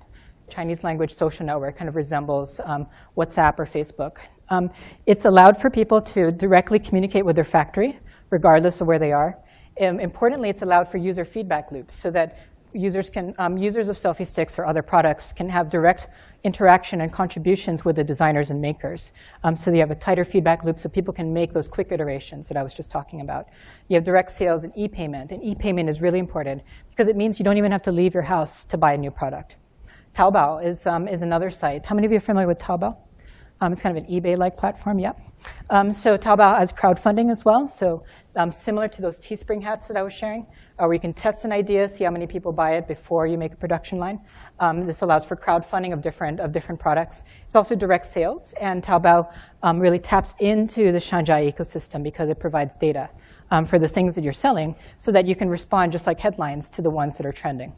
Chinese 0.53 0.83
language 0.83 1.15
social 1.15 1.45
network 1.45 1.77
kind 1.77 1.89
of 1.89 1.95
resembles 1.95 2.59
um, 2.63 2.85
WhatsApp 3.17 3.57
or 3.57 3.65
Facebook. 3.65 4.17
Um, 4.49 4.69
it's 5.05 5.25
allowed 5.25 5.59
for 5.59 5.69
people 5.69 5.99
to 6.01 6.31
directly 6.31 6.79
communicate 6.79 7.25
with 7.25 7.35
their 7.35 7.45
factory, 7.45 7.99
regardless 8.29 8.79
of 8.81 8.87
where 8.87 8.99
they 8.99 9.11
are. 9.11 9.37
Um, 9.81 9.99
importantly, 9.99 10.49
it's 10.49 10.61
allowed 10.61 10.89
for 10.91 10.97
user 10.97 11.25
feedback 11.25 11.71
loops 11.71 11.95
so 11.95 12.11
that 12.11 12.37
users 12.73 13.09
can 13.09 13.33
um, 13.37 13.57
users 13.57 13.87
of 13.87 13.97
selfie 13.97 14.27
sticks 14.27 14.59
or 14.59 14.65
other 14.65 14.81
products 14.81 15.33
can 15.33 15.49
have 15.49 15.69
direct 15.69 16.07
interaction 16.43 17.01
and 17.01 17.11
contributions 17.11 17.85
with 17.85 17.95
the 17.95 18.03
designers 18.03 18.49
and 18.49 18.61
makers. 18.61 19.11
Um, 19.43 19.55
so 19.55 19.71
you 19.71 19.79
have 19.79 19.91
a 19.91 19.95
tighter 19.95 20.25
feedback 20.25 20.63
loop 20.63 20.77
so 20.77 20.89
people 20.89 21.13
can 21.13 21.33
make 21.33 21.53
those 21.53 21.67
quick 21.67 21.91
iterations 21.91 22.47
that 22.47 22.57
I 22.57 22.63
was 22.63 22.73
just 22.73 22.91
talking 22.91 23.21
about. 23.21 23.47
You 23.87 23.95
have 23.95 24.03
direct 24.03 24.31
sales 24.31 24.63
and 24.63 24.73
e-payment. 24.75 25.31
And 25.31 25.43
e-payment 25.43 25.89
is 25.89 26.01
really 26.01 26.19
important 26.19 26.61
because 26.89 27.07
it 27.07 27.15
means 27.15 27.39
you 27.39 27.45
don't 27.45 27.57
even 27.57 27.71
have 27.71 27.83
to 27.83 27.91
leave 27.91 28.13
your 28.13 28.23
house 28.23 28.65
to 28.65 28.77
buy 28.77 28.93
a 28.93 28.97
new 28.97 29.11
product. 29.11 29.55
Taobao 30.13 30.63
is, 30.63 30.85
um, 30.85 31.07
is 31.07 31.23
another 31.23 31.49
site. 31.49 31.85
How 31.85 31.95
many 31.95 32.05
of 32.05 32.11
you 32.11 32.17
are 32.17 32.21
familiar 32.21 32.47
with 32.47 32.59
Taobao? 32.59 32.95
Um, 33.61 33.73
it's 33.73 33.81
kind 33.81 33.97
of 33.97 34.03
an 34.03 34.09
eBay-like 34.11 34.57
platform, 34.57 34.99
yep. 34.99 35.19
Um, 35.69 35.91
so 35.91 36.17
Taobao 36.17 36.59
has 36.59 36.71
crowdfunding 36.71 37.31
as 37.31 37.43
well. 37.43 37.67
So 37.67 38.03
um, 38.35 38.51
similar 38.51 38.87
to 38.89 39.01
those 39.01 39.19
Teespring 39.19 39.63
hats 39.63 39.87
that 39.87 39.97
I 39.97 40.03
was 40.03 40.13
sharing, 40.13 40.45
uh, 40.77 40.85
where 40.85 40.93
you 40.93 40.99
can 40.99 41.13
test 41.13 41.45
an 41.45 41.51
idea, 41.51 41.89
see 41.89 42.03
how 42.03 42.11
many 42.11 42.27
people 42.27 42.51
buy 42.51 42.75
it 42.75 42.87
before 42.87 43.25
you 43.25 43.37
make 43.39 43.53
a 43.53 43.55
production 43.55 43.97
line. 43.97 44.19
Um, 44.59 44.85
this 44.85 45.01
allows 45.01 45.25
for 45.25 45.35
crowdfunding 45.35 45.93
of 45.93 46.01
different, 46.01 46.39
of 46.39 46.51
different 46.51 46.79
products. 46.79 47.23
It's 47.45 47.55
also 47.55 47.73
direct 47.73 48.05
sales, 48.05 48.53
and 48.61 48.83
Taobao 48.83 49.33
um, 49.63 49.79
really 49.79 49.99
taps 49.99 50.35
into 50.39 50.91
the 50.91 50.99
Shanzhai 50.99 51.51
ecosystem 51.51 52.03
because 52.03 52.29
it 52.29 52.39
provides 52.39 52.75
data 52.75 53.09
for 53.67 53.77
the 53.77 53.87
things 53.87 54.15
that 54.15 54.23
you're 54.23 54.33
selling 54.33 54.75
so 54.97 55.11
that 55.11 55.27
you 55.27 55.35
can 55.35 55.47
respond 55.47 55.91
just 55.91 56.07
like 56.07 56.19
headlines 56.19 56.69
to 56.69 56.81
the 56.81 56.89
ones 56.89 57.17
that 57.17 57.25
are 57.25 57.31
trending 57.31 57.71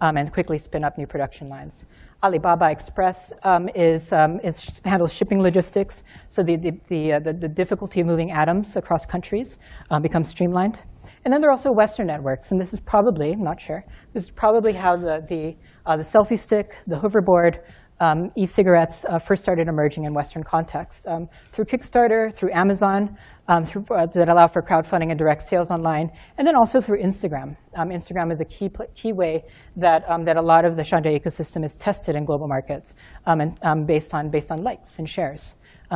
um, 0.00 0.16
and 0.16 0.32
quickly 0.32 0.58
spin 0.58 0.84
up 0.84 0.98
new 0.98 1.06
production 1.06 1.48
lines. 1.48 1.84
Alibaba 2.22 2.70
Express 2.70 3.32
um, 3.44 3.68
is, 3.74 4.12
um, 4.12 4.40
is 4.44 4.80
handles 4.84 5.12
shipping 5.12 5.40
logistics, 5.40 6.02
so 6.28 6.42
the, 6.42 6.56
the, 6.56 6.72
the, 6.88 7.12
uh, 7.14 7.18
the, 7.18 7.32
the, 7.32 7.48
difficulty 7.48 8.00
of 8.00 8.06
moving 8.06 8.30
atoms 8.30 8.76
across 8.76 9.06
countries 9.06 9.56
um, 9.90 10.02
becomes 10.02 10.28
streamlined. 10.28 10.82
And 11.24 11.32
then 11.32 11.40
there 11.40 11.50
are 11.50 11.52
also 11.52 11.72
Western 11.72 12.06
networks, 12.06 12.50
and 12.50 12.60
this 12.60 12.72
is 12.72 12.80
probably, 12.80 13.32
I'm 13.32 13.42
not 13.42 13.60
sure, 13.60 13.84
this 14.12 14.24
is 14.24 14.30
probably 14.30 14.72
how 14.74 14.96
the, 14.96 15.24
the, 15.28 15.56
uh, 15.86 15.96
the 15.96 16.02
selfie 16.02 16.38
stick, 16.38 16.76
the 16.86 16.96
hoverboard, 16.96 17.60
um, 18.00 18.30
e-cigarettes 18.34 19.04
uh, 19.08 19.18
first 19.18 19.42
started 19.42 19.68
emerging 19.68 20.04
in 20.04 20.14
Western 20.14 20.42
contexts 20.42 21.06
um, 21.06 21.28
through 21.52 21.66
Kickstarter, 21.66 22.34
through 22.34 22.52
Amazon, 22.52 23.16
um, 23.48 23.64
through, 23.64 23.84
uh, 23.90 24.06
that 24.06 24.28
allow 24.28 24.46
for 24.46 24.62
crowdfunding 24.62 25.10
and 25.10 25.18
direct 25.18 25.42
sales 25.42 25.70
online, 25.70 26.10
and 26.38 26.46
then 26.46 26.56
also 26.56 26.80
through 26.80 27.02
Instagram. 27.02 27.56
Um, 27.76 27.90
Instagram 27.90 28.32
is 28.32 28.40
a 28.40 28.44
key 28.44 28.70
key 28.94 29.12
way 29.12 29.44
that 29.76 30.08
um, 30.08 30.24
that 30.24 30.36
a 30.36 30.42
lot 30.42 30.64
of 30.64 30.76
the 30.76 30.82
Shanzhai 30.82 31.20
ecosystem 31.20 31.64
is 31.64 31.76
tested 31.76 32.16
in 32.16 32.24
global 32.24 32.48
markets, 32.48 32.94
um, 33.26 33.40
and 33.40 33.86
based 33.86 34.14
on 34.14 34.30
based 34.30 34.50
on 34.50 34.62
likes 34.62 34.98
and 34.98 35.08
shares. 35.08 35.54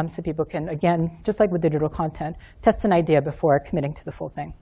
so 0.09 0.23
people 0.23 0.45
can 0.45 0.69
again, 0.69 1.21
just 1.25 1.41
like 1.41 1.51
with 1.51 1.63
digital 1.63 1.89
content, 1.89 2.37
test 2.61 2.85
an 2.85 2.93
idea 2.93 3.23
before 3.23 3.61
committing 3.61 3.95
to 3.95 4.05
the 4.05 4.13
full 4.13 4.29
thing. 4.29 4.53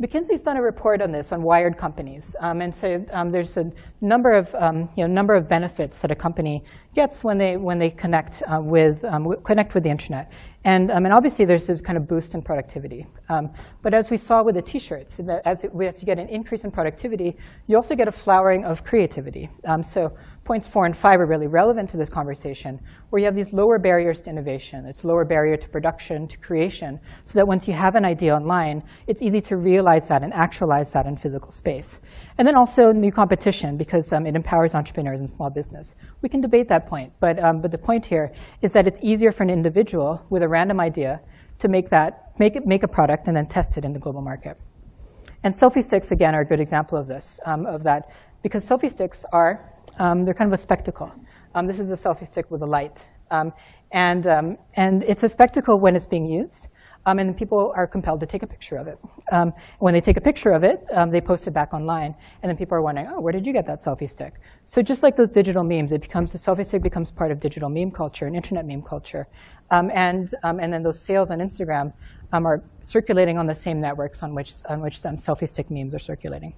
McKinsey's 0.00 0.42
done 0.42 0.56
a 0.56 0.62
report 0.62 1.02
on 1.02 1.12
this 1.12 1.30
on 1.30 1.42
wired 1.42 1.76
companies, 1.76 2.34
um, 2.40 2.62
and 2.62 2.74
so 2.74 3.04
um, 3.12 3.30
there's 3.30 3.58
a 3.58 3.70
number 4.00 4.32
of 4.32 4.54
um, 4.54 4.88
you 4.96 5.06
know 5.06 5.12
number 5.12 5.34
of 5.34 5.46
benefits 5.46 5.98
that 5.98 6.10
a 6.10 6.14
company 6.14 6.64
gets 6.94 7.22
when 7.22 7.36
they 7.36 7.58
when 7.58 7.78
they 7.78 7.90
connect 7.90 8.42
uh, 8.50 8.58
with 8.62 9.04
um, 9.04 9.36
connect 9.44 9.74
with 9.74 9.82
the 9.82 9.90
internet, 9.90 10.32
and 10.64 10.90
um, 10.90 11.04
and 11.04 11.12
obviously 11.12 11.44
there's 11.44 11.66
this 11.66 11.82
kind 11.82 11.98
of 11.98 12.08
boost 12.08 12.32
in 12.32 12.40
productivity. 12.40 13.06
Um, 13.28 13.50
but 13.82 13.92
as 13.92 14.08
we 14.08 14.16
saw 14.16 14.42
with 14.42 14.54
the 14.54 14.62
T-shirts, 14.62 15.20
as, 15.44 15.66
as 15.66 16.00
you 16.00 16.06
get 16.06 16.18
an 16.18 16.30
increase 16.30 16.64
in 16.64 16.70
productivity, 16.70 17.36
you 17.66 17.76
also 17.76 17.94
get 17.94 18.08
a 18.08 18.12
flowering 18.12 18.64
of 18.64 18.82
creativity. 18.84 19.50
so 19.82 20.16
points 20.44 20.66
four 20.66 20.86
and 20.86 20.96
five 20.96 21.20
are 21.20 21.26
really 21.26 21.46
relevant 21.46 21.88
to 21.90 21.96
this 21.96 22.08
conversation, 22.08 22.80
where 23.10 23.20
you 23.20 23.26
have 23.26 23.36
these 23.36 23.52
lower 23.52 23.78
barriers 23.78 24.20
to 24.22 24.30
innovation. 24.30 24.86
It's 24.86 25.04
lower 25.04 25.24
barrier 25.24 25.56
to 25.56 25.68
production, 25.68 26.26
to 26.28 26.38
creation, 26.38 26.98
so 27.26 27.34
that 27.34 27.46
once 27.46 27.68
you 27.68 27.74
have 27.74 27.94
an 27.94 28.04
idea 28.04 28.34
online, 28.34 28.82
it's 29.06 29.22
easy 29.22 29.40
to 29.42 29.56
realize 29.56 30.08
that 30.08 30.22
and 30.22 30.32
actualize 30.32 30.92
that 30.92 31.06
in 31.06 31.16
physical 31.16 31.50
space. 31.52 32.00
And 32.38 32.48
then 32.48 32.56
also 32.56 32.90
new 32.90 33.12
competition, 33.12 33.76
because 33.76 34.12
um, 34.12 34.26
it 34.26 34.34
empowers 34.34 34.74
entrepreneurs 34.74 35.20
and 35.20 35.30
small 35.30 35.50
business. 35.50 35.94
We 36.22 36.28
can 36.28 36.40
debate 36.40 36.68
that 36.68 36.88
point, 36.88 37.12
but, 37.20 37.38
um, 37.38 37.60
but 37.60 37.70
the 37.70 37.78
point 37.78 38.06
here 38.06 38.32
is 38.62 38.72
that 38.72 38.86
it's 38.86 38.98
easier 39.02 39.32
for 39.32 39.42
an 39.42 39.50
individual 39.50 40.24
with 40.30 40.42
a 40.42 40.48
random 40.48 40.80
idea 40.80 41.20
to 41.58 41.68
make 41.68 41.90
that, 41.90 42.32
make, 42.38 42.56
it, 42.56 42.66
make 42.66 42.82
a 42.82 42.88
product 42.88 43.28
and 43.28 43.36
then 43.36 43.46
test 43.46 43.76
it 43.76 43.84
in 43.84 43.92
the 43.92 43.98
global 43.98 44.22
market. 44.22 44.56
And 45.44 45.54
selfie 45.54 45.82
sticks, 45.82 46.10
again, 46.10 46.34
are 46.34 46.40
a 46.40 46.46
good 46.46 46.60
example 46.60 46.98
of 46.98 47.06
this, 47.06 47.38
um, 47.46 47.66
of 47.66 47.82
that, 47.84 48.10
because 48.42 48.66
selfie 48.66 48.90
sticks 48.90 49.24
are 49.32 49.72
um, 50.00 50.24
they're 50.24 50.34
kind 50.34 50.52
of 50.52 50.58
a 50.58 50.62
spectacle. 50.62 51.12
Um, 51.54 51.66
this 51.66 51.78
is 51.78 51.90
a 51.90 51.96
selfie 51.96 52.26
stick 52.26 52.50
with 52.50 52.62
a 52.62 52.66
light. 52.66 53.06
Um, 53.30 53.52
and, 53.92 54.26
um, 54.26 54.58
and 54.74 55.04
it's 55.04 55.22
a 55.22 55.28
spectacle 55.28 55.78
when 55.78 55.94
it's 55.94 56.06
being 56.06 56.26
used. 56.26 56.68
Um, 57.06 57.18
and 57.18 57.34
people 57.36 57.72
are 57.76 57.86
compelled 57.86 58.20
to 58.20 58.26
take 58.26 58.42
a 58.42 58.46
picture 58.46 58.76
of 58.76 58.86
it. 58.86 58.98
Um, 59.32 59.54
when 59.78 59.94
they 59.94 60.02
take 60.02 60.18
a 60.18 60.20
picture 60.20 60.52
of 60.52 60.64
it, 60.64 60.86
they 61.08 61.20
post 61.22 61.46
it 61.46 61.52
back 61.52 61.72
online, 61.72 62.14
and 62.42 62.50
then 62.50 62.58
people 62.58 62.76
are 62.76 62.82
wondering, 62.82 63.08
oh, 63.10 63.20
where 63.20 63.32
did 63.32 63.46
you 63.46 63.54
get 63.54 63.66
that 63.68 63.78
selfie 63.80 64.08
stick? 64.08 64.34
So 64.66 64.82
just 64.82 65.02
like 65.02 65.16
those 65.16 65.30
digital 65.30 65.64
memes, 65.64 65.92
it 65.92 66.02
becomes 66.02 66.32
the 66.32 66.38
selfie 66.38 66.66
stick 66.66 66.82
becomes 66.82 67.10
part 67.10 67.30
of 67.30 67.40
digital 67.40 67.70
meme 67.70 67.90
culture 67.90 68.26
and 68.26 68.36
internet 68.36 68.66
meme 68.66 68.82
culture, 68.82 69.28
and 69.70 70.34
and 70.42 70.72
then 70.72 70.82
those 70.82 71.00
sales 71.00 71.30
on 71.30 71.38
Instagram 71.38 71.94
are 72.34 72.62
circulating 72.82 73.38
on 73.38 73.46
the 73.46 73.54
same 73.54 73.80
networks 73.80 74.22
on 74.22 74.34
which 74.34 74.52
on 74.68 74.82
which 74.82 75.00
some 75.00 75.16
selfie 75.16 75.48
stick 75.48 75.70
memes 75.70 75.94
are 75.94 75.98
circulating. 75.98 76.52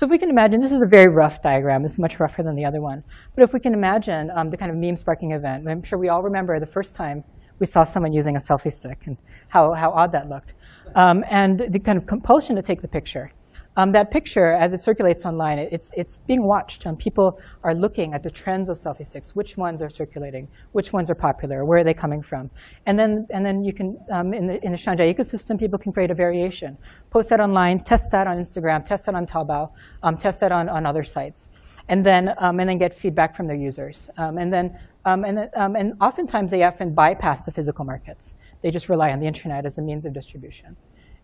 So 0.00 0.06
if 0.06 0.10
we 0.10 0.16
can 0.16 0.30
imagine, 0.30 0.62
this 0.62 0.72
is 0.72 0.80
a 0.80 0.86
very 0.86 1.08
rough 1.08 1.42
diagram. 1.42 1.82
This 1.82 1.92
is 1.92 1.98
much 1.98 2.18
rougher 2.18 2.42
than 2.42 2.56
the 2.56 2.64
other 2.64 2.80
one. 2.80 3.04
But 3.34 3.44
if 3.44 3.52
we 3.52 3.60
can 3.60 3.74
imagine 3.74 4.30
um, 4.30 4.48
the 4.48 4.56
kind 4.56 4.70
of 4.70 4.78
meme 4.78 4.96
sparking 4.96 5.32
event, 5.32 5.68
I'm 5.68 5.82
sure 5.82 5.98
we 5.98 6.08
all 6.08 6.22
remember 6.22 6.58
the 6.58 6.64
first 6.64 6.94
time 6.94 7.22
we 7.58 7.66
saw 7.66 7.84
someone 7.84 8.14
using 8.14 8.34
a 8.34 8.38
selfie 8.38 8.72
stick 8.72 9.02
and 9.04 9.18
how, 9.48 9.74
how 9.74 9.90
odd 9.90 10.12
that 10.12 10.30
looked. 10.30 10.54
Um, 10.94 11.22
and 11.28 11.66
the 11.68 11.78
kind 11.78 11.98
of 11.98 12.06
compulsion 12.06 12.56
to 12.56 12.62
take 12.62 12.80
the 12.80 12.88
picture. 12.88 13.30
Um, 13.76 13.92
that 13.92 14.10
picture, 14.10 14.52
as 14.52 14.72
it 14.72 14.80
circulates 14.80 15.24
online, 15.24 15.58
it's, 15.58 15.90
it's 15.96 16.18
being 16.26 16.42
watched. 16.42 16.86
Um, 16.86 16.96
people 16.96 17.40
are 17.62 17.74
looking 17.74 18.14
at 18.14 18.22
the 18.22 18.30
trends 18.30 18.68
of 18.68 18.76
selfie 18.78 19.06
sticks, 19.06 19.34
which 19.36 19.56
ones 19.56 19.80
are 19.80 19.88
circulating, 19.88 20.48
which 20.72 20.92
ones 20.92 21.08
are 21.08 21.14
popular, 21.14 21.64
where 21.64 21.78
are 21.78 21.84
they 21.84 21.94
coming 21.94 22.20
from. 22.20 22.50
And 22.86 22.98
then, 22.98 23.26
and 23.30 23.46
then 23.46 23.62
you 23.62 23.72
can, 23.72 23.98
um, 24.10 24.34
in, 24.34 24.46
the, 24.48 24.64
in 24.64 24.72
the 24.72 24.78
Shanzhai 24.78 25.14
ecosystem, 25.14 25.58
people 25.58 25.78
can 25.78 25.92
create 25.92 26.10
a 26.10 26.14
variation. 26.14 26.76
Post 27.10 27.28
that 27.30 27.40
online, 27.40 27.84
test 27.84 28.10
that 28.10 28.26
on 28.26 28.38
Instagram, 28.38 28.84
test 28.84 29.06
that 29.06 29.14
on 29.14 29.26
Taobao, 29.26 29.70
um, 30.02 30.16
test 30.16 30.40
that 30.40 30.52
on, 30.52 30.68
on 30.68 30.84
other 30.84 31.04
sites. 31.04 31.48
And 31.88 32.04
then, 32.04 32.34
um, 32.38 32.60
and 32.60 32.68
then 32.68 32.78
get 32.78 32.94
feedback 32.94 33.36
from 33.36 33.46
their 33.46 33.56
users. 33.56 34.10
Um, 34.16 34.38
and 34.38 34.52
then 34.52 34.78
um, 35.04 35.24
and, 35.24 35.48
um, 35.56 35.76
and 35.76 35.94
oftentimes 36.00 36.50
they 36.50 36.62
often 36.62 36.94
bypass 36.94 37.44
the 37.44 37.50
physical 37.50 37.84
markets. 37.84 38.34
They 38.62 38.70
just 38.70 38.88
rely 38.88 39.10
on 39.12 39.20
the 39.20 39.26
internet 39.26 39.64
as 39.64 39.78
a 39.78 39.82
means 39.82 40.04
of 40.04 40.12
distribution. 40.12 40.76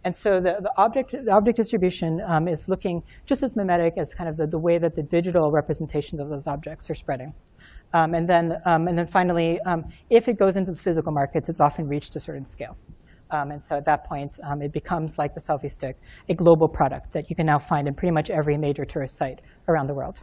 And 0.07 0.15
so 0.15 0.41
the, 0.41 0.59
the 0.61 0.73
object, 0.77 1.11
the 1.11 1.33
object 1.33 1.57
distribution 1.57 2.21
um, 2.29 2.47
is 2.47 2.69
looking 2.69 3.03
just 3.27 3.43
as 3.43 3.57
mimetic 3.57 3.95
as 3.99 4.15
kind 4.15 4.29
of 4.31 4.37
the, 4.37 4.47
the 4.47 4.57
way 4.57 4.79
that 4.79 4.95
the 4.95 5.03
digital 5.03 5.51
representations 5.51 6.21
of 6.21 6.29
those 6.29 6.47
objects 6.47 6.89
are 6.89 6.95
spreading. 6.95 7.35
Um, 7.93 8.15
and, 8.15 8.29
then, 8.29 8.63
um, 8.67 8.87
and 8.87 8.97
then 8.97 9.09
finally, 9.09 9.61
um, 9.63 9.87
if 10.09 10.29
it 10.29 10.39
goes 10.39 10.55
into 10.55 10.71
the 10.71 10.79
physical 10.79 11.11
markets, 11.11 11.49
it's 11.49 11.59
often 11.59 11.89
reached 11.89 12.15
a 12.15 12.21
certain 12.21 12.47
scale. 12.47 12.77
Um, 13.33 13.51
and 13.51 13.61
so 13.61 13.75
at 13.75 13.85
that 13.87 14.05
point, 14.05 14.39
um, 14.45 14.63
it 14.63 14.73
becomes 14.73 15.19
like 15.19 15.35
the 15.35 15.41
selfie 15.41 15.73
stick, 15.73 15.99
a 16.29 16.35
global 16.35 16.69
product 16.69 17.13
that 17.13 17.29
you 17.29 17.35
can 17.35 17.47
now 17.47 17.59
find 17.59 17.89
in 17.89 17.95
pretty 17.95 18.13
much 18.13 18.31
every 18.31 18.57
major 18.57 18.85
tourist 18.85 19.17
site 19.17 19.41
around 19.67 19.89
the 19.89 19.95
world. 19.95 20.21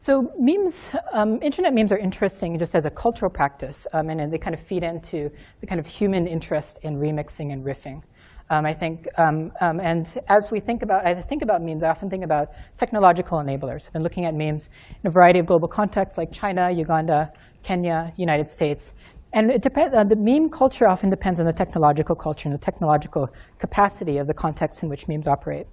So 0.00 0.32
memes, 0.38 0.90
um, 1.12 1.42
internet 1.42 1.74
memes 1.74 1.90
are 1.90 1.98
interesting 1.98 2.56
just 2.56 2.76
as 2.76 2.84
a 2.84 2.90
cultural 2.90 3.32
practice, 3.32 3.84
um, 3.92 4.10
and, 4.10 4.20
and, 4.20 4.32
they 4.32 4.38
kind 4.38 4.54
of 4.54 4.60
feed 4.60 4.84
into 4.84 5.28
the 5.60 5.66
kind 5.66 5.80
of 5.80 5.88
human 5.88 6.28
interest 6.28 6.78
in 6.82 7.00
remixing 7.00 7.52
and 7.52 7.64
riffing. 7.64 8.02
Um, 8.48 8.64
I 8.64 8.74
think, 8.74 9.08
um, 9.18 9.50
um, 9.60 9.80
and 9.80 10.06
as 10.28 10.52
we 10.52 10.60
think 10.60 10.84
about, 10.84 11.04
as 11.04 11.18
I 11.18 11.22
think 11.22 11.42
about 11.42 11.62
memes, 11.62 11.82
I 11.82 11.88
often 11.88 12.08
think 12.08 12.22
about 12.22 12.50
technological 12.78 13.38
enablers. 13.38 13.86
I've 13.86 13.92
been 13.92 14.04
looking 14.04 14.24
at 14.24 14.34
memes 14.34 14.68
in 15.02 15.08
a 15.08 15.10
variety 15.10 15.40
of 15.40 15.46
global 15.46 15.66
contexts 15.66 16.16
like 16.16 16.30
China, 16.30 16.70
Uganda, 16.70 17.32
Kenya, 17.64 18.12
United 18.16 18.48
States. 18.48 18.94
And 19.32 19.50
it 19.50 19.62
depends, 19.62 19.96
uh, 19.96 20.04
the 20.04 20.16
meme 20.16 20.48
culture 20.48 20.88
often 20.88 21.10
depends 21.10 21.40
on 21.40 21.46
the 21.46 21.52
technological 21.52 22.14
culture 22.14 22.48
and 22.48 22.54
the 22.56 22.64
technological 22.64 23.28
capacity 23.58 24.18
of 24.18 24.28
the 24.28 24.34
context 24.34 24.84
in 24.84 24.88
which 24.88 25.08
memes 25.08 25.26
operate. 25.26 25.66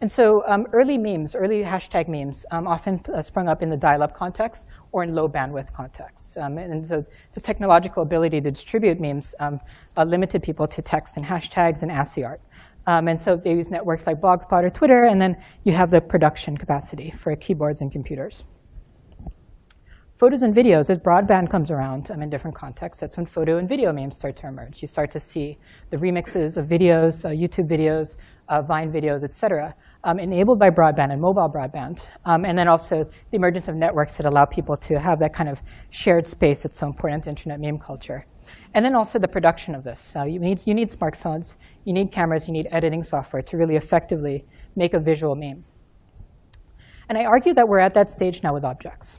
And 0.00 0.10
so 0.10 0.44
um, 0.46 0.66
early 0.72 0.96
memes, 0.96 1.34
early 1.34 1.62
hashtag 1.62 2.06
memes, 2.06 2.46
um, 2.52 2.68
often 2.68 3.00
uh, 3.12 3.20
sprung 3.20 3.48
up 3.48 3.62
in 3.62 3.68
the 3.68 3.76
dial-up 3.76 4.14
context 4.14 4.64
or 4.92 5.02
in 5.02 5.12
low 5.12 5.28
bandwidth 5.28 5.72
contexts. 5.72 6.36
Um, 6.36 6.56
and 6.56 6.86
so 6.86 7.04
the 7.34 7.40
technological 7.40 8.04
ability 8.04 8.40
to 8.42 8.50
distribute 8.50 9.00
memes 9.00 9.34
uh, 9.40 9.58
limited 10.04 10.40
people 10.42 10.68
to 10.68 10.82
text 10.82 11.16
and 11.16 11.26
hashtags 11.26 11.82
and 11.82 11.90
ASCII 11.90 12.22
art. 12.24 12.40
Um, 12.86 13.08
and 13.08 13.20
so 13.20 13.36
they 13.36 13.52
use 13.52 13.70
networks 13.70 14.06
like 14.06 14.20
Blogspot 14.20 14.62
or 14.62 14.70
Twitter, 14.70 15.04
and 15.04 15.20
then 15.20 15.36
you 15.64 15.72
have 15.72 15.90
the 15.90 16.00
production 16.00 16.56
capacity 16.56 17.10
for 17.10 17.34
keyboards 17.36 17.80
and 17.80 17.90
computers. 17.90 18.44
Photos 20.16 20.42
and 20.42 20.54
videos, 20.54 20.90
as 20.90 20.98
broadband 20.98 21.50
comes 21.50 21.70
around 21.70 22.10
um, 22.10 22.22
in 22.22 22.30
different 22.30 22.56
contexts, 22.56 23.00
that's 23.00 23.16
when 23.16 23.26
photo 23.26 23.58
and 23.58 23.68
video 23.68 23.92
memes 23.92 24.16
start 24.16 24.36
to 24.36 24.48
emerge. 24.48 24.80
You 24.80 24.88
start 24.88 25.10
to 25.12 25.20
see 25.20 25.58
the 25.90 25.96
remixes 25.96 26.56
of 26.56 26.66
videos, 26.66 27.24
uh, 27.24 27.28
YouTube 27.28 27.68
videos, 27.68 28.16
uh, 28.48 28.62
Vine 28.62 28.90
videos, 28.90 29.22
et 29.22 29.32
cetera, 29.32 29.74
um, 30.08 30.18
enabled 30.18 30.58
by 30.58 30.70
broadband 30.70 31.12
and 31.12 31.20
mobile 31.20 31.50
broadband, 31.50 32.00
um, 32.24 32.46
and 32.46 32.56
then 32.56 32.66
also 32.66 33.04
the 33.30 33.36
emergence 33.36 33.68
of 33.68 33.74
networks 33.74 34.16
that 34.16 34.24
allow 34.24 34.46
people 34.46 34.74
to 34.74 34.98
have 34.98 35.18
that 35.18 35.34
kind 35.34 35.50
of 35.50 35.60
shared 35.90 36.26
space 36.26 36.62
that's 36.62 36.78
so 36.78 36.86
important 36.86 37.24
to 37.24 37.28
internet 37.28 37.60
meme 37.60 37.78
culture. 37.78 38.24
And 38.72 38.82
then 38.82 38.94
also 38.94 39.18
the 39.18 39.28
production 39.28 39.74
of 39.74 39.84
this. 39.84 40.12
Uh, 40.16 40.24
you, 40.24 40.38
need, 40.38 40.62
you 40.64 40.72
need 40.72 40.88
smartphones, 40.88 41.56
you 41.84 41.92
need 41.92 42.10
cameras, 42.10 42.48
you 42.48 42.54
need 42.54 42.68
editing 42.70 43.02
software 43.02 43.42
to 43.42 43.58
really 43.58 43.76
effectively 43.76 44.46
make 44.74 44.94
a 44.94 44.98
visual 44.98 45.34
meme. 45.34 45.64
And 47.10 47.18
I 47.18 47.26
argue 47.26 47.52
that 47.52 47.68
we're 47.68 47.80
at 47.80 47.92
that 47.92 48.08
stage 48.08 48.42
now 48.42 48.54
with 48.54 48.64
objects. 48.64 49.18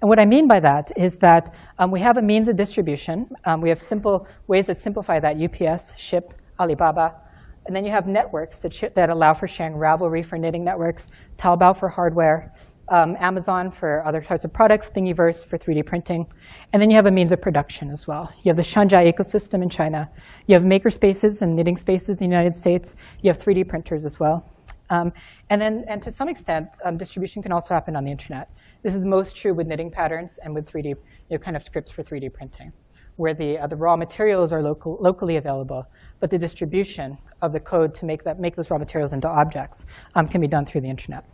And 0.00 0.08
what 0.08 0.18
I 0.18 0.24
mean 0.24 0.48
by 0.48 0.58
that 0.58 0.90
is 0.96 1.18
that 1.18 1.54
um, 1.78 1.92
we 1.92 2.00
have 2.00 2.16
a 2.16 2.22
means 2.22 2.48
of 2.48 2.56
distribution. 2.56 3.30
Um, 3.44 3.60
we 3.60 3.68
have 3.68 3.80
simple 3.80 4.26
ways 4.48 4.66
to 4.66 4.74
simplify 4.74 5.20
that, 5.20 5.36
UPS, 5.36 5.92
Shyp, 5.92 6.32
Alibaba, 6.58 7.14
and 7.68 7.76
then 7.76 7.84
you 7.84 7.90
have 7.90 8.06
networks 8.06 8.60
that, 8.60 8.94
that 8.94 9.10
allow 9.10 9.34
for 9.34 9.46
sharing 9.46 9.74
Ravelry 9.74 10.24
for 10.24 10.38
knitting 10.38 10.64
networks, 10.64 11.06
Taobao 11.36 11.78
for 11.78 11.90
hardware, 11.90 12.54
um, 12.88 13.14
Amazon 13.20 13.70
for 13.70 14.02
other 14.06 14.22
types 14.22 14.42
of 14.42 14.54
products, 14.54 14.88
Thingiverse 14.88 15.44
for 15.44 15.58
3D 15.58 15.84
printing. 15.84 16.26
And 16.72 16.80
then 16.80 16.88
you 16.88 16.96
have 16.96 17.04
a 17.04 17.10
means 17.10 17.30
of 17.30 17.42
production 17.42 17.90
as 17.90 18.06
well. 18.06 18.32
You 18.42 18.48
have 18.48 18.56
the 18.56 18.62
Shanzhai 18.62 19.12
ecosystem 19.12 19.62
in 19.62 19.68
China. 19.68 20.10
You 20.46 20.54
have 20.54 20.64
maker 20.64 20.88
spaces 20.88 21.42
and 21.42 21.54
knitting 21.54 21.76
spaces 21.76 22.08
in 22.08 22.16
the 22.16 22.24
United 22.24 22.56
States. 22.56 22.94
You 23.20 23.28
have 23.28 23.38
3D 23.38 23.68
printers 23.68 24.06
as 24.06 24.18
well. 24.18 24.48
Um, 24.88 25.12
and 25.50 25.60
then, 25.60 25.84
and 25.88 26.02
to 26.04 26.10
some 26.10 26.30
extent, 26.30 26.68
um, 26.86 26.96
distribution 26.96 27.42
can 27.42 27.52
also 27.52 27.74
happen 27.74 27.96
on 27.96 28.04
the 28.04 28.10
internet. 28.10 28.50
This 28.82 28.94
is 28.94 29.04
most 29.04 29.36
true 29.36 29.52
with 29.52 29.66
knitting 29.66 29.90
patterns 29.90 30.38
and 30.38 30.54
with 30.54 30.66
3D, 30.66 30.86
you 30.86 30.96
know, 31.30 31.38
kind 31.38 31.54
of 31.54 31.62
scripts 31.62 31.90
for 31.90 32.02
3D 32.02 32.32
printing, 32.32 32.72
where 33.18 33.34
the, 33.34 33.58
uh, 33.58 33.66
the 33.66 33.76
raw 33.76 33.96
materials 33.96 34.52
are 34.52 34.62
local, 34.62 34.96
locally 35.00 35.36
available, 35.36 35.84
but 36.20 36.30
the 36.30 36.38
distribution 36.38 37.18
of 37.42 37.52
the 37.52 37.60
code 37.60 37.92
to 37.94 38.06
make, 38.06 38.22
that, 38.24 38.38
make 38.38 38.54
those 38.56 38.70
raw 38.70 38.78
materials 38.78 39.12
into 39.12 39.28
objects 39.28 39.84
um, 40.14 40.26
can 40.26 40.40
be 40.40 40.48
done 40.48 40.64
through 40.64 40.80
the 40.80 40.88
internet. 40.88 41.24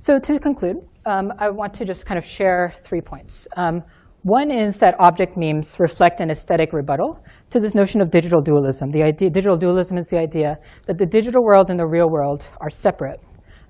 So 0.00 0.18
to 0.18 0.38
conclude, 0.38 0.76
um, 1.06 1.32
I 1.38 1.48
want 1.48 1.74
to 1.74 1.84
just 1.84 2.06
kind 2.06 2.18
of 2.18 2.24
share 2.24 2.74
three 2.84 3.00
points. 3.00 3.48
Um, 3.56 3.82
one 4.22 4.50
is 4.50 4.76
that 4.78 4.94
object 4.98 5.36
memes 5.36 5.76
reflect 5.78 6.20
an 6.20 6.30
aesthetic 6.30 6.72
rebuttal 6.72 7.24
to 7.50 7.58
this 7.58 7.74
notion 7.74 8.00
of 8.00 8.10
digital 8.10 8.42
dualism. 8.42 8.90
The 8.90 9.02
idea, 9.02 9.30
digital 9.30 9.56
dualism 9.56 9.96
is 9.96 10.08
the 10.08 10.18
idea 10.18 10.58
that 10.86 10.98
the 10.98 11.06
digital 11.06 11.42
world 11.42 11.70
and 11.70 11.78
the 11.78 11.86
real 11.86 12.10
world 12.10 12.44
are 12.60 12.68
separate. 12.68 13.20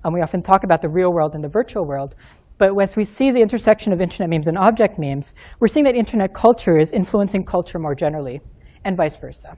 And 0.03 0.13
we 0.13 0.21
often 0.21 0.41
talk 0.41 0.63
about 0.63 0.81
the 0.81 0.89
real 0.89 1.11
world 1.13 1.35
and 1.35 1.43
the 1.43 1.49
virtual 1.49 1.85
world, 1.85 2.15
but 2.59 2.77
as 2.79 2.95
we 2.95 3.05
see 3.05 3.31
the 3.31 3.39
intersection 3.39 3.91
of 3.93 4.01
internet 4.01 4.29
memes 4.29 4.45
and 4.45 4.57
object 4.57 4.99
memes, 4.99 5.33
we're 5.59 5.69
seeing 5.69 5.85
that 5.85 5.95
internet 5.95 6.33
culture 6.35 6.77
is 6.77 6.91
influencing 6.91 7.45
culture 7.45 7.79
more 7.79 7.95
generally 7.95 8.41
and 8.83 8.95
vice 8.95 9.17
versa. 9.17 9.57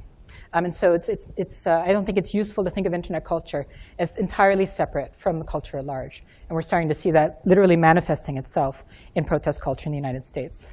Um, 0.54 0.66
and 0.66 0.74
so 0.74 0.94
it's, 0.94 1.10
it's, 1.10 1.28
it's, 1.36 1.66
uh, 1.66 1.84
I 1.86 1.94
don't 1.94 2.06
think 2.06 2.18
it's 2.18 2.34
useful 2.34 2.64
to 2.64 2.70
think 2.70 2.86
of 2.86 2.94
internet 2.94 3.26
culture 3.26 3.66
as 4.00 4.16
entirely 4.18 4.66
separate 4.66 5.14
from 5.18 5.40
the 5.40 5.46
culture 5.46 5.78
at 5.78 5.86
large. 5.86 6.24
And 6.48 6.56
we're 6.56 6.62
starting 6.62 6.90
to 6.90 6.96
see 6.96 7.12
that 7.12 7.42
literally 7.46 7.78
manifesting 7.78 8.38
itself 8.38 8.84
in 9.16 9.24
protest 9.24 9.62
culture 9.62 9.86
in 9.88 9.92
the 9.92 9.98
United 9.98 10.26
States. 10.26 10.68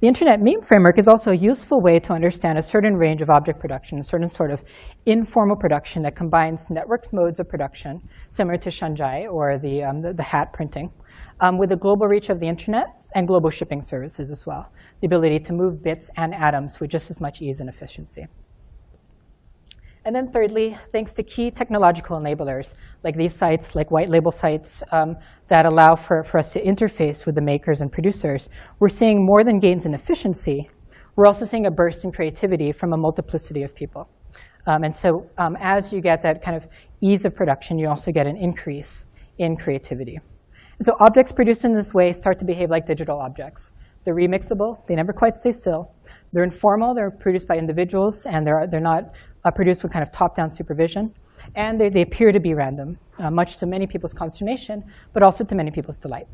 The 0.00 0.08
internet 0.08 0.40
meme 0.40 0.62
framework 0.62 0.98
is 0.98 1.08
also 1.08 1.32
a 1.32 1.36
useful 1.36 1.80
way 1.80 1.98
to 2.00 2.12
understand 2.12 2.58
a 2.58 2.62
certain 2.62 2.96
range 2.96 3.20
of 3.20 3.30
object 3.30 3.58
production, 3.60 3.98
a 3.98 4.04
certain 4.04 4.28
sort 4.28 4.50
of 4.50 4.62
informal 5.06 5.56
production 5.56 6.02
that 6.02 6.16
combines 6.16 6.66
networked 6.66 7.12
modes 7.12 7.40
of 7.40 7.48
production, 7.48 8.08
similar 8.30 8.56
to 8.58 8.70
Shanzhai 8.70 9.30
or 9.32 9.58
the, 9.58 9.82
um, 9.82 10.02
the, 10.02 10.12
the, 10.12 10.22
hat 10.22 10.52
printing, 10.52 10.92
um, 11.40 11.58
with 11.58 11.70
the 11.70 11.76
global 11.76 12.06
reach 12.06 12.30
of 12.30 12.40
the 12.40 12.46
internet 12.46 12.94
and 13.14 13.26
global 13.26 13.50
shipping 13.50 13.82
services 13.82 14.30
as 14.30 14.46
well, 14.46 14.70
the 15.00 15.06
ability 15.06 15.40
to 15.40 15.52
move 15.52 15.82
bits 15.82 16.10
and 16.16 16.34
atoms 16.34 16.78
with 16.80 16.90
just 16.90 17.10
as 17.10 17.20
much 17.20 17.42
ease 17.42 17.60
and 17.60 17.68
efficiency. 17.68 18.26
And 20.08 20.16
then 20.16 20.32
thirdly, 20.32 20.78
thanks 20.90 21.12
to 21.12 21.22
key 21.22 21.50
technological 21.50 22.18
enablers, 22.18 22.72
like 23.04 23.14
these 23.14 23.34
sites, 23.34 23.74
like 23.74 23.90
white 23.90 24.08
label 24.08 24.32
sites 24.32 24.82
um, 24.90 25.18
that 25.48 25.66
allow 25.66 25.96
for, 25.96 26.24
for 26.24 26.38
us 26.38 26.50
to 26.54 26.64
interface 26.64 27.26
with 27.26 27.34
the 27.34 27.42
makers 27.42 27.82
and 27.82 27.92
producers, 27.92 28.48
we're 28.78 28.88
seeing 28.88 29.22
more 29.22 29.44
than 29.44 29.60
gains 29.60 29.84
in 29.84 29.92
efficiency. 29.92 30.70
We're 31.14 31.26
also 31.26 31.44
seeing 31.44 31.66
a 31.66 31.70
burst 31.70 32.04
in 32.04 32.12
creativity 32.12 32.72
from 32.72 32.94
a 32.94 32.96
multiplicity 32.96 33.62
of 33.64 33.74
people. 33.74 34.08
Um, 34.66 34.82
and 34.82 34.94
so 34.94 35.28
um, 35.36 35.58
as 35.60 35.92
you 35.92 36.00
get 36.00 36.22
that 36.22 36.42
kind 36.42 36.56
of 36.56 36.66
ease 37.02 37.26
of 37.26 37.36
production, 37.36 37.78
you 37.78 37.90
also 37.90 38.10
get 38.10 38.26
an 38.26 38.38
increase 38.38 39.04
in 39.36 39.58
creativity. 39.58 40.18
And 40.78 40.86
so 40.86 40.96
objects 41.00 41.32
produced 41.32 41.66
in 41.66 41.74
this 41.74 41.92
way 41.92 42.14
start 42.14 42.38
to 42.38 42.46
behave 42.46 42.70
like 42.70 42.86
digital 42.86 43.18
objects. 43.18 43.72
They're 44.04 44.14
remixable. 44.14 44.86
They 44.86 44.94
never 44.94 45.12
quite 45.12 45.36
stay 45.36 45.52
still. 45.52 45.92
They're 46.32 46.44
informal. 46.44 46.94
They're 46.94 47.10
produced 47.10 47.48
by 47.48 47.56
individuals, 47.56 48.26
and 48.26 48.46
they're, 48.46 48.66
they're 48.66 48.80
not 48.80 49.12
uh, 49.44 49.50
produced 49.50 49.82
with 49.82 49.92
kind 49.92 50.02
of 50.02 50.12
top-down 50.12 50.50
supervision. 50.50 51.14
And 51.54 51.80
they, 51.80 51.88
they 51.88 52.02
appear 52.02 52.32
to 52.32 52.40
be 52.40 52.54
random, 52.54 52.98
uh, 53.18 53.30
much 53.30 53.56
to 53.56 53.66
many 53.66 53.86
people's 53.86 54.12
consternation, 54.12 54.84
but 55.12 55.22
also 55.22 55.44
to 55.44 55.54
many 55.54 55.70
people's 55.70 55.96
delight. 55.96 56.26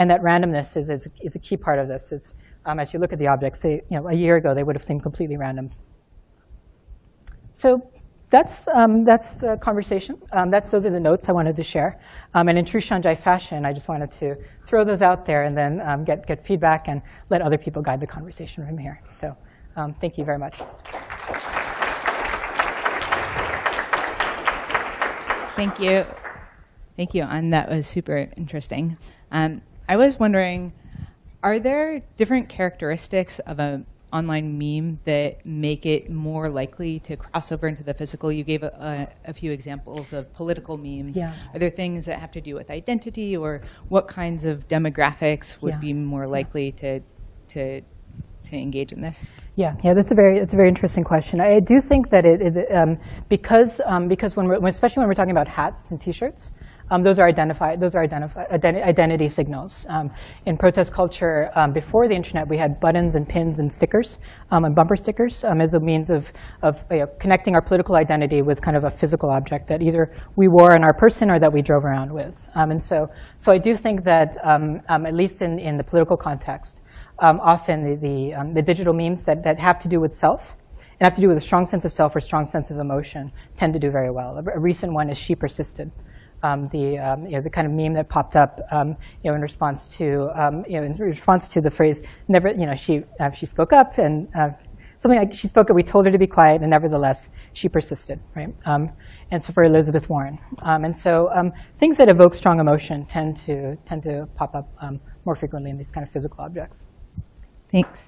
and 0.00 0.10
that 0.10 0.22
randomness 0.22 0.78
is, 0.78 0.88
is, 0.88 1.06
is 1.20 1.34
a 1.34 1.38
key 1.38 1.58
part 1.58 1.78
of 1.78 1.86
this. 1.86 2.10
Is 2.10 2.32
um, 2.64 2.80
as 2.80 2.92
you 2.92 2.98
look 2.98 3.12
at 3.12 3.18
the 3.18 3.26
objects, 3.26 3.60
they, 3.60 3.82
you 3.90 3.98
know, 3.98 4.08
a 4.08 4.14
year 4.14 4.36
ago 4.36 4.54
they 4.54 4.62
would 4.62 4.74
have 4.74 4.84
seemed 4.84 5.02
completely 5.02 5.36
random. 5.36 5.70
So 7.52 7.90
that's, 8.30 8.66
um, 8.68 9.04
that's 9.04 9.32
the 9.32 9.58
conversation. 9.58 10.16
Um, 10.32 10.50
that's, 10.50 10.70
those 10.70 10.86
are 10.86 10.90
the 10.90 11.00
notes 11.00 11.28
I 11.28 11.32
wanted 11.32 11.54
to 11.56 11.62
share. 11.62 12.00
Um, 12.32 12.48
and 12.48 12.58
in 12.58 12.64
true 12.64 12.80
Shanzhai 12.80 13.18
fashion, 13.18 13.66
I 13.66 13.74
just 13.74 13.88
wanted 13.88 14.10
to 14.12 14.36
throw 14.66 14.84
those 14.84 15.02
out 15.02 15.26
there 15.26 15.44
and 15.44 15.54
then 15.54 15.80
um, 15.82 16.04
get, 16.04 16.26
get 16.26 16.42
feedback 16.46 16.88
and 16.88 17.02
let 17.28 17.42
other 17.42 17.58
people 17.58 17.82
guide 17.82 18.00
the 18.00 18.06
conversation 18.06 18.64
from 18.64 18.78
here. 18.78 19.02
So 19.10 19.36
um, 19.76 19.94
thank 20.00 20.16
you 20.16 20.24
very 20.24 20.38
much. 20.38 20.60
Thank 25.60 25.78
you. 25.78 26.06
Thank 26.96 27.12
you, 27.12 27.22
and 27.24 27.52
that 27.52 27.68
was 27.68 27.86
super 27.86 28.30
interesting. 28.34 28.96
Um, 29.30 29.60
I 29.90 29.98
was 29.98 30.18
wondering, 30.18 30.72
are 31.42 31.58
there 31.58 32.00
different 32.16 32.48
characteristics 32.48 33.40
of 33.40 33.58
an 33.58 33.84
online 34.10 34.56
meme 34.56 35.00
that 35.04 35.44
make 35.44 35.84
it 35.84 36.08
more 36.08 36.48
likely 36.48 36.98
to 37.00 37.14
cross 37.18 37.52
over 37.52 37.68
into 37.68 37.82
the 37.82 37.92
physical? 37.92 38.32
You 38.32 38.42
gave 38.42 38.62
a, 38.62 39.08
a, 39.26 39.30
a 39.32 39.34
few 39.34 39.52
examples 39.52 40.14
of 40.14 40.32
political 40.32 40.78
memes. 40.78 41.18
Yeah. 41.18 41.34
Are 41.52 41.58
there 41.58 41.68
things 41.68 42.06
that 42.06 42.18
have 42.20 42.32
to 42.32 42.40
do 42.40 42.54
with 42.54 42.70
identity, 42.70 43.36
or 43.36 43.60
what 43.90 44.08
kinds 44.08 44.46
of 44.46 44.66
demographics 44.66 45.60
would 45.60 45.74
Yeah. 45.74 45.80
be 45.80 45.92
more 45.92 46.26
likely 46.26 46.72
to 46.72 47.00
to 47.48 47.82
to 48.44 48.56
engage 48.56 48.92
in 48.92 49.02
this? 49.02 49.26
Yeah, 49.60 49.76
yeah, 49.84 49.92
that's 49.92 50.10
a 50.10 50.14
very 50.14 50.38
that's 50.38 50.54
a 50.54 50.56
very 50.56 50.70
interesting 50.70 51.04
question. 51.04 51.38
I 51.38 51.60
do 51.60 51.82
think 51.82 52.08
that 52.08 52.24
it, 52.24 52.40
it 52.40 52.74
um, 52.74 52.96
because 53.28 53.78
um, 53.84 54.08
because 54.08 54.34
when 54.34 54.48
we're 54.48 54.66
especially 54.66 55.00
when 55.02 55.08
we're 55.08 55.20
talking 55.22 55.32
about 55.32 55.48
hats 55.48 55.90
and 55.90 56.00
T-shirts, 56.00 56.52
um, 56.90 57.02
those 57.02 57.18
are 57.18 57.28
identified 57.28 57.78
those 57.78 57.94
are 57.94 58.02
identify, 58.02 58.46
identi- 58.46 58.82
identity 58.82 59.28
signals. 59.28 59.84
Um, 59.90 60.10
in 60.46 60.56
protest 60.56 60.94
culture, 60.94 61.50
um, 61.56 61.74
before 61.74 62.08
the 62.08 62.14
internet, 62.14 62.48
we 62.48 62.56
had 62.56 62.80
buttons 62.80 63.16
and 63.16 63.28
pins 63.28 63.58
and 63.58 63.70
stickers 63.70 64.16
um, 64.50 64.64
and 64.64 64.74
bumper 64.74 64.96
stickers 64.96 65.44
um, 65.44 65.60
as 65.60 65.74
a 65.74 65.80
means 65.80 66.08
of 66.08 66.32
of 66.62 66.82
you 66.90 67.00
know, 67.00 67.06
connecting 67.18 67.54
our 67.54 67.60
political 67.60 67.96
identity 67.96 68.40
with 68.40 68.62
kind 68.62 68.78
of 68.78 68.84
a 68.84 68.90
physical 68.90 69.28
object 69.28 69.68
that 69.68 69.82
either 69.82 70.10
we 70.36 70.48
wore 70.48 70.72
on 70.72 70.82
our 70.82 70.94
person 70.94 71.30
or 71.30 71.38
that 71.38 71.52
we 71.52 71.60
drove 71.60 71.84
around 71.84 72.10
with. 72.10 72.48
Um, 72.54 72.70
and 72.70 72.82
so 72.82 73.10
so 73.38 73.52
I 73.52 73.58
do 73.58 73.76
think 73.76 74.04
that 74.04 74.38
um, 74.42 74.80
um, 74.88 75.04
at 75.04 75.12
least 75.12 75.42
in 75.42 75.58
in 75.58 75.76
the 75.76 75.84
political 75.84 76.16
context 76.16 76.80
um, 77.20 77.40
often 77.40 77.84
the, 77.84 77.96
the, 77.96 78.34
um, 78.34 78.54
the 78.54 78.62
digital 78.62 78.92
memes 78.92 79.24
that, 79.24 79.44
that 79.44 79.58
have 79.58 79.78
to 79.80 79.88
do 79.88 80.00
with 80.00 80.12
self 80.12 80.54
and 80.98 81.06
have 81.06 81.14
to 81.14 81.20
do 81.20 81.28
with 81.28 81.36
a 81.36 81.40
strong 81.40 81.66
sense 81.66 81.84
of 81.84 81.92
self 81.92 82.16
or 82.16 82.20
strong 82.20 82.46
sense 82.46 82.70
of 82.70 82.78
emotion 82.78 83.32
tend 83.56 83.72
to 83.72 83.78
do 83.78 83.90
very 83.90 84.10
well. 84.10 84.36
A, 84.36 84.56
a 84.56 84.58
recent 84.58 84.92
one 84.92 85.10
is 85.10 85.18
She 85.18 85.34
Persisted. 85.34 85.90
Um, 86.42 86.70
the, 86.72 86.98
um, 86.98 87.26
you 87.26 87.32
know, 87.32 87.42
the 87.42 87.50
kind 87.50 87.66
of 87.66 87.72
meme 87.74 87.92
that 87.94 88.08
popped 88.08 88.34
up 88.34 88.60
um, 88.72 88.96
you 89.22 89.30
know, 89.30 89.34
in 89.34 89.42
response 89.42 89.86
to 89.98 90.30
um, 90.34 90.64
you 90.66 90.80
know, 90.80 90.86
in 90.86 90.94
response 90.94 91.50
to 91.50 91.60
the 91.60 91.70
phrase 91.70 92.00
never 92.28 92.48
you 92.48 92.64
know 92.64 92.74
she 92.74 93.04
uh, 93.20 93.30
she 93.30 93.44
spoke 93.44 93.74
up 93.74 93.98
and 93.98 94.26
uh, 94.34 94.48
something 95.00 95.20
like 95.20 95.34
she 95.34 95.48
spoke 95.48 95.68
up 95.68 95.76
we 95.76 95.82
told 95.82 96.06
her 96.06 96.10
to 96.10 96.16
be 96.16 96.26
quiet 96.26 96.62
and 96.62 96.70
nevertheless 96.70 97.28
she 97.52 97.68
persisted 97.68 98.18
right 98.34 98.54
um, 98.64 98.90
and 99.30 99.44
so 99.44 99.52
for 99.52 99.64
Elizabeth 99.64 100.08
Warren 100.08 100.38
um, 100.62 100.86
and 100.86 100.96
so 100.96 101.52
things 101.78 101.98
that 101.98 102.08
evoke 102.08 102.32
strong 102.32 102.58
emotion 102.58 103.04
tend 103.04 103.36
to 103.36 103.76
tend 103.84 104.02
to 104.04 104.26
pop 104.34 104.54
up 104.54 104.66
more 105.26 105.34
frequently 105.34 105.70
in 105.70 105.76
these 105.76 105.90
kind 105.90 106.06
of 106.06 106.10
physical 106.10 106.42
objects. 106.42 106.84
Thanks. 107.70 108.04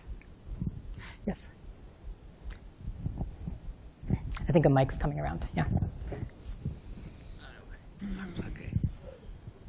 Yes. 1.26 1.38
I 4.48 4.52
think 4.52 4.66
a 4.66 4.70
mic's 4.70 4.96
coming 4.96 5.20
around. 5.20 5.46
Yeah. 5.56 5.64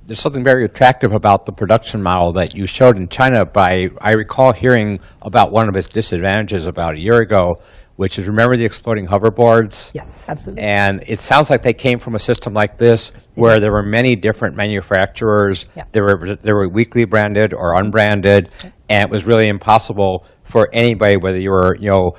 There's 0.05 0.19
something 0.19 0.43
very 0.43 0.65
attractive 0.65 1.13
about 1.13 1.45
the 1.45 1.53
production 1.53 2.03
model 2.03 2.33
that 2.33 2.53
you 2.53 2.65
showed 2.65 2.97
in 2.97 3.07
China. 3.07 3.45
By 3.45 3.87
I 4.01 4.11
recall 4.11 4.51
hearing 4.51 4.99
about 5.21 5.53
one 5.53 5.69
of 5.69 5.77
its 5.77 5.87
disadvantages 5.87 6.67
about 6.67 6.95
a 6.95 6.99
year 6.99 7.21
ago, 7.21 7.55
which 7.95 8.17
is 8.17 8.27
remember 8.27 8.57
the 8.57 8.65
exploding 8.65 9.07
hoverboards. 9.07 9.91
Yes, 9.93 10.27
absolutely. 10.27 10.63
And 10.63 11.03
it 11.07 11.19
sounds 11.19 11.49
like 11.49 11.63
they 11.63 11.73
came 11.73 11.99
from 11.99 12.15
a 12.15 12.19
system 12.19 12.53
like 12.53 12.77
this, 12.77 13.11
where 13.35 13.59
there 13.59 13.71
were 13.71 13.83
many 13.83 14.15
different 14.15 14.55
manufacturers. 14.55 15.67
Yeah. 15.75 15.85
They 15.91 16.01
were 16.01 16.35
they 16.41 16.53
were 16.53 16.67
weakly 16.69 17.05
branded 17.05 17.53
or 17.53 17.75
unbranded, 17.75 18.49
and 18.89 19.03
it 19.03 19.09
was 19.09 19.25
really 19.25 19.47
impossible 19.47 20.25
for 20.43 20.69
anybody, 20.73 21.17
whether 21.17 21.39
you 21.39 21.51
were 21.51 21.75
you 21.79 21.89
know 21.89 22.11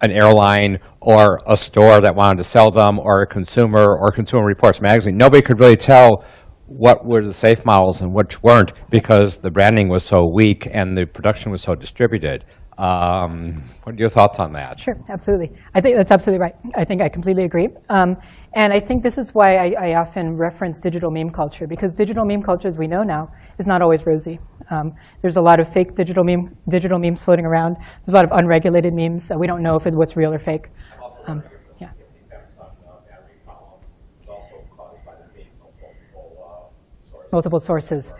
an 0.00 0.12
airline 0.12 0.78
or 1.00 1.40
a 1.46 1.56
store 1.56 2.00
that 2.00 2.14
wanted 2.14 2.38
to 2.38 2.44
sell 2.44 2.70
them, 2.70 2.98
or 2.98 3.22
a 3.22 3.26
consumer 3.26 3.96
or 3.96 4.10
Consumer 4.12 4.44
Reports 4.44 4.80
magazine. 4.80 5.16
Nobody 5.16 5.42
could 5.42 5.58
really 5.58 5.76
tell 5.76 6.24
what 6.66 7.06
were 7.06 7.24
the 7.24 7.32
safe 7.32 7.64
models 7.64 8.02
and 8.02 8.12
which 8.12 8.42
weren't 8.42 8.72
because 8.90 9.36
the 9.38 9.50
branding 9.50 9.88
was 9.88 10.04
so 10.04 10.28
weak 10.30 10.68
and 10.70 10.96
the 10.96 11.06
production 11.06 11.50
was 11.50 11.62
so 11.62 11.74
distributed. 11.74 12.44
Um, 12.78 13.64
what 13.82 13.96
are 13.96 13.98
your 13.98 14.08
thoughts 14.08 14.38
on 14.38 14.52
that? 14.52 14.78
Sure, 14.78 14.96
absolutely. 15.08 15.52
I 15.74 15.80
think 15.80 15.96
that's 15.96 16.12
absolutely 16.12 16.40
right. 16.40 16.54
I 16.76 16.84
think 16.84 17.02
I 17.02 17.08
completely 17.08 17.42
agree. 17.42 17.68
Um, 17.88 18.16
and 18.54 18.72
I 18.72 18.78
think 18.78 19.02
this 19.02 19.18
is 19.18 19.34
why 19.34 19.56
I, 19.56 19.74
I 19.78 19.94
often 19.96 20.36
reference 20.36 20.78
digital 20.78 21.10
meme 21.10 21.30
culture, 21.30 21.66
because 21.66 21.92
digital 21.92 22.24
meme 22.24 22.42
culture, 22.42 22.68
as 22.68 22.78
we 22.78 22.86
know 22.86 23.02
now, 23.02 23.32
is 23.58 23.66
not 23.66 23.82
always 23.82 24.06
rosy. 24.06 24.38
Um, 24.70 24.94
there's 25.22 25.36
a 25.36 25.40
lot 25.40 25.58
of 25.58 25.70
fake 25.70 25.96
digital 25.96 26.22
meme 26.22 26.56
digital 26.68 26.98
memes 27.00 27.22
floating 27.22 27.44
around. 27.44 27.76
There's 27.76 28.14
a 28.14 28.16
lot 28.16 28.24
of 28.24 28.30
unregulated 28.32 28.94
memes. 28.94 29.30
Uh, 29.30 29.34
we 29.36 29.48
don't 29.48 29.62
know 29.62 29.74
if 29.74 29.86
it's 29.86 29.96
what's 29.96 30.16
real 30.16 30.32
or 30.32 30.38
fake. 30.38 30.68
Um, 31.26 31.42
yeah. 31.80 31.90
Multiple 37.32 37.60
sources. 37.60 38.12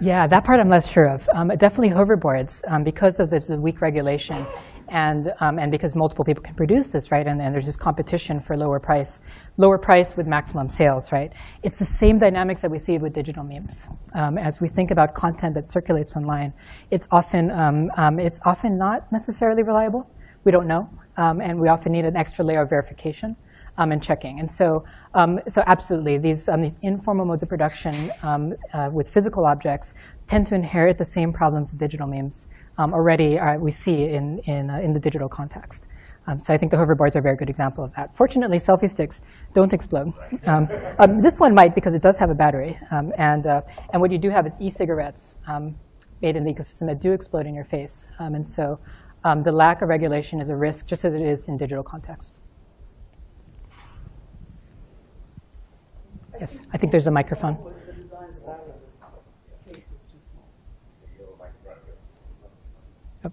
Yeah, 0.00 0.26
that 0.26 0.44
part 0.44 0.60
I'm 0.60 0.68
less 0.68 0.90
sure 0.90 1.06
of. 1.06 1.28
Um, 1.34 1.48
definitely 1.48 1.90
hoverboards, 1.90 2.62
um, 2.70 2.84
because 2.84 3.20
of 3.20 3.30
this, 3.30 3.46
the 3.46 3.58
weak 3.58 3.80
regulation, 3.80 4.46
and 4.88 5.32
um, 5.40 5.58
and 5.58 5.70
because 5.70 5.94
multiple 5.94 6.24
people 6.24 6.42
can 6.42 6.54
produce 6.54 6.92
this, 6.92 7.10
right? 7.10 7.26
And, 7.26 7.42
and 7.42 7.52
there's 7.54 7.66
this 7.66 7.76
competition 7.76 8.40
for 8.40 8.56
lower 8.56 8.80
price, 8.80 9.20
lower 9.56 9.78
price 9.78 10.16
with 10.16 10.26
maximum 10.26 10.68
sales, 10.68 11.12
right? 11.12 11.32
It's 11.62 11.78
the 11.78 11.84
same 11.84 12.18
dynamics 12.18 12.62
that 12.62 12.70
we 12.70 12.78
see 12.78 12.96
with 12.98 13.12
digital 13.12 13.44
memes. 13.44 13.86
Um, 14.14 14.38
as 14.38 14.60
we 14.60 14.68
think 14.68 14.90
about 14.90 15.14
content 15.14 15.54
that 15.54 15.68
circulates 15.68 16.16
online, 16.16 16.52
it's 16.90 17.06
often 17.10 17.50
um, 17.50 17.90
um, 17.96 18.18
it's 18.18 18.40
often 18.44 18.78
not 18.78 19.10
necessarily 19.12 19.62
reliable. 19.62 20.10
We 20.44 20.52
don't 20.52 20.66
know, 20.66 20.88
um, 21.16 21.40
and 21.40 21.60
we 21.60 21.68
often 21.68 21.92
need 21.92 22.04
an 22.04 22.16
extra 22.16 22.44
layer 22.44 22.62
of 22.62 22.70
verification 22.70 23.36
um, 23.78 23.92
and 23.92 24.02
checking. 24.02 24.40
And 24.40 24.50
so, 24.50 24.84
um, 25.14 25.40
so 25.48 25.62
absolutely, 25.66 26.18
these 26.18 26.48
um, 26.48 26.60
these 26.62 26.76
informal 26.82 27.24
modes 27.24 27.42
of 27.42 27.48
production 27.48 28.12
um, 28.22 28.54
uh, 28.74 28.90
with 28.92 29.08
physical 29.08 29.46
objects 29.46 29.94
tend 30.26 30.46
to 30.48 30.54
inherit 30.54 30.98
the 30.98 31.04
same 31.04 31.32
problems 31.32 31.70
that 31.70 31.78
digital 31.78 32.06
memes 32.06 32.48
um, 32.76 32.92
already 32.92 33.38
are, 33.38 33.58
we 33.58 33.70
see 33.70 34.04
in 34.04 34.40
in, 34.40 34.68
uh, 34.68 34.78
in 34.78 34.92
the 34.92 35.00
digital 35.00 35.28
context. 35.28 35.86
Um, 36.26 36.38
so 36.38 36.52
I 36.52 36.58
think 36.58 36.70
the 36.70 36.76
hoverboards 36.76 37.16
are 37.16 37.20
a 37.20 37.22
very 37.22 37.36
good 37.36 37.48
example 37.48 37.82
of 37.82 37.94
that. 37.94 38.14
Fortunately, 38.14 38.58
selfie 38.58 38.90
sticks 38.90 39.22
don't 39.54 39.72
explode. 39.72 40.12
Um, 40.44 40.68
um, 40.98 41.20
this 41.22 41.38
one 41.40 41.54
might 41.54 41.74
because 41.74 41.94
it 41.94 42.02
does 42.02 42.18
have 42.18 42.28
a 42.28 42.34
battery, 42.34 42.78
um, 42.90 43.14
and 43.16 43.46
uh, 43.46 43.62
and 43.92 44.02
what 44.02 44.12
you 44.12 44.18
do 44.18 44.28
have 44.28 44.46
is 44.46 44.54
e-cigarettes 44.60 45.36
um, 45.46 45.76
made 46.20 46.36
in 46.36 46.44
the 46.44 46.52
ecosystem 46.52 46.86
that 46.88 47.00
do 47.00 47.12
explode 47.12 47.46
in 47.46 47.54
your 47.54 47.64
face. 47.64 48.10
Um, 48.18 48.34
and 48.34 48.46
so 48.46 48.78
um, 49.24 49.42
the 49.42 49.52
lack 49.52 49.80
of 49.82 49.88
regulation 49.88 50.40
is 50.40 50.50
a 50.50 50.56
risk, 50.56 50.86
just 50.86 51.04
as 51.04 51.14
it 51.14 51.22
is 51.22 51.48
in 51.48 51.56
digital 51.56 51.84
contexts. 51.84 52.40
Yes, 56.40 56.58
I 56.72 56.78
think 56.78 56.92
there's 56.92 57.06
a 57.06 57.10
microphone. 57.10 57.56
Yep. 63.24 63.32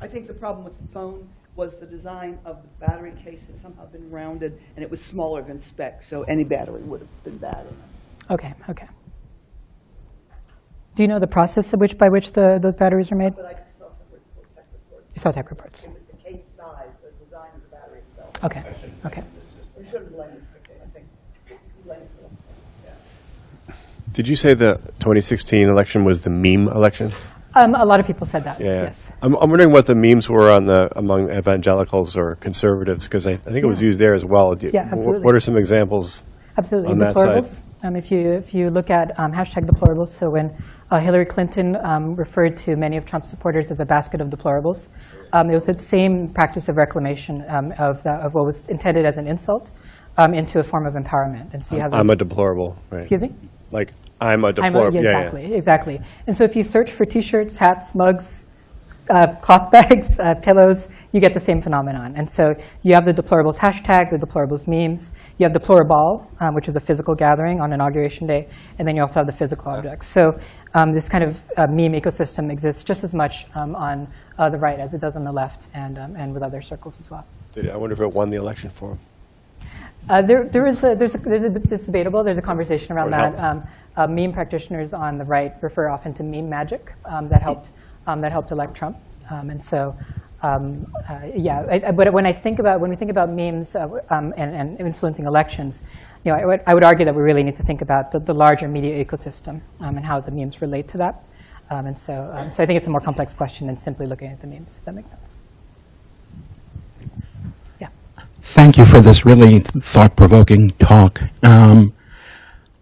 I 0.00 0.06
think 0.06 0.26
the 0.26 0.34
problem 0.34 0.64
with 0.64 0.76
the 0.78 0.88
phone 0.92 1.28
was 1.56 1.76
the 1.76 1.86
design 1.86 2.38
of 2.44 2.62
the 2.62 2.86
battery 2.86 3.12
case 3.12 3.40
had 3.46 3.60
somehow 3.62 3.86
been 3.86 4.10
rounded, 4.10 4.60
and 4.76 4.82
it 4.82 4.90
was 4.90 5.00
smaller 5.00 5.40
than 5.42 5.60
spec, 5.60 6.02
so 6.02 6.22
any 6.24 6.44
battery 6.44 6.82
would 6.82 7.00
have 7.00 7.24
been 7.24 7.38
bad. 7.38 7.66
Okay, 8.30 8.52
okay. 8.68 8.88
Do 10.96 11.02
you 11.02 11.08
know 11.08 11.18
the 11.18 11.26
process 11.26 11.72
of 11.72 11.80
which 11.80 11.96
by 11.96 12.08
which 12.08 12.32
the, 12.32 12.58
those 12.60 12.74
batteries 12.74 13.10
are 13.10 13.16
made? 13.16 13.36
But 13.36 13.46
I 13.46 13.54
just 13.54 13.78
saw 13.78 13.86
some 13.86 14.18
tech 14.54 14.64
reports. 14.72 15.14
You 15.14 15.22
saw 15.22 15.32
tech 15.32 15.50
reports. 15.50 15.82
It 15.82 15.90
was 15.90 16.02
the 16.04 16.16
case 16.16 16.42
size, 16.56 16.88
the 17.02 17.24
design 17.24 17.50
of 17.54 17.62
the 17.62 17.68
battery 17.68 18.00
itself. 18.10 18.44
Okay, 18.44 18.62
okay. 19.06 19.22
You 19.78 19.84
shouldn't 19.84 20.12
blame 20.12 20.30
the 20.38 20.46
system, 20.46 20.76
I 20.82 20.86
think. 20.90 21.06
Blame 21.84 22.00
it 22.00 22.10
for 22.16 22.22
them. 22.22 22.36
Did 24.14 24.28
you 24.28 24.36
say 24.36 24.54
the 24.54 24.76
2016 25.00 25.68
election 25.68 26.04
was 26.04 26.20
the 26.22 26.30
meme 26.30 26.68
election? 26.68 27.12
Um, 27.56 27.74
a 27.74 27.84
lot 27.84 28.00
of 28.00 28.06
people 28.06 28.26
said 28.26 28.44
that. 28.44 28.60
Yeah. 28.60 28.84
Yes. 28.84 29.08
I'm, 29.22 29.34
I'm 29.34 29.50
wondering 29.50 29.70
what 29.70 29.86
the 29.86 29.94
memes 29.94 30.28
were 30.28 30.50
on 30.50 30.66
the 30.66 30.88
among 30.96 31.30
evangelicals 31.30 32.16
or 32.16 32.36
conservatives 32.36 33.04
because 33.04 33.26
I, 33.26 33.32
I 33.32 33.36
think 33.36 33.58
it 33.58 33.66
was 33.66 33.82
Yeah. 33.82 33.86
used 33.88 34.00
there 34.00 34.14
as 34.14 34.24
well. 34.24 34.56
You- 34.58 34.70
Yeah, 34.72 34.88
absolutely. 34.90 35.24
What 35.24 35.34
are 35.34 35.40
some 35.40 35.56
examples? 35.56 36.22
Absolutely. 36.56 36.92
on 36.92 36.98
that. 36.98 37.60
Um, 37.82 37.96
if 37.96 38.10
you 38.10 38.32
if 38.32 38.54
you 38.54 38.70
look 38.70 38.88
at 38.88 39.18
um, 39.18 39.32
hashtag 39.32 39.66
deplorables, 39.66 40.08
so 40.08 40.30
when 40.30 40.56
uh, 40.90 41.00
Hillary 41.00 41.26
Clinton 41.26 41.76
um, 41.76 42.14
referred 42.16 42.56
to 42.58 42.76
many 42.76 42.96
of 42.96 43.04
Trump's 43.04 43.28
supporters 43.28 43.70
as 43.70 43.78
a 43.78 43.84
basket 43.84 44.20
of 44.22 44.28
deplorables, 44.28 44.88
um, 45.34 45.50
it 45.50 45.54
was 45.54 45.66
that 45.66 45.80
same 45.80 46.28
practice 46.32 46.68
of 46.70 46.76
reclamation 46.76 47.44
um, 47.48 47.72
of 47.78 48.02
the, 48.04 48.10
of 48.10 48.32
what 48.32 48.46
was 48.46 48.66
intended 48.68 49.04
as 49.04 49.18
an 49.18 49.26
insult 49.26 49.70
um, 50.16 50.32
into 50.32 50.58
a 50.60 50.62
form 50.62 50.86
of 50.86 50.94
empowerment. 50.94 51.52
And 51.52 51.62
so 51.62 51.74
you 51.74 51.82
have 51.82 51.92
I'm 51.92 52.08
a 52.08 52.16
deplorable. 52.16 52.78
Right? 52.90 53.00
excuse 53.00 53.20
me. 53.20 53.34
Like 53.70 53.92
I'm 54.20 54.44
a 54.44 54.52
deplorable. 54.52 54.94
yeah, 54.94 55.00
yeah, 55.02 55.10
yeah. 55.10 55.18
exactly, 55.18 55.54
exactly. 55.54 56.00
And 56.26 56.36
so 56.36 56.44
if 56.44 56.56
you 56.56 56.62
search 56.62 56.90
for 56.90 57.04
T-shirts, 57.04 57.56
hats, 57.56 57.94
mugs, 57.94 58.44
uh, 59.10 59.34
cloth 59.42 59.70
bags, 59.76 60.18
uh, 60.18 60.34
pillows, 60.36 60.88
you 61.12 61.20
get 61.20 61.34
the 61.34 61.40
same 61.40 61.60
phenomenon. 61.60 62.14
And 62.16 62.28
so 62.30 62.54
you 62.82 62.94
have 62.94 63.04
the 63.04 63.12
deplorables 63.12 63.56
hashtag, 63.56 64.10
the 64.10 64.16
deplorables 64.16 64.66
memes. 64.66 65.12
You 65.38 65.44
have 65.44 65.52
the 65.52 65.60
DeploraBall, 65.60 66.26
um, 66.40 66.54
which 66.54 66.68
is 66.68 66.76
a 66.76 66.80
physical 66.80 67.14
gathering 67.14 67.60
on 67.60 67.72
inauguration 67.72 68.26
day, 68.26 68.48
and 68.78 68.86
then 68.88 68.96
you 68.96 69.02
also 69.02 69.14
have 69.14 69.26
the 69.26 69.32
physical 69.32 69.72
objects. 69.72 70.08
So 70.08 70.38
um, 70.74 70.92
this 70.92 71.08
kind 71.08 71.22
of 71.24 71.40
uh, 71.56 71.66
meme 71.66 71.92
ecosystem 71.92 72.50
exists 72.50 72.82
just 72.82 73.04
as 73.04 73.12
much 73.12 73.46
um, 73.54 73.74
on 73.76 74.08
uh, 74.38 74.48
the 74.48 74.58
right 74.58 74.80
as 74.80 74.94
it 74.94 75.00
does 75.00 75.16
on 75.16 75.24
the 75.24 75.32
left, 75.32 75.68
and 75.74 75.98
um, 75.98 76.16
and 76.16 76.32
with 76.32 76.42
other 76.42 76.62
circles 76.62 76.96
as 76.98 77.10
well. 77.10 77.26
Did 77.52 77.66
it- 77.66 77.72
I 77.72 77.76
wonder 77.76 77.94
if 77.94 78.00
it 78.00 78.12
won 78.12 78.30
the 78.30 78.36
election 78.38 78.70
for 78.70 78.92
him. 78.92 78.98
Uh, 80.08 80.20
there, 80.20 80.44
there 80.44 80.66
is 80.66 80.84
a, 80.84 80.94
there's 80.94 81.14
a, 81.14 81.18
there's 81.18 81.44
a, 81.44 81.52
it's 81.72 81.86
debatable. 81.86 82.22
There's 82.24 82.36
a 82.38 82.42
conversation 82.42 82.92
around 82.92 83.10
that. 83.12 83.42
Uh, 83.96 84.06
meme 84.06 84.32
practitioners 84.32 84.92
on 84.92 85.18
the 85.18 85.24
right 85.24 85.52
refer 85.62 85.88
often 85.88 86.12
to 86.14 86.22
meme 86.22 86.48
magic 86.48 86.92
um, 87.04 87.28
that 87.28 87.42
helped 87.42 87.70
um, 88.06 88.20
that 88.20 88.32
helped 88.32 88.50
elect 88.50 88.74
Trump. 88.74 88.96
Um, 89.30 89.50
and 89.50 89.62
so, 89.62 89.96
um, 90.42 90.86
uh, 91.08 91.20
yeah. 91.34 91.60
I, 91.70 91.82
I- 91.86 91.92
but 91.92 92.12
when 92.12 92.26
I 92.26 92.32
think 92.32 92.58
about 92.58 92.80
when 92.80 92.90
we 92.90 92.96
think 92.96 93.10
about 93.10 93.30
memes 93.30 93.74
uh, 93.74 93.88
um, 94.10 94.34
and, 94.36 94.54
and 94.54 94.80
influencing 94.80 95.26
elections, 95.26 95.82
you 96.24 96.32
know, 96.32 96.38
I 96.38 96.44
would, 96.44 96.60
I 96.66 96.74
would 96.74 96.84
argue 96.84 97.04
that 97.04 97.14
we 97.14 97.22
really 97.22 97.42
need 97.42 97.56
to 97.56 97.62
think 97.62 97.82
about 97.82 98.12
the, 98.12 98.18
the 98.18 98.34
larger 98.34 98.68
media 98.68 99.02
ecosystem 99.04 99.60
um, 99.80 99.96
and 99.96 100.04
how 100.04 100.20
the 100.20 100.30
memes 100.30 100.60
relate 100.60 100.88
to 100.88 100.98
that. 100.98 101.22
Um, 101.70 101.86
and 101.86 101.98
so, 101.98 102.14
so 102.52 102.62
I 102.62 102.66
think 102.66 102.76
it's 102.76 102.86
a 102.86 102.90
more 102.90 103.00
complex 103.00 103.32
question 103.32 103.66
than 103.68 103.76
simply 103.76 104.06
looking 104.06 104.28
at 104.30 104.40
the 104.40 104.46
memes. 104.46 104.76
If 104.78 104.84
that 104.84 104.94
makes 104.94 105.10
sense. 105.10 105.36
Yeah. 107.80 107.88
Thank 108.42 108.76
you 108.76 108.84
for 108.84 109.00
this 109.00 109.24
really 109.24 109.60
thought-provoking 109.60 110.70
talk. 110.78 111.22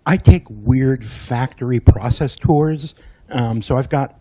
I 0.04 0.16
take 0.16 0.44
weird 0.48 1.04
factory 1.04 1.80
process 1.80 2.36
tours, 2.36 2.94
um, 3.30 3.62
so 3.62 3.76
I've 3.76 3.88
got 3.88 4.18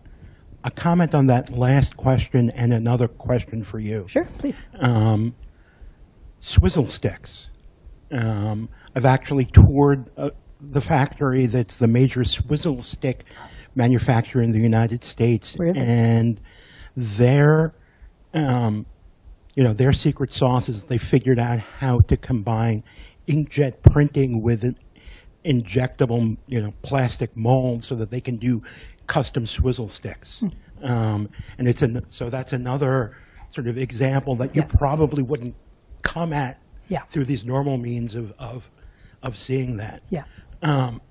a 0.63 0.71
comment 0.71 1.15
on 1.15 1.25
that 1.27 1.49
last 1.49 1.97
question 1.97 2.51
and 2.51 2.71
another 2.73 3.07
question 3.07 3.63
for 3.63 3.79
you. 3.79 4.05
Sure. 4.07 4.27
Please. 4.38 4.63
Um, 4.79 5.36
swizzle 6.39 6.88
sticks. 6.88 7.49
Um, 8.11 8.69
I've 8.95 9.05
actually 9.05 9.45
toured 9.45 10.11
uh, 10.17 10.32
the 10.59 10.82
factory 10.82 11.47
that's 11.47 11.77
the 11.77 11.88
major 11.88 12.23
swizzle 12.25 12.82
stick 12.82 13.25
manufacturer 13.73 14.41
in 14.41 14.51
the 14.51 14.59
United 14.59 15.03
States, 15.03 15.55
Where 15.55 15.69
is 15.69 15.77
it? 15.77 15.79
and 15.79 16.41
their, 16.95 17.73
um, 18.34 18.86
you 19.55 19.63
know, 19.63 19.73
their 19.73 19.93
secret 19.93 20.34
sauce 20.34 20.69
is 20.69 20.84
they 20.84 20.97
figured 20.97 21.39
out 21.39 21.59
how 21.59 22.01
to 22.01 22.17
combine 22.17 22.84
inkjet 23.27 23.82
printing 23.82 24.41
with 24.41 24.63
an 24.63 24.77
injectable, 25.45 26.37
you 26.47 26.61
know, 26.61 26.73
plastic 26.81 27.35
molds 27.35 27.87
so 27.87 27.95
that 27.95 28.11
they 28.11 28.21
can 28.21 28.37
do 28.37 28.61
custom 29.07 29.45
swizzle 29.47 29.89
sticks. 29.89 30.39
Hmm. 30.39 30.49
Um, 30.85 31.29
and 31.57 31.67
it's 31.67 31.81
an, 31.81 32.03
so 32.07 32.29
that's 32.29 32.53
another 32.53 33.15
sort 33.49 33.67
of 33.67 33.77
example 33.77 34.35
that 34.37 34.55
you 34.55 34.61
Yes. 34.61 34.71
probably 34.77 35.21
wouldn't 35.23 35.55
come 36.01 36.33
at 36.33 36.59
Yeah. 36.87 37.01
through 37.09 37.25
these 37.25 37.43
normal 37.45 37.77
means 37.77 38.15
of, 38.15 38.33
of, 38.39 38.69
of 39.21 39.37
seeing 39.37 39.77
that. 39.77 40.01
Yeah. 40.09 40.23
Um, 40.61 41.01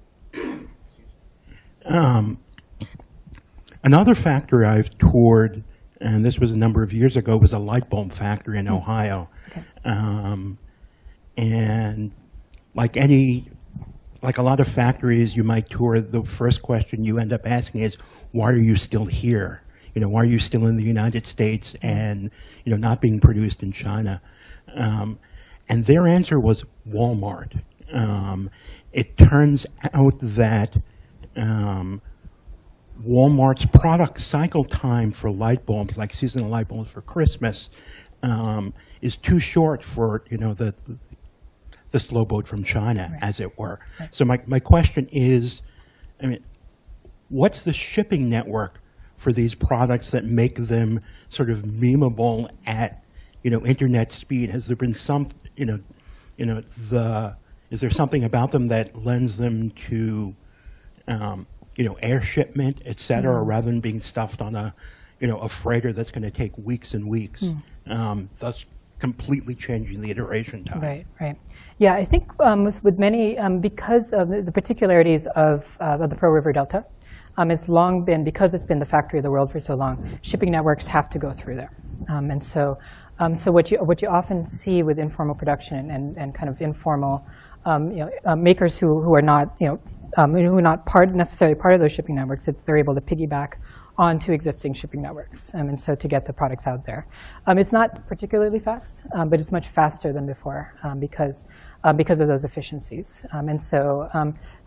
another 3.85 4.15
factory 4.15 4.67
I've 4.67 4.97
toured, 4.99 5.63
and 6.01 6.25
this 6.25 6.39
was 6.39 6.53
a 6.53 6.57
number 6.57 6.83
of 6.83 6.93
years 6.93 7.17
ago, 7.17 7.37
was 7.37 7.53
a 7.53 7.59
light 7.59 7.89
bulb 7.91 8.13
factory 8.13 8.59
in 8.59 8.69
Ohio. 8.69 9.29
Um, 9.85 10.59
and 11.37 12.13
like 12.75 12.97
any, 12.97 13.49
like 14.23 14.39
a 14.39 14.43
lot 14.43 14.61
of 14.61 14.69
factories 14.69 15.35
you 15.35 15.45
might 15.45 15.69
tour, 15.71 16.01
the 16.01 16.23
first 16.25 16.63
question 16.63 17.05
you 17.05 17.19
end 17.19 17.33
up 17.33 17.47
asking 17.47 17.83
is, 17.83 17.97
why 18.33 18.51
are 18.51 18.59
you 18.59 18.77
still 18.77 19.07
here? 19.07 19.63
You 19.95 20.01
know, 20.01 20.09
why 20.09 20.23
are 20.23 20.27
you 20.27 20.39
still 20.39 20.67
in 20.67 20.77
the 20.77 20.85
United 20.85 21.27
States 21.27 21.75
and, 21.83 22.31
you 22.65 22.71
know, 22.71 22.77
not 22.77 23.01
being 23.01 23.19
produced 23.19 23.63
in 23.63 23.73
China? 23.73 24.23
Um, 24.75 25.19
and 25.69 25.85
their 25.85 26.07
answer 26.07 26.39
was 26.39 26.65
Walmart. 26.89 27.61
Um, 27.93 28.51
it 28.93 29.17
turns 29.17 29.67
out 29.95 30.15
that 30.21 30.77
um, 31.37 32.03
Walmart's 33.05 33.67
product 33.67 34.21
cycle 34.21 34.65
time 34.65 35.11
for 35.11 35.31
light 35.31 35.65
bulbs, 35.65 35.97
like 35.97 36.13
seasonal 36.13 36.49
light 36.49 36.69
bulbs 36.69 36.91
for 36.91 37.01
Christmas, 37.03 37.71
um, 38.23 38.75
is 39.01 39.17
too 39.17 39.41
short 39.41 39.83
for 39.83 40.23
you 40.29 40.37
know 40.37 40.53
the 40.53 40.75
the 41.91 42.01
slow 42.01 42.25
boat 42.25 42.47
from 42.47 42.65
China, 42.65 43.17
as 43.21 43.41
it 43.41 43.59
were. 43.59 43.81
So 44.11 44.25
my 44.25 44.41
my 44.47 44.61
question 44.61 45.09
is, 45.13 45.63
I 46.23 46.27
mean, 46.27 46.45
what's 47.29 47.63
the 47.63 47.73
shipping 47.73 48.29
network 48.29 48.81
for 49.17 49.33
these 49.33 49.55
products 49.55 50.11
that 50.11 50.25
make 50.25 50.57
them 50.57 51.01
sort 51.29 51.51
of 51.51 51.63
memeable 51.63 52.51
at 52.67 53.03
you 53.43 53.51
know 53.51 53.65
internet 53.67 54.13
speed? 54.13 54.51
Has 54.51 54.67
there 54.67 54.77
been 54.77 54.95
some 54.95 55.29
you 55.57 55.67
know 55.67 55.81
you 56.37 56.47
know 56.47 56.63
the 56.91 57.37
is 57.71 57.81
there 57.81 57.91
something 57.91 58.25
about 58.25 58.51
them 58.51 58.67
that 58.69 58.97
lends 58.97 59.37
them 59.37 59.71
to 59.89 60.35
um, 61.09 61.47
you 61.77 61.85
know 61.85 61.95
air 62.03 62.21
shipment, 62.21 62.83
et 62.85 62.99
cetera, 63.01 63.43
rather 63.43 63.67
than 63.67 63.81
being 63.81 64.01
stuffed 64.01 64.41
on 64.41 64.55
a 64.55 64.75
you 65.21 65.27
know 65.27 65.39
a 65.39 65.49
freighter 65.49 65.93
that's 65.93 66.11
going 66.11 66.23
to 66.23 66.31
take 66.31 66.57
weeks 66.59 66.95
and 66.95 67.09
weeks, 67.09 67.45
um, 67.87 68.29
thus 68.39 68.65
completely 69.01 69.55
changing 69.55 70.01
the 70.01 70.11
iteration 70.11 70.65
time. 70.65 70.81
Right, 70.81 71.07
right. 71.21 71.37
Yeah, 71.79 71.95
I 71.95 72.05
think 72.05 72.31
um, 72.41 72.65
with, 72.65 72.99
many, 72.99 73.39
um, 73.39 73.61
because 73.61 74.13
of 74.13 74.29
the 74.29 74.53
particularities 74.53 75.27
of, 75.29 75.77
uh, 75.81 75.99
of 76.01 76.11
the 76.11 76.17
Pearl 76.17 76.33
River 76.33 76.53
Delta, 76.53 76.85
um, 77.39 77.51
it's 77.51 77.69
long 77.69 78.05
been, 78.05 78.23
because 78.23 78.53
it's 78.53 78.65
been 78.65 78.79
the 78.79 78.85
factory 78.85 79.19
of 79.19 79.23
the 79.23 79.31
world 79.31 79.51
for 79.51 79.61
so 79.61 79.75
long, 79.75 80.19
shipping 80.21 80.51
networks 80.51 80.87
have 80.87 81.09
to 81.11 81.19
go 81.19 81.33
through 81.33 81.57
there. 81.57 81.73
Um, 82.11 82.31
and 82.31 82.45
so, 82.45 82.79
um, 83.19 83.35
so 83.35 83.51
what, 83.51 83.71
you, 83.71 83.79
what 83.79 84.03
you 84.03 84.09
often 84.09 84.45
see 84.45 84.83
with 84.83 84.99
informal 84.99 85.35
production 85.35 85.91
and, 85.91 86.19
and 86.19 86.35
kind 86.35 86.51
of 86.51 86.61
informal 86.61 87.27
um, 87.65 87.91
you 87.93 87.99
know, 87.99 88.11
uh, 88.27 88.37
makers 88.37 88.79
who, 88.79 89.01
who 89.01 89.15
are 89.15 89.23
not, 89.23 89.55
you 89.59 89.69
know, 89.69 89.81
who 90.17 90.59
are 90.59 90.63
not 90.63 90.85
part, 90.87 91.15
necessarily 91.15 91.55
part 91.55 91.75
of 91.75 91.81
those 91.81 91.93
shipping 91.93 92.17
networks, 92.17 92.47
that 92.47 92.67
they're 92.67 92.79
able 92.79 92.95
to 92.95 93.01
piggyback 93.01 93.55
onto 94.01 94.33
existing 94.33 94.73
shipping 94.73 95.03
networks, 95.03 95.55
um, 95.55 95.69
and 95.69 95.79
so 95.79 95.95
to 95.95 96.09
get 96.09 96.25
the 96.25 96.33
products 96.33 96.67
out 96.67 96.87
there. 96.87 97.07
Um, 97.47 97.59
it's 97.59 97.71
not 97.71 98.09
particularly 98.09 98.59
fast, 98.59 99.07
um, 99.15 99.29
but 99.29 99.39
it's 99.41 99.53
much 99.53 99.69
faster 99.69 100.11
than 100.11 100.27
before 100.27 100.75
um, 100.83 100.99
because 100.99 101.45
uh, 101.85 101.93
because 101.93 102.21
of 102.21 102.29
those 102.29 102.45
efficiencies. 102.45 103.25
And 103.33 103.63
so, 103.63 104.09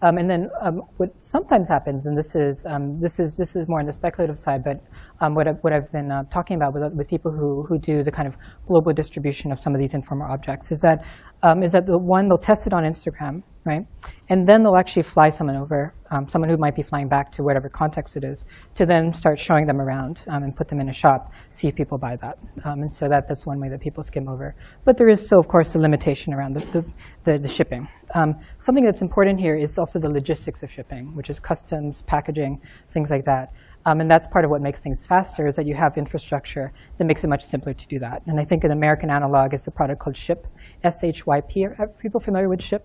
and 0.02 0.30
then 0.30 0.50
what 0.98 1.12
sometimes 1.20 1.68
happens, 1.68 2.06
and 2.06 2.18
this 2.18 2.36
is 2.36 2.64
um, 2.66 3.00
this 3.00 3.20
is 3.20 3.36
this 3.36 3.56
is 3.56 3.68
more 3.68 3.80
on 3.80 3.88
the 3.88 3.94
speculative 3.94 4.38
side, 4.38 4.64
but 4.64 4.80
um, 5.24 5.36
what, 5.36 5.48
I, 5.48 5.52
what 5.52 5.74
I've 5.74 5.92
been 5.92 6.12
uh, 6.12 6.24
talking 6.26 6.58
about 6.58 6.74
with, 6.74 6.94
with 6.94 7.08
people 7.08 7.32
who, 7.32 7.64
who 7.64 7.80
do 7.80 8.04
the 8.04 8.12
kind 8.12 8.28
of 8.28 8.36
global 8.68 8.94
distribution 8.94 9.52
of 9.52 9.60
some 9.60 9.74
of 9.74 9.80
these 9.80 9.94
informal 9.94 10.30
objects 10.30 10.72
is 10.72 10.82
that 10.82 11.04
um, 11.44 11.62
is 11.62 11.72
that 11.74 11.86
the 11.86 11.98
one 11.98 12.28
they'll 12.28 12.38
test 12.38 12.66
it 12.66 12.74
on 12.74 12.84
Instagram, 12.84 13.44
right, 13.66 13.86
and 14.30 14.48
then 14.48 14.64
they'll 14.64 14.78
actually 14.78 15.04
fly 15.04 15.30
someone 15.30 15.58
over, 15.58 15.94
um, 16.10 16.28
someone 16.28 16.50
who 16.50 16.58
might 16.58 16.76
be 16.76 16.82
flying 16.82 17.08
back 17.08 17.32
to 17.34 17.44
whatever 17.44 17.70
context 17.70 18.16
it 18.16 18.24
is, 18.24 18.46
to 18.76 18.86
then 18.86 19.14
start 19.14 19.38
showing 19.38 19.68
them 19.68 19.80
around 19.80 20.24
um, 20.30 20.44
and 20.44 20.56
put 20.56 20.68
them 20.68 20.80
in 20.80 20.90
a 20.90 20.94
shop, 20.94 21.32
see 21.52 21.68
if 21.68 21.76
people 21.76 21.98
buy 21.98 22.16
that, 22.16 22.40
um, 22.66 22.82
and 22.82 22.92
so 22.92 23.08
that 23.08 23.28
that's 23.28 23.46
one 23.46 23.60
way 23.60 23.70
that 23.70 23.82
people 23.82 24.02
skim 24.02 24.28
over. 24.28 24.56
But 24.86 24.98
there 24.98 25.10
is 25.10 25.24
still, 25.24 25.40
of 25.40 25.48
course, 25.48 25.76
a 25.76 25.80
limitation 25.80 26.34
around 26.34 26.54
the 26.54 26.66
the, 26.72 26.86
the, 27.26 27.40
the 27.40 27.48
shipping. 27.48 27.88
Um, 28.16 28.36
something 28.60 28.86
that's 28.86 29.02
important 29.02 29.40
here 29.40 29.56
is 29.56 29.78
also 29.78 30.00
the 30.00 30.10
logistics 30.10 30.64
of 30.64 30.72
shipping, 30.72 31.16
which 31.16 31.30
is 31.30 31.40
customs, 31.40 32.04
packaging, 32.04 32.62
things 32.88 33.10
like 33.10 33.26
that. 33.26 33.52
Um, 33.86 34.02
and 34.02 34.10
that's 34.10 34.28
part 34.28 34.46
of 34.46 34.52
what 34.52 34.62
makes 34.62 34.80
things 34.80 35.06
faster 35.06 35.46
is 35.48 35.56
that 35.56 35.66
you 35.66 35.76
have 35.76 35.98
infrastructure 35.98 36.72
that 36.98 37.06
makes 37.06 37.24
it 37.24 37.28
much 37.28 37.44
simpler 37.44 37.74
to 37.74 37.88
do 37.88 38.00
that. 38.00 38.22
And 38.28 38.40
I 38.40 38.46
think 38.46 38.64
an 38.64 38.72
American 38.72 39.10
analog 39.10 39.54
is 39.54 39.68
a 39.68 39.72
product 39.72 40.00
called 40.00 40.16
Shyp, 40.16 40.46
S-H-Y-P. 40.84 41.66
Are 41.66 41.88
people 42.00 42.20
familiar 42.20 42.48
with 42.48 42.62
Shyp? 42.62 42.82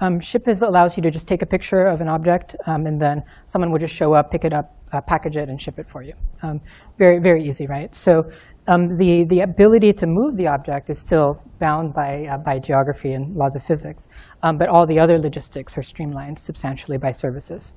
Um, 0.00 0.20
Shyp 0.20 0.46
is, 0.48 0.60
allows 0.60 0.96
you 0.96 1.02
to 1.02 1.10
just 1.10 1.26
take 1.26 1.40
a 1.40 1.46
picture 1.46 1.86
of 1.86 2.00
an 2.02 2.08
object, 2.08 2.54
um, 2.66 2.86
and 2.86 3.00
then 3.00 3.22
someone 3.46 3.70
would 3.70 3.80
just 3.80 3.94
show 3.94 4.12
up, 4.12 4.30
pick 4.30 4.44
it 4.44 4.52
up, 4.52 4.76
uh, 4.92 5.00
package 5.00 5.36
it, 5.36 5.48
and 5.48 5.60
ship 5.60 5.78
it 5.78 5.88
for 5.88 6.02
you. 6.02 6.12
Um, 6.42 6.60
very, 6.98 7.18
very 7.18 7.48
easy, 7.48 7.66
right? 7.66 7.94
So 7.94 8.30
um, 8.68 8.96
the, 8.98 9.24
the 9.24 9.40
ability 9.40 9.92
to 9.94 10.06
move 10.06 10.36
the 10.36 10.48
object 10.48 10.90
is 10.90 10.98
still 10.98 11.42
bound 11.58 11.94
by, 11.94 12.26
uh, 12.26 12.36
by 12.38 12.58
geography 12.58 13.12
and 13.12 13.34
laws 13.36 13.56
of 13.56 13.62
physics, 13.62 14.08
um, 14.42 14.58
but 14.58 14.68
all 14.68 14.86
the 14.86 14.98
other 14.98 15.18
logistics 15.18 15.78
are 15.78 15.82
streamlined 15.82 16.38
substantially 16.38 16.98
by 16.98 17.12
services. 17.12 17.72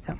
So. 0.00 0.18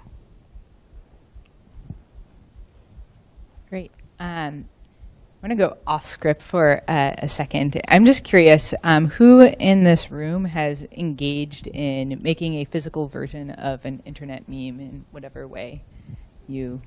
Great. 3.72 3.90
Um, 4.20 4.68
I'm 4.68 5.48
going 5.48 5.48
to 5.48 5.56
go 5.56 5.78
off 5.86 6.04
script 6.04 6.42
for 6.42 6.82
uh, 6.86 7.14
a 7.16 7.26
second. 7.26 7.80
I'm 7.88 8.04
just 8.04 8.22
curious 8.22 8.74
um, 8.84 9.06
who 9.06 9.40
in 9.40 9.82
this 9.82 10.10
room 10.10 10.44
has 10.44 10.86
engaged 10.92 11.68
in 11.68 12.20
making 12.20 12.56
a 12.56 12.66
physical 12.66 13.06
version 13.06 13.50
of 13.52 13.86
an 13.86 14.02
internet 14.04 14.46
meme 14.46 14.78
in 14.78 15.06
whatever 15.10 15.48
way 15.48 15.84
you 16.46 16.82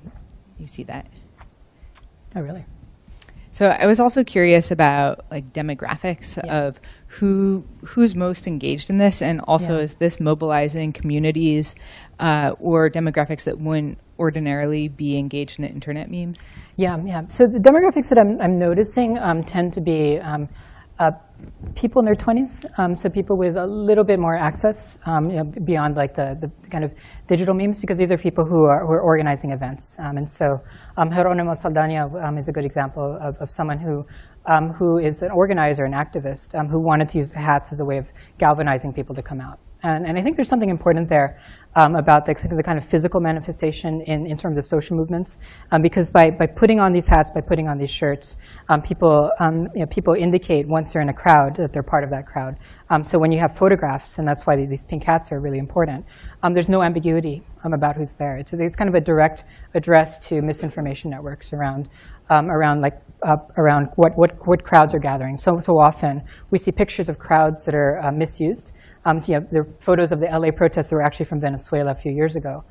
you 0.60 0.68
see 0.68 0.84
that. 0.84 1.08
Oh, 2.36 2.40
really? 2.40 2.64
So 3.56 3.70
I 3.70 3.86
was 3.86 4.00
also 4.00 4.22
curious 4.22 4.70
about 4.70 5.24
like 5.30 5.54
demographics 5.54 6.36
Yeah. 6.44 6.66
of 6.66 6.78
who 7.06 7.64
who's 7.86 8.14
most 8.14 8.46
engaged 8.46 8.90
in 8.90 8.98
this, 8.98 9.22
and 9.22 9.40
also 9.48 9.76
Yeah. 9.76 9.84
is 9.84 9.94
this 9.94 10.20
mobilizing 10.20 10.92
communities 10.92 11.74
uh, 12.20 12.52
or 12.60 12.90
demographics 12.90 13.44
that 13.44 13.58
wouldn't 13.58 13.96
ordinarily 14.18 14.88
be 14.88 15.16
engaged 15.16 15.58
in 15.58 15.64
internet 15.64 16.10
memes? 16.10 16.36
Yeah, 16.76 16.98
yeah. 17.02 17.28
So 17.28 17.46
the 17.46 17.58
demographics 17.58 18.10
that 18.10 18.18
I'm, 18.18 18.38
I'm 18.42 18.58
noticing 18.58 19.16
um, 19.16 19.42
tend 19.42 19.72
to 19.72 19.80
be 19.80 20.18
um, 20.18 20.50
uh, 20.98 21.12
people 21.74 22.00
in 22.00 22.06
their 22.06 22.14
20s, 22.14 22.64
um, 22.78 22.96
so 22.96 23.08
people 23.08 23.36
with 23.36 23.56
a 23.56 23.66
little 23.66 24.04
bit 24.04 24.18
more 24.18 24.36
access 24.36 24.98
um, 25.06 25.30
you 25.30 25.36
know, 25.36 25.44
beyond 25.44 25.96
like 25.96 26.14
the, 26.14 26.36
the 26.40 26.68
kind 26.70 26.84
of 26.84 26.94
digital 27.26 27.54
memes, 27.54 27.80
because 27.80 27.98
these 27.98 28.10
are 28.10 28.18
people 28.18 28.44
who 28.44 28.64
are, 28.64 28.86
who 28.86 28.92
are 28.92 29.00
organizing 29.00 29.52
events. 29.52 29.96
Um, 29.98 30.16
and 30.16 30.28
so 30.28 30.60
um, 30.96 31.10
Jeronimo 31.10 31.56
Saldana 31.56 32.08
um, 32.18 32.38
is 32.38 32.48
a 32.48 32.52
good 32.52 32.64
example 32.64 33.18
of, 33.20 33.36
of 33.36 33.50
someone 33.50 33.78
who, 33.78 34.06
um, 34.46 34.70
who 34.70 34.98
is 34.98 35.22
an 35.22 35.30
organizer, 35.30 35.84
an 35.84 35.92
activist, 35.92 36.52
who 36.70 36.78
wanted 36.78 37.08
to 37.10 37.18
use 37.18 37.32
hats 37.32 37.72
as 37.72 37.80
a 37.80 37.84
way 37.84 37.98
of 37.98 38.06
galvanizing 38.38 38.92
people 38.92 39.14
to 39.14 39.22
come 39.22 39.40
out. 39.40 39.58
And, 39.82 40.06
and 40.06 40.18
I 40.18 40.22
think 40.22 40.36
there's 40.36 40.48
something 40.48 40.70
important 40.70 41.08
there 41.08 41.40
um, 41.76 41.94
about 41.94 42.24
the, 42.24 42.34
the 42.56 42.62
kind 42.62 42.78
of 42.78 42.84
physical 42.88 43.20
manifestation 43.20 44.00
in, 44.06 44.26
in 44.26 44.36
terms 44.36 44.56
of 44.56 44.64
social 44.64 44.96
movements, 44.96 45.38
um, 45.72 45.82
because 45.82 46.10
by, 46.10 46.30
by 46.30 46.46
putting 46.46 46.80
on 46.80 46.92
these 46.92 47.06
hats, 47.06 47.30
by 47.30 47.42
putting 47.42 47.68
on 47.68 47.76
these 47.78 47.90
shirts, 47.90 48.36
um, 48.70 48.80
people, 48.80 49.30
um, 49.38 49.68
you 49.74 49.80
know, 49.80 49.86
people 49.86 50.14
indicate 50.14 50.66
once 50.66 50.92
they're 50.92 51.02
in 51.02 51.10
a 51.10 51.14
crowd 51.14 51.54
that 51.56 51.72
they're 51.72 51.82
part 51.82 52.02
of 52.02 52.10
that 52.10 52.26
crowd. 52.26 52.56
Um, 52.88 53.04
so 53.04 53.18
when 53.18 53.30
you 53.30 53.38
have 53.38 53.54
photographs, 53.56 54.18
and 54.18 54.26
that's 54.26 54.46
why 54.46 54.56
these 54.56 54.82
pink 54.82 55.04
hats 55.04 55.30
are 55.30 55.40
really 55.40 55.58
important, 55.58 56.04
um, 56.42 56.54
there's 56.54 56.68
no 56.68 56.82
ambiguity 56.82 57.42
um, 57.62 57.74
about 57.74 57.94
who's 57.96 58.14
there. 58.14 58.38
It's, 58.38 58.52
it's 58.54 58.76
kind 58.76 58.88
of 58.88 58.94
a 58.94 59.00
direct 59.00 59.44
address 59.74 60.18
to 60.28 60.40
misinformation 60.40 61.10
networks 61.10 61.52
around, 61.52 61.90
um, 62.30 62.50
around 62.50 62.80
like 62.80 62.94
uh, 63.22 63.36
around 63.56 63.88
what, 63.96 64.12
what, 64.16 64.30
what 64.46 64.62
crowds 64.62 64.94
are 64.94 64.98
gathering. 64.98 65.38
So, 65.38 65.58
so 65.58 65.72
often 65.78 66.22
we 66.50 66.58
see 66.58 66.70
pictures 66.70 67.08
of 67.08 67.18
crowds 67.18 67.64
that 67.64 67.74
are 67.74 67.98
uh, 68.02 68.12
misused. 68.12 68.72
Um, 69.06 69.20
there 69.20 69.66
photos 69.78 70.10
of 70.10 70.18
the 70.18 70.26
LA 70.26 70.50
protests 70.50 70.90
were 70.90 71.00
actually 71.00 71.26
from 71.26 71.40
Venezuela 71.40 71.92
a 71.92 71.94
few 71.94 72.10
years 72.10 72.34
ago. 72.34 72.64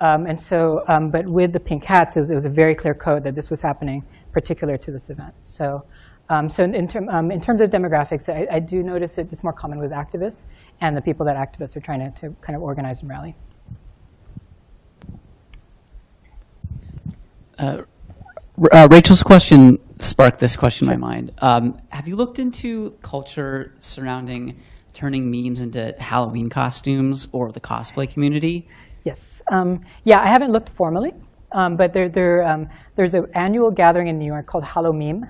Um, 0.00 0.26
and 0.26 0.40
so, 0.40 0.82
um, 0.88 1.10
but 1.10 1.26
with 1.26 1.52
the 1.52 1.60
pink 1.60 1.84
hats, 1.84 2.16
it 2.16 2.20
was, 2.20 2.30
it 2.30 2.34
was, 2.34 2.46
a 2.46 2.48
very 2.48 2.74
clear 2.74 2.94
code 2.94 3.22
that 3.24 3.34
this 3.34 3.50
was 3.50 3.60
happening 3.60 4.02
particular 4.32 4.78
to 4.78 4.90
this 4.90 5.10
event. 5.10 5.34
So, 5.42 5.84
um, 6.30 6.48
so 6.48 6.64
in, 6.64 6.88
term, 6.88 7.10
um, 7.10 7.30
in, 7.30 7.42
terms 7.42 7.60
of 7.60 7.68
demographics, 7.68 8.32
I, 8.32 8.56
I, 8.56 8.58
do 8.58 8.82
notice 8.82 9.16
that 9.16 9.30
it's 9.30 9.44
more 9.44 9.52
common 9.52 9.78
with 9.78 9.90
activists 9.90 10.44
and 10.80 10.96
the 10.96 11.02
people 11.02 11.26
that 11.26 11.36
activists 11.36 11.76
are 11.76 11.80
trying 11.80 12.00
to, 12.00 12.20
to 12.20 12.36
kind 12.40 12.56
of 12.56 12.62
organize 12.62 13.02
and 13.02 13.10
rally. 13.10 13.36
Uh, 17.58 17.82
uh, 18.72 18.88
Rachel's 18.90 19.22
question 19.22 19.78
sparked 20.00 20.38
this 20.40 20.56
question 20.56 20.88
in 20.88 20.98
my 20.98 21.06
mind. 21.06 21.32
Um, 21.38 21.80
have 21.90 22.08
you 22.08 22.16
looked 22.16 22.38
into 22.38 22.92
culture 23.02 23.74
surrounding 23.78 24.58
turning 24.94 25.30
memes 25.30 25.60
into 25.60 25.94
Halloween 25.98 26.48
costumes 26.48 27.28
or 27.32 27.52
the 27.52 27.60
cosplay 27.60 28.08
community? 28.08 28.68
Yes. 29.04 29.42
Um, 29.50 29.80
yeah, 30.04 30.20
I 30.20 30.26
haven't 30.26 30.52
looked 30.52 30.68
formally, 30.68 31.12
um, 31.52 31.76
but 31.76 31.92
there, 31.92 32.08
there, 32.08 32.44
um, 32.44 32.68
there's 32.94 33.14
an 33.14 33.26
annual 33.34 33.70
gathering 33.70 34.08
in 34.08 34.18
New 34.18 34.26
York 34.26 34.46
called 34.46 34.64
Halloween 34.64 35.28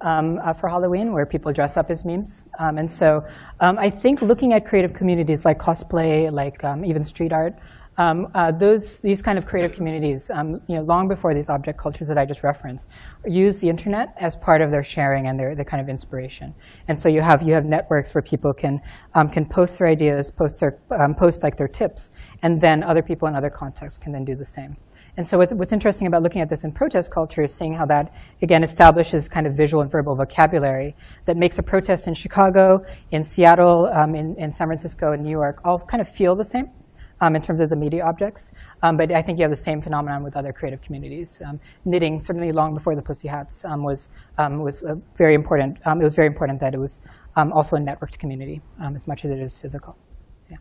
um, 0.00 0.38
uh, 0.44 0.52
for 0.52 0.68
Halloween 0.68 1.12
where 1.12 1.26
people 1.26 1.52
dress 1.52 1.76
up 1.76 1.90
as 1.90 2.04
memes. 2.04 2.44
Um, 2.58 2.78
and 2.78 2.90
so 2.90 3.26
I 3.60 3.90
think 3.90 4.22
looking 4.22 4.52
at 4.52 4.64
creative 4.64 4.92
communities 4.92 5.44
like 5.44 5.58
cosplay, 5.58 6.30
like 6.30 6.62
even 6.84 7.02
street 7.02 7.32
art, 7.32 7.58
um, 7.98 8.28
uh, 8.34 8.52
those, 8.52 9.00
these 9.00 9.20
kind 9.20 9.36
of 9.36 9.44
creative 9.44 9.74
communities, 9.74 10.30
um, 10.30 10.60
you 10.68 10.76
know, 10.76 10.82
long 10.82 11.08
before 11.08 11.34
these 11.34 11.48
object 11.48 11.78
cultures 11.78 12.06
that 12.06 12.16
I 12.16 12.24
just 12.24 12.44
referenced, 12.44 12.90
use 13.26 13.58
the 13.58 13.68
internet 13.68 14.14
as 14.16 14.36
part 14.36 14.62
of 14.62 14.70
their 14.70 14.84
sharing 14.84 15.26
and 15.26 15.38
their, 15.38 15.56
their 15.56 15.64
kind 15.64 15.80
of 15.80 15.88
inspiration. 15.88 16.54
And 16.86 16.98
so 16.98 17.08
you 17.08 17.20
have, 17.20 17.42
you 17.42 17.52
have 17.54 17.64
networks 17.64 18.14
where 18.14 18.22
people 18.22 18.54
can, 18.54 18.80
um, 19.14 19.28
can 19.28 19.44
post 19.44 19.78
their 19.78 19.88
ideas, 19.88 20.30
post, 20.30 20.60
their, 20.60 20.78
um, 20.90 21.14
post 21.16 21.42
like 21.42 21.56
their 21.56 21.66
tips, 21.66 22.10
and 22.42 22.60
then 22.60 22.84
other 22.84 23.02
people 23.02 23.26
in 23.26 23.34
other 23.34 23.50
contexts 23.50 23.98
can 23.98 24.12
then 24.12 24.24
do 24.24 24.36
the 24.36 24.46
same. 24.46 24.76
And 25.16 25.26
so 25.26 25.36
what's, 25.36 25.52
what's 25.52 25.72
interesting 25.72 26.06
about 26.06 26.22
looking 26.22 26.40
at 26.40 26.48
this 26.48 26.62
in 26.62 26.70
protest 26.70 27.10
culture 27.10 27.42
is 27.42 27.52
seeing 27.52 27.74
how 27.74 27.86
that, 27.86 28.14
again, 28.40 28.62
establishes 28.62 29.28
kind 29.28 29.48
of 29.48 29.54
visual 29.54 29.82
and 29.82 29.90
verbal 29.90 30.14
vocabulary 30.14 30.94
that 31.24 31.36
makes 31.36 31.58
a 31.58 31.62
protest 31.64 32.06
in 32.06 32.14
Chicago, 32.14 32.86
in 33.10 33.24
Seattle, 33.24 33.86
um, 33.86 34.14
in, 34.14 34.36
in 34.36 34.52
San 34.52 34.68
Francisco, 34.68 35.14
in 35.14 35.24
New 35.24 35.30
York, 35.30 35.60
all 35.64 35.80
kind 35.80 36.00
of 36.00 36.08
feel 36.08 36.36
the 36.36 36.44
same 36.44 36.70
um, 37.20 37.36
in 37.36 37.42
terms 37.42 37.60
of 37.60 37.68
the 37.68 37.76
media 37.76 38.04
objects. 38.04 38.52
Um, 38.82 38.96
but 38.96 39.10
I 39.12 39.22
think 39.22 39.38
you 39.38 39.42
have 39.42 39.50
the 39.50 39.56
same 39.56 39.82
phenomenon 39.82 40.22
with 40.22 40.36
other 40.36 40.52
creative 40.52 40.80
communities. 40.80 41.40
Um, 41.44 41.60
knitting, 41.84 42.20
certainly 42.20 42.52
long 42.52 42.74
before 42.74 42.94
the 42.94 43.02
Pussy 43.02 43.28
Hats, 43.28 43.64
um, 43.64 43.82
was 43.82 44.08
um, 44.38 44.60
was 44.60 44.82
very 45.16 45.34
important. 45.34 45.78
Um, 45.84 46.00
it 46.00 46.04
was 46.04 46.14
very 46.14 46.28
important 46.28 46.60
that 46.60 46.74
it 46.74 46.78
was 46.78 46.98
also 47.36 47.76
a 47.76 47.78
networked 47.78 48.18
community 48.18 48.60
as 48.82 49.06
much 49.06 49.24
as 49.24 49.30
it 49.30 49.38
is 49.38 49.56
physical. 49.56 49.96
So, 50.48 50.48
yeah. 50.50 50.56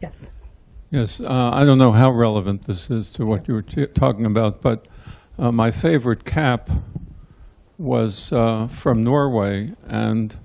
Yes. 0.00 0.30
Yes, 0.90 1.20
uh, 1.20 1.50
I 1.52 1.64
don't 1.64 1.78
know 1.78 1.92
how 1.92 2.10
relevant 2.10 2.64
this 2.64 2.90
is 2.90 3.12
to 3.12 3.24
what 3.24 3.46
you 3.46 3.54
were 3.54 3.62
talking 3.62 4.26
about, 4.26 4.60
but 4.60 4.88
uh, 5.38 5.52
my 5.52 5.70
favorite 5.70 6.24
cap 6.24 6.68
was 7.78 8.32
uh, 8.32 8.66
from 8.66 9.04
Norway, 9.04 9.72
and 9.86 10.36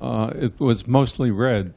uh, 0.00 0.32
it 0.36 0.60
was 0.60 0.86
mostly 0.86 1.32
red 1.32 1.74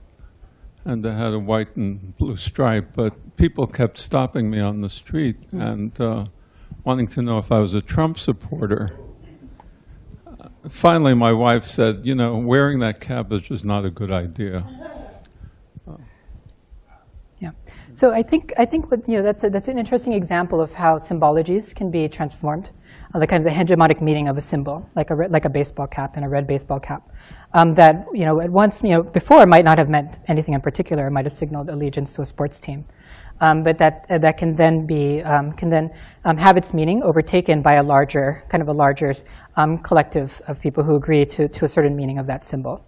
and 0.88 1.06
it 1.06 1.12
had 1.12 1.34
a 1.34 1.40
white 1.40 1.76
and 1.76 2.18
blue 2.18 2.38
stripe. 2.38 2.92
But 2.96 3.36
people 3.36 3.68
kept 3.68 3.98
stopping 3.98 4.50
me 4.50 4.60
on 4.62 4.82
the 4.82 4.90
street 4.90 5.50
mm. 5.52 5.62
and 5.62 6.02
uh, 6.02 6.26
wanting 6.86 7.08
to 7.08 7.22
know 7.22 7.38
if 7.38 7.52
I 7.52 7.60
was 7.60 7.74
a 7.74 7.82
Trump 7.82 8.18
supporter. 8.18 8.98
Finally, 10.70 11.14
my 11.14 11.34
wife 11.34 11.66
said, 11.66 12.06
"You 12.06 12.16
know, 12.16 12.38
wearing 12.38 12.80
that 12.80 13.00
cap 13.02 13.32
is 13.32 13.42
just 13.44 13.66
not 13.66 13.86
a 13.86 13.90
good 13.90 14.12
idea." 14.12 14.66
Yeah. 17.40 17.52
So 17.94 18.12
I 18.12 18.24
think 18.24 18.54
I 18.58 18.66
think 18.66 18.90
what, 18.92 19.08
you 19.10 19.18
know 19.18 19.24
that's 19.24 19.44
a, 19.44 19.50
that's 19.50 19.68
an 19.68 19.78
interesting 19.78 20.14
example 20.14 20.62
of 20.62 20.74
how 20.74 20.98
symbologies 20.98 21.76
can 21.76 21.92
be 21.92 22.08
transformed, 22.08 22.72
uh, 23.14 23.20
the 23.20 23.28
kind 23.28 23.46
of 23.46 23.52
the 23.52 23.58
hegemonic 23.58 24.02
meaning 24.02 24.28
of 24.28 24.38
a 24.38 24.42
symbol, 24.42 24.90
like 24.96 25.10
a 25.10 25.16
like 25.16 25.46
a 25.46 25.50
baseball 25.50 25.88
cap 25.88 26.16
and 26.16 26.26
a 26.26 26.30
red 26.30 26.48
baseball 26.48 26.80
cap 26.80 27.04
um, 27.54 27.74
that 27.76 28.06
you 28.14 28.26
know 28.26 28.40
at 28.42 28.50
once 28.50 28.82
you 28.84 28.90
know 28.90 29.04
before 29.04 29.46
might 29.46 29.66
not 29.66 29.78
have 29.78 29.90
meant 29.90 30.18
anything 30.28 30.54
in 30.54 30.62
particular. 30.62 31.08
It 31.08 31.12
might 31.12 31.26
have 31.26 31.34
signaled 31.34 31.70
allegiance 31.70 32.14
to 32.14 32.22
a 32.22 32.26
sports 32.26 32.60
team, 32.60 32.86
um, 33.42 33.64
but 33.64 33.78
that 33.78 34.06
uh, 34.10 34.18
that 34.20 34.38
can 34.38 34.56
then 34.56 34.86
be 34.86 35.22
um, 35.24 35.54
can 35.54 35.70
then 35.70 35.92
um, 36.26 36.38
have 36.38 36.58
its 36.58 36.74
meaning 36.74 37.02
overtaken 37.04 37.62
by 37.62 37.76
a 37.76 37.84
larger 37.84 38.44
kind 38.50 38.62
of 38.62 38.68
a 38.68 38.74
larger 38.74 39.14
um, 39.56 39.78
collective 39.80 40.42
of 40.48 40.60
people 40.60 40.84
who 40.84 40.96
agree 40.96 41.26
to 41.26 41.48
to 41.48 41.66
a 41.66 41.68
certain 41.68 41.96
meaning 41.96 42.18
of 42.18 42.28
that 42.28 42.44
symbol. 42.44 42.84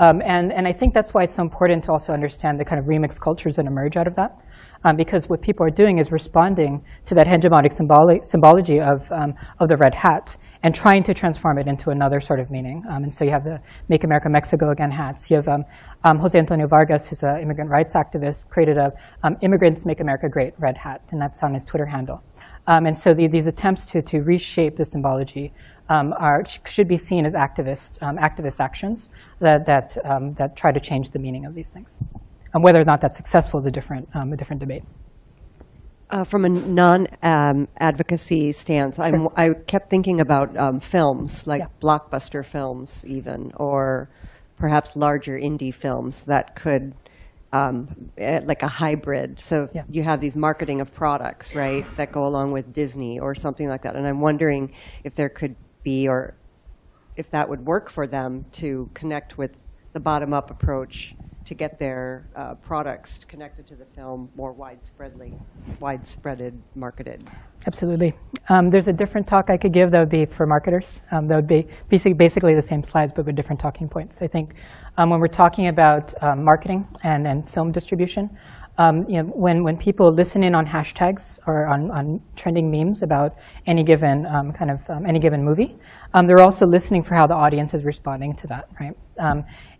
Um, 0.00 0.20
and 0.22 0.52
and 0.52 0.66
I 0.66 0.72
think 0.72 0.94
that's 0.94 1.14
why 1.14 1.22
it's 1.22 1.36
so 1.36 1.42
important 1.42 1.84
to 1.84 1.92
also 1.92 2.12
understand 2.12 2.58
the 2.58 2.64
kind 2.64 2.78
of 2.80 2.86
remix 2.86 3.18
cultures 3.20 3.56
that 3.56 3.66
emerge 3.66 3.96
out 3.96 4.06
of 4.06 4.16
that. 4.16 4.36
Um, 4.82 4.96
because 4.96 5.28
what 5.28 5.42
people 5.42 5.66
are 5.66 5.70
doing 5.70 5.98
is 5.98 6.10
responding 6.10 6.82
to 7.04 7.14
that 7.14 7.26
hegemonic 7.26 7.76
symboli- 7.76 8.24
symbology 8.24 8.80
of, 8.80 9.10
um, 9.12 9.34
of 9.58 9.68
the 9.68 9.76
red 9.76 9.94
hat 9.94 10.36
and 10.62 10.74
trying 10.74 11.02
to 11.04 11.14
transform 11.14 11.58
it 11.58 11.66
into 11.66 11.90
another 11.90 12.20
sort 12.20 12.40
of 12.40 12.50
meaning. 12.50 12.82
Um, 12.88 13.04
and 13.04 13.14
so 13.14 13.24
you 13.24 13.30
have 13.30 13.44
the 13.44 13.60
Make 13.88 14.04
America 14.04 14.28
Mexico 14.28 14.70
Again 14.70 14.90
hats. 14.90 15.30
You 15.30 15.36
have 15.36 15.48
um, 15.48 15.64
um, 16.04 16.18
Jose 16.18 16.38
Antonio 16.38 16.66
Vargas, 16.66 17.08
who's 17.08 17.22
an 17.22 17.40
immigrant 17.40 17.70
rights 17.70 17.94
activist, 17.94 18.48
created 18.48 18.78
a 18.78 18.92
um, 19.22 19.36
Immigrants 19.42 19.84
Make 19.84 20.00
America 20.00 20.28
Great 20.28 20.54
red 20.58 20.76
hat, 20.76 21.02
and 21.10 21.20
that's 21.20 21.42
on 21.42 21.54
his 21.54 21.64
Twitter 21.64 21.86
handle. 21.86 22.22
Um, 22.66 22.86
and 22.86 22.96
so 22.96 23.14
the, 23.14 23.26
these 23.26 23.46
attempts 23.46 23.86
to, 23.86 24.02
to 24.02 24.20
reshape 24.20 24.76
the 24.76 24.84
symbology 24.84 25.52
um, 25.88 26.14
are, 26.18 26.44
should 26.66 26.88
be 26.88 26.96
seen 26.96 27.26
as 27.26 27.34
activist, 27.34 27.98
activist 28.00 28.60
actions 28.60 29.08
that, 29.40 29.66
that, 29.66 29.96
that 30.36 30.56
try 30.56 30.72
to 30.72 30.80
change 30.80 31.10
the 31.10 31.18
meaning 31.18 31.44
of 31.46 31.54
these 31.54 31.68
things. 31.68 31.98
And 32.52 32.62
whether 32.64 32.80
or 32.80 32.84
not 32.84 33.00
that's 33.00 33.16
successful 33.16 33.60
is 33.60 33.66
a 33.66 33.70
different, 33.70 34.08
a 34.14 34.36
different 34.36 34.60
debate. 34.60 34.82
Uh, 36.10 36.24
from 36.24 36.44
a 36.44 36.48
non-advocacy 36.48 38.46
um, 38.48 38.52
stance, 38.52 38.96
sure. 38.96 39.32
i 39.36 39.50
kept 39.68 39.88
thinking 39.90 40.20
about 40.20 40.56
um, 40.56 40.80
films, 40.80 41.46
like 41.46 41.60
yeah. 41.60 41.68
blockbuster 41.80 42.44
films 42.44 43.04
even, 43.06 43.52
or 43.56 44.10
perhaps 44.56 44.96
larger 44.96 45.38
indie 45.38 45.72
films 45.72 46.24
that 46.24 46.56
could, 46.56 46.94
um, 47.52 48.10
eh, 48.18 48.40
like 48.44 48.64
a 48.64 48.68
hybrid. 48.68 49.38
So 49.38 49.68
yeah. 49.72 49.84
you 49.88 50.02
have 50.02 50.20
these 50.20 50.34
marketing 50.34 50.80
of 50.80 50.92
products, 50.92 51.54
right, 51.54 51.86
that 51.94 52.10
go 52.10 52.26
along 52.26 52.50
with 52.50 52.72
Disney 52.72 53.20
or 53.20 53.36
something 53.36 53.68
like 53.68 53.82
that. 53.82 53.94
And 53.94 54.04
I'm 54.04 54.20
wondering 54.20 54.74
if 55.04 55.14
there 55.14 55.28
could 55.28 55.54
be, 55.84 56.08
or 56.08 56.34
if 57.14 57.30
that 57.30 57.48
would 57.48 57.64
work 57.64 57.88
for 57.88 58.08
them 58.08 58.46
to 58.54 58.90
connect 58.94 59.38
with 59.38 59.52
the 59.92 60.00
bottom-up 60.00 60.50
approach 60.50 61.14
to 61.44 61.54
get 61.54 61.78
their 61.78 62.28
uh, 62.36 62.54
products 62.54 63.20
connected 63.26 63.66
to 63.66 63.74
the 63.74 63.84
film 63.84 64.30
more 64.36 64.54
widespreadly, 64.54 65.38
widespreaded, 65.80 66.58
marketed. 66.74 67.28
Absolutely. 67.66 68.14
Um, 68.48 68.70
there's 68.70 68.88
a 68.88 68.92
different 68.92 69.26
talk 69.26 69.50
I 69.50 69.56
could 69.56 69.72
give 69.72 69.90
that 69.90 70.00
would 70.00 70.08
be 70.08 70.24
for 70.26 70.46
marketers. 70.46 71.00
Um, 71.10 71.28
that 71.28 71.36
would 71.36 71.46
be 71.46 71.66
basically, 71.88 72.14
basically 72.14 72.54
the 72.54 72.62
same 72.62 72.82
slides, 72.82 73.12
but 73.14 73.26
with 73.26 73.36
different 73.36 73.60
talking 73.60 73.88
points. 73.88 74.22
I 74.22 74.28
think 74.28 74.54
um, 74.96 75.10
when 75.10 75.20
we're 75.20 75.28
talking 75.28 75.68
about 75.68 76.14
um, 76.22 76.44
marketing 76.44 76.86
and, 77.02 77.26
and 77.26 77.48
film 77.50 77.72
distribution, 77.72 78.30
um, 78.78 79.06
you 79.10 79.22
know, 79.22 79.28
when, 79.28 79.62
when 79.62 79.76
people 79.76 80.10
listen 80.10 80.42
in 80.42 80.54
on 80.54 80.66
hashtags 80.66 81.38
or 81.46 81.66
on, 81.66 81.90
on 81.90 82.20
trending 82.34 82.70
memes 82.70 83.02
about 83.02 83.36
any 83.66 83.82
given 83.82 84.24
um, 84.24 84.52
kind 84.52 84.70
of 84.70 84.88
um, 84.88 85.04
any 85.04 85.18
given 85.18 85.44
movie, 85.44 85.76
um, 86.14 86.26
they're 86.26 86.40
also 86.40 86.66
listening 86.66 87.02
for 87.02 87.14
how 87.14 87.26
the 87.26 87.34
audience 87.34 87.74
is 87.74 87.84
responding 87.84 88.34
to 88.36 88.46
that, 88.46 88.70
right? 88.80 88.96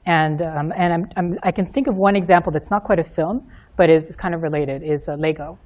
Um, 0.06 0.12
and 0.12 0.42
um, 0.42 0.72
and 0.76 0.92
I'm, 0.92 1.08
I'm, 1.16 1.38
i 1.42 1.52
can 1.52 1.66
think 1.66 1.86
of 1.86 1.96
one 1.96 2.16
example 2.16 2.50
that's 2.52 2.70
not 2.70 2.84
quite 2.84 2.98
a 2.98 3.04
film, 3.04 3.46
but 3.76 3.90
is, 3.90 4.14
kind 4.16 4.34
of 4.34 4.42
related, 4.42 4.82
is 4.82 5.08
uh, 5.08 5.14
Lego. 5.14 5.58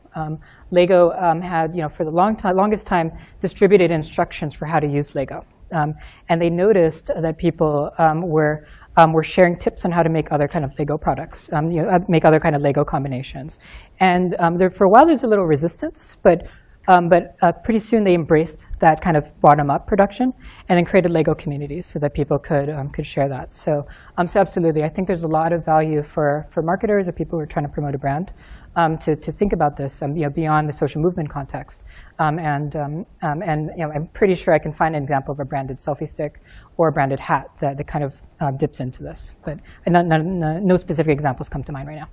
Lego 0.71 1.11
had, 1.41 1.75
you 1.75 1.83
know, 1.83 1.89
for 1.89 2.05
the 2.05 2.11
long 2.11 2.37
time, 2.37 2.57
longest 2.57 2.87
time, 2.87 3.11
distributed 3.41 3.91
instructions 3.91 4.55
for 4.55 4.67
how 4.67 4.79
to 4.79 4.87
use 4.87 5.15
Lego. 5.15 5.45
and 5.73 6.41
they 6.41 6.51
noticed 6.51 7.07
that 7.07 7.37
people 7.37 7.93
were 8.23 8.67
um, 8.97 9.13
we're 9.13 9.25
sharing 9.25 9.59
tips 9.59 9.85
on 9.85 9.91
how 9.91 10.03
to 10.03 10.09
make 10.09 10.31
other 10.31 10.47
kind 10.47 10.65
of 10.65 10.73
Lego 10.79 10.97
products, 10.97 11.49
um, 11.53 11.71
you 11.71 11.83
know, 11.83 11.89
uh, 11.89 11.99
make 12.09 12.25
other 12.25 12.39
kind 12.39 12.55
of 12.55 12.63
Lego 12.63 12.85
combinations. 12.85 13.59
And 14.01 14.37
um, 14.39 14.59
there, 14.59 14.71
for 14.71 14.85
a 14.85 14.89
while, 14.89 15.07
there's 15.07 15.25
a 15.25 15.27
little 15.27 15.47
resistance, 15.47 16.17
but 16.23 16.47
um, 16.89 17.09
but 17.09 17.37
uh, 17.43 17.53
pretty 17.53 17.81
soon 17.81 18.05
they 18.05 18.15
embraced 18.15 18.67
that 18.81 19.01
kind 19.01 19.17
of 19.17 19.25
bottom-up 19.41 19.87
production 19.87 20.33
and 20.69 20.77
then 20.77 20.85
created 20.85 21.11
Lego 21.11 21.35
communities 21.35 21.87
so 21.87 21.99
that 21.99 22.15
people 22.15 22.39
could 22.39 22.69
um, 22.69 22.91
could 22.91 23.07
share 23.07 23.29
that. 23.29 23.53
So, 23.53 23.87
um, 24.17 24.27
so 24.27 24.41
absolutely, 24.41 24.85
I 24.85 24.89
think 24.89 25.07
there's 25.07 25.23
a 25.23 25.29
lot 25.29 25.53
of 25.53 25.65
value 25.65 26.03
for 26.03 26.47
for 26.51 26.63
marketers 26.63 27.09
or 27.09 27.13
people 27.13 27.39
who 27.39 27.43
are 27.43 27.47
trying 27.47 27.67
to 27.67 27.73
promote 27.73 27.95
a 27.95 27.99
brand 27.99 28.33
um, 28.77 28.99
to, 28.99 29.17
to 29.17 29.33
think 29.33 29.53
about 29.53 29.77
this 29.77 30.03
um, 30.03 30.17
you 30.17 30.23
know, 30.23 30.31
beyond 30.31 30.69
the 30.69 30.73
social 30.73 31.01
movement 31.01 31.31
context. 31.31 31.85
Um, 32.19 32.39
and 32.39 32.75
and 33.23 33.71
you 33.77 33.87
know, 33.87 33.93
I'm 33.93 34.09
pretty 34.09 34.35
sure 34.35 34.55
I 34.55 34.59
can 34.59 34.73
find 34.73 34.97
an 34.97 35.03
example 35.03 35.33
of 35.33 35.41
a 35.41 35.45
branded 35.45 35.79
selfie 35.79 36.09
stick 36.09 36.41
or 36.77 36.89
a 36.89 36.93
branded 36.93 37.21
hat 37.21 37.51
that, 37.61 37.77
that 37.77 37.87
kind 37.87 38.05
of 38.05 38.21
uh, 38.41 38.51
dips 38.51 38.81
into 38.81 39.03
this. 39.03 39.33
But 39.45 39.61
no, 39.87 40.03
no, 40.03 40.19
no, 40.59 40.77
specific 40.77 41.13
examples 41.13 41.49
come 41.49 41.63
to 41.65 41.73
mind 41.73 41.89
right 41.89 41.99
now. 41.99 42.09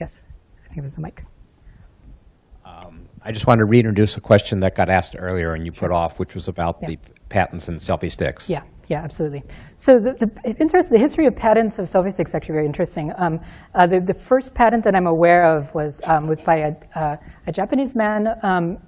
Yes, 0.00 0.22
I 0.64 0.68
think 0.68 0.82
there's 0.82 0.96
a 0.96 1.00
mic. 1.00 1.24
I 3.22 3.32
just 3.32 3.46
wanted 3.46 3.60
to 3.60 3.64
reintroduce 3.66 4.16
a 4.16 4.20
question 4.20 4.60
that 4.60 4.74
got 4.74 4.88
asked 4.88 5.14
earlier 5.18 5.54
and 5.54 5.66
you 5.66 5.72
put 5.72 5.90
off, 5.90 6.18
which 6.18 6.34
was 6.34 6.48
about 6.48 6.78
yeah. 6.80 6.88
the 6.88 6.98
patents 7.28 7.68
and 7.68 7.78
selfie 7.78 8.10
sticks. 8.10 8.48
Yeah, 8.48 8.62
yeah, 8.88 9.02
absolutely. 9.02 9.42
So 9.76 9.98
the, 9.98 10.14
the, 10.14 10.56
interest, 10.58 10.90
the 10.90 10.98
history 10.98 11.26
of 11.26 11.36
patents 11.36 11.78
of 11.78 11.88
selfie 11.88 12.12
sticks 12.12 12.30
is 12.30 12.34
actually 12.34 12.54
very 12.54 12.66
interesting. 12.66 13.12
Um, 13.16 13.40
uh, 13.74 13.86
the, 13.86 14.00
the 14.00 14.14
first 14.14 14.54
patent 14.54 14.84
that 14.84 14.94
I'm 14.94 15.06
aware 15.06 15.44
of 15.56 15.72
was, 15.74 16.00
um, 16.04 16.26
was 16.26 16.40
by 16.40 16.56
a, 16.56 16.76
uh, 16.98 17.16
a 17.46 17.52
Japanese 17.52 17.94
man 17.94 18.38
um, 18.42 18.78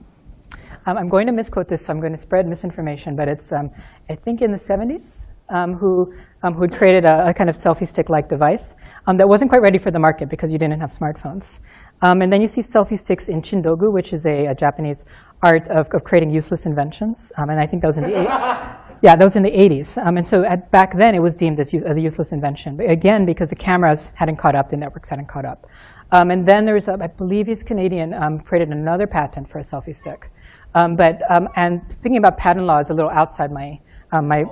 I'm 0.84 1.08
going 1.08 1.26
to 1.26 1.32
misquote 1.32 1.68
this, 1.68 1.84
so 1.86 1.92
I'm 1.92 2.00
going 2.00 2.12
to 2.12 2.18
spread 2.18 2.46
misinformation, 2.48 3.14
but 3.14 3.28
it's, 3.28 3.52
um, 3.52 3.70
I 4.10 4.16
think, 4.16 4.42
in 4.42 4.50
the 4.50 4.58
70s, 4.58 5.28
um, 5.48 5.74
who, 5.74 6.14
um, 6.42 6.54
who 6.54 6.62
had 6.62 6.72
created 6.72 7.04
a, 7.04 7.28
a, 7.28 7.34
kind 7.34 7.48
of 7.48 7.56
selfie 7.56 7.86
stick-like 7.86 8.28
device 8.28 8.74
um, 9.06 9.16
that 9.18 9.28
wasn't 9.28 9.50
quite 9.50 9.62
ready 9.62 9.78
for 9.78 9.90
the 9.90 9.98
market 9.98 10.28
because 10.28 10.50
you 10.50 10.58
didn't 10.58 10.80
have 10.80 10.92
smartphones. 10.92 11.58
Um, 12.02 12.20
and 12.20 12.32
then 12.32 12.40
you 12.42 12.48
see 12.48 12.62
selfie 12.62 12.98
sticks 12.98 13.28
in 13.28 13.42
Chindogu, 13.42 13.90
which 13.90 14.12
is 14.12 14.26
a, 14.26 14.46
a 14.46 14.54
Japanese 14.54 15.04
art 15.42 15.68
of, 15.68 15.88
of, 15.90 16.04
creating 16.04 16.30
useless 16.30 16.66
inventions. 16.66 17.32
and 17.36 17.58
I 17.58 17.66
think 17.66 17.82
that 17.82 17.88
was 17.88 17.96
in 17.96 18.04
the 18.04 18.10
yeah, 19.02 19.16
that 19.16 19.20
was 19.24 19.34
in 19.34 19.42
the 19.42 19.50
80s. 19.50 19.96
and 19.96 20.26
so 20.26 20.44
at, 20.44 20.70
back 20.70 20.96
then, 20.96 21.14
it 21.14 21.20
was 21.20 21.34
deemed 21.34 21.58
as 21.58 21.72
a 21.72 22.00
useless 22.00 22.32
invention. 22.32 22.76
But 22.76 22.90
again, 22.90 23.24
because 23.24 23.50
the 23.50 23.56
cameras 23.56 24.10
hadn't 24.14 24.36
caught 24.36 24.54
up, 24.54 24.70
the 24.70 24.76
networks 24.76 25.08
hadn't 25.08 25.26
caught 25.26 25.44
up. 25.44 25.66
and 26.10 26.46
then 26.46 26.64
there's, 26.64 26.88
I 26.88 27.06
believe 27.06 27.46
he's 27.46 27.62
Canadian, 27.62 28.12
created 28.40 28.68
another 28.68 29.06
patent 29.06 29.48
for 29.48 29.58
a 29.58 29.62
selfie 29.62 29.96
stick. 29.96 30.30
Um, 30.74 30.96
but 30.96 31.20
um, 31.30 31.48
and 31.56 31.88
thinking 31.90 32.18
about 32.18 32.38
patent 32.38 32.66
law 32.66 32.78
is 32.78 32.90
a 32.90 32.94
little 32.94 33.10
outside 33.10 33.52
my 33.52 33.78
um, 34.10 34.28
my. 34.28 34.44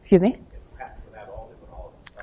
Excuse 0.00 0.22
me. 0.22 0.38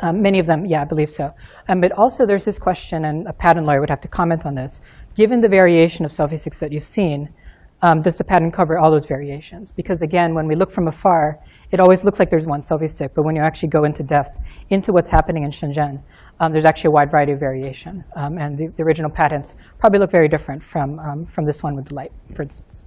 Um, 0.03 0.21
many 0.21 0.37
of 0.37 0.47
them, 0.47 0.65
yeah, 0.65 0.81
I 0.81 0.85
believe 0.85 1.09
so. 1.09 1.31
Um, 1.69 1.79
but 1.79 1.93
also, 1.93 2.25
there's 2.25 2.43
this 2.43 2.59
question, 2.59 3.05
and 3.05 3.25
a 3.25 3.31
patent 3.31 3.65
lawyer 3.65 3.79
would 3.79 3.89
have 3.89 4.01
to 4.01 4.09
comment 4.09 4.45
on 4.45 4.53
this. 4.53 4.81
Given 5.15 5.39
the 5.39 5.47
variation 5.47 6.03
of 6.03 6.11
selfie 6.11 6.37
sticks 6.37 6.59
that 6.59 6.73
you've 6.73 6.83
seen, 6.83 7.33
um, 7.81 8.01
does 8.01 8.17
the 8.17 8.25
patent 8.25 8.53
cover 8.53 8.77
all 8.77 8.91
those 8.91 9.05
variations? 9.05 9.71
Because 9.71 10.01
again, 10.01 10.33
when 10.33 10.45
we 10.45 10.55
look 10.55 10.71
from 10.71 10.89
afar, 10.89 11.39
it 11.71 11.79
always 11.79 12.03
looks 12.03 12.19
like 12.19 12.29
there's 12.29 12.45
one 12.45 12.61
selfie 12.61 12.91
stick, 12.91 13.11
but 13.15 13.23
when 13.23 13.37
you 13.37 13.41
actually 13.41 13.69
go 13.69 13.85
into 13.85 14.03
depth 14.03 14.37
into 14.69 14.91
what's 14.91 15.09
happening 15.09 15.43
in 15.43 15.51
Shenzhen, 15.51 16.03
um, 16.41 16.51
there's 16.51 16.65
actually 16.65 16.89
a 16.89 16.91
wide 16.91 17.09
variety 17.09 17.31
of 17.31 17.39
variation. 17.39 18.03
Um, 18.17 18.37
and 18.37 18.57
the, 18.57 18.67
the, 18.75 18.83
original 18.83 19.09
patents 19.09 19.55
probably 19.79 19.99
look 19.99 20.11
very 20.11 20.27
different 20.27 20.61
from, 20.61 20.99
um, 20.99 21.25
from 21.25 21.45
this 21.45 21.63
one 21.63 21.77
with 21.77 21.85
the 21.85 21.95
light, 21.95 22.11
for 22.35 22.43
instance. 22.43 22.83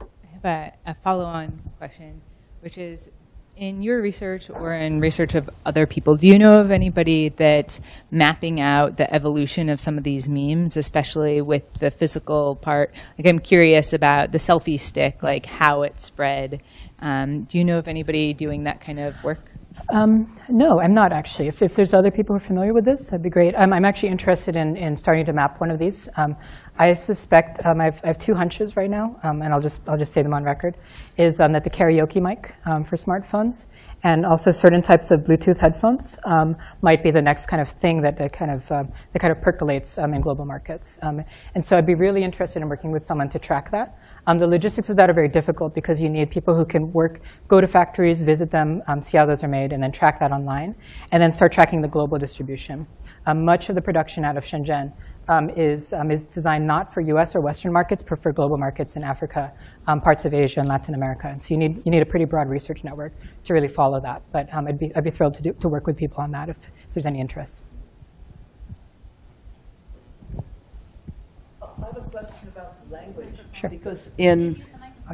I 0.00 0.34
have 0.34 0.44
a, 0.44 0.90
a 0.90 0.94
follow-on 1.04 1.60
question, 1.78 2.20
which 2.62 2.78
is, 2.78 3.10
in 3.60 3.82
your 3.82 4.00
research 4.00 4.48
or 4.48 4.72
in 4.72 5.00
research 5.00 5.34
of 5.34 5.50
other 5.66 5.86
people, 5.86 6.16
do 6.16 6.26
you 6.26 6.38
know 6.38 6.60
of 6.60 6.70
anybody 6.70 7.28
that's 7.28 7.78
mapping 8.10 8.58
out 8.58 8.96
the 8.96 9.14
evolution 9.14 9.68
of 9.68 9.78
some 9.78 9.98
of 9.98 10.02
these 10.02 10.30
memes, 10.30 10.78
especially 10.78 11.42
with 11.42 11.74
the 11.74 11.90
physical 11.90 12.56
part? 12.56 12.90
Like, 13.18 13.28
I'm 13.28 13.38
curious 13.38 13.92
about 13.92 14.32
the 14.32 14.38
selfie 14.38 14.80
stick, 14.80 15.22
like 15.22 15.44
how 15.44 15.82
it 15.82 16.00
spread. 16.00 16.62
Um, 17.00 17.42
do 17.42 17.58
you 17.58 17.66
know 17.66 17.78
of 17.78 17.86
anybody 17.86 18.32
doing 18.32 18.64
that 18.64 18.80
kind 18.80 18.98
of 18.98 19.22
work? 19.22 19.50
Um, 19.90 20.38
no, 20.48 20.80
I'm 20.80 20.94
not 20.94 21.12
actually. 21.12 21.48
If, 21.48 21.60
if, 21.60 21.76
there's 21.76 21.92
other 21.92 22.10
people 22.10 22.34
who 22.34 22.42
are 22.42 22.46
familiar 22.46 22.72
with 22.72 22.86
this, 22.86 23.04
that'd 23.04 23.22
be 23.22 23.30
great. 23.30 23.54
Um, 23.54 23.74
I'm 23.74 23.84
actually 23.84 24.08
interested 24.08 24.56
in, 24.56 24.76
in 24.76 24.96
starting 24.96 25.26
to 25.26 25.34
map 25.34 25.60
one 25.60 25.70
of 25.70 25.78
these. 25.78 26.08
Um, 26.16 26.34
I 26.80 26.94
suspect 26.94 27.60
um, 27.66 27.78
I've, 27.78 28.00
I 28.02 28.06
have 28.06 28.18
two 28.18 28.34
hunches 28.34 28.74
right 28.74 28.88
now, 28.88 29.20
um, 29.22 29.42
and 29.42 29.52
I'll 29.52 29.60
just 29.60 29.82
I'll 29.86 29.98
just 29.98 30.14
say 30.14 30.22
them 30.22 30.32
on 30.32 30.44
record. 30.44 30.78
Is 31.18 31.38
um, 31.38 31.52
that 31.52 31.62
the 31.62 31.68
karaoke 31.68 32.22
mic 32.22 32.54
for 32.88 32.96
smartphones, 32.96 33.66
and 34.02 34.24
also 34.24 34.50
certain 34.50 34.80
types 34.80 35.10
of 35.10 35.20
Bluetooth 35.20 35.58
headphones 35.58 36.16
might 36.80 37.02
be 37.02 37.10
the 37.10 37.20
next 37.20 37.48
kind 37.48 37.60
of 37.60 37.68
thing 37.68 38.00
that, 38.00 38.16
that 38.16 38.32
kind 38.32 38.50
of 38.50 38.66
that 38.68 39.20
kind 39.20 39.30
of 39.30 39.42
percolates 39.42 39.98
in 39.98 40.22
global 40.22 40.46
markets. 40.46 40.98
and 41.02 41.62
so 41.62 41.76
I'd 41.76 41.84
be 41.84 41.94
really 41.94 42.24
interested 42.24 42.62
in 42.62 42.68
working 42.70 42.90
with 42.90 43.02
someone 43.02 43.28
to 43.28 43.38
track 43.38 43.70
that. 43.72 43.98
Um, 44.26 44.38
the 44.38 44.46
logistics 44.46 44.88
of 44.88 44.96
that 44.96 45.10
are 45.10 45.14
very 45.14 45.28
difficult 45.28 45.74
because 45.74 46.00
you 46.00 46.08
need 46.08 46.30
people 46.30 46.54
who 46.54 46.64
can 46.64 46.92
work, 46.92 47.20
go 47.48 47.60
to 47.60 47.66
factories, 47.66 48.22
visit 48.22 48.50
them, 48.50 48.82
um, 48.86 49.02
see 49.02 49.16
how 49.16 49.26
those 49.26 49.42
are 49.42 49.48
made, 49.48 49.72
and 49.72 49.82
then 49.82 49.92
track 49.92 50.20
that 50.20 50.30
online, 50.30 50.74
and 51.10 51.22
then 51.22 51.32
start 51.32 51.52
tracking 51.52 51.80
the 51.82 51.88
global 51.88 52.18
distribution. 52.18 52.86
Um, 53.26 53.44
much 53.44 53.68
of 53.68 53.74
the 53.74 53.82
production 53.82 54.24
out 54.24 54.36
of 54.36 54.44
Shenzhen 54.44 54.92
um, 55.30 55.48
is, 55.50 55.92
um, 55.92 56.10
is 56.10 56.26
designed 56.26 56.66
not 56.66 56.92
for 56.92 57.00
US 57.02 57.36
or 57.36 57.40
Western 57.40 57.72
markets, 57.72 58.02
but 58.06 58.20
for 58.20 58.32
global 58.32 58.58
markets 58.58 58.96
in 58.96 59.04
Africa, 59.04 59.52
um, 59.86 60.00
parts 60.00 60.24
of 60.24 60.34
Asia, 60.34 60.58
and 60.58 60.68
Latin 60.68 60.94
America. 60.94 61.28
And 61.28 61.40
so 61.40 61.54
you 61.54 61.56
need, 61.56 61.82
you 61.86 61.92
need 61.92 62.02
a 62.02 62.06
pretty 62.06 62.24
broad 62.24 62.48
research 62.48 62.82
network 62.82 63.12
to 63.44 63.54
really 63.54 63.68
follow 63.68 64.00
that. 64.00 64.22
But 64.32 64.52
I'd, 64.52 64.78
be, 64.78 64.94
I'd 64.96 65.04
be 65.04 65.10
thrilled 65.10 65.34
to, 65.34 65.42
do, 65.42 65.52
to 65.52 65.68
work 65.68 65.86
with 65.86 65.96
people 65.96 66.20
on 66.20 66.32
that 66.32 66.48
if, 66.48 66.56
if 66.88 66.94
there's 66.94 67.06
any 67.06 67.20
interest. 67.20 67.62
I 71.62 71.86
have 71.86 71.96
a 71.96 72.00
question 72.10 72.48
about 72.48 72.74
language. 72.90 73.38
Sure. 73.52 73.70
Because 73.70 74.10
in 74.18 74.64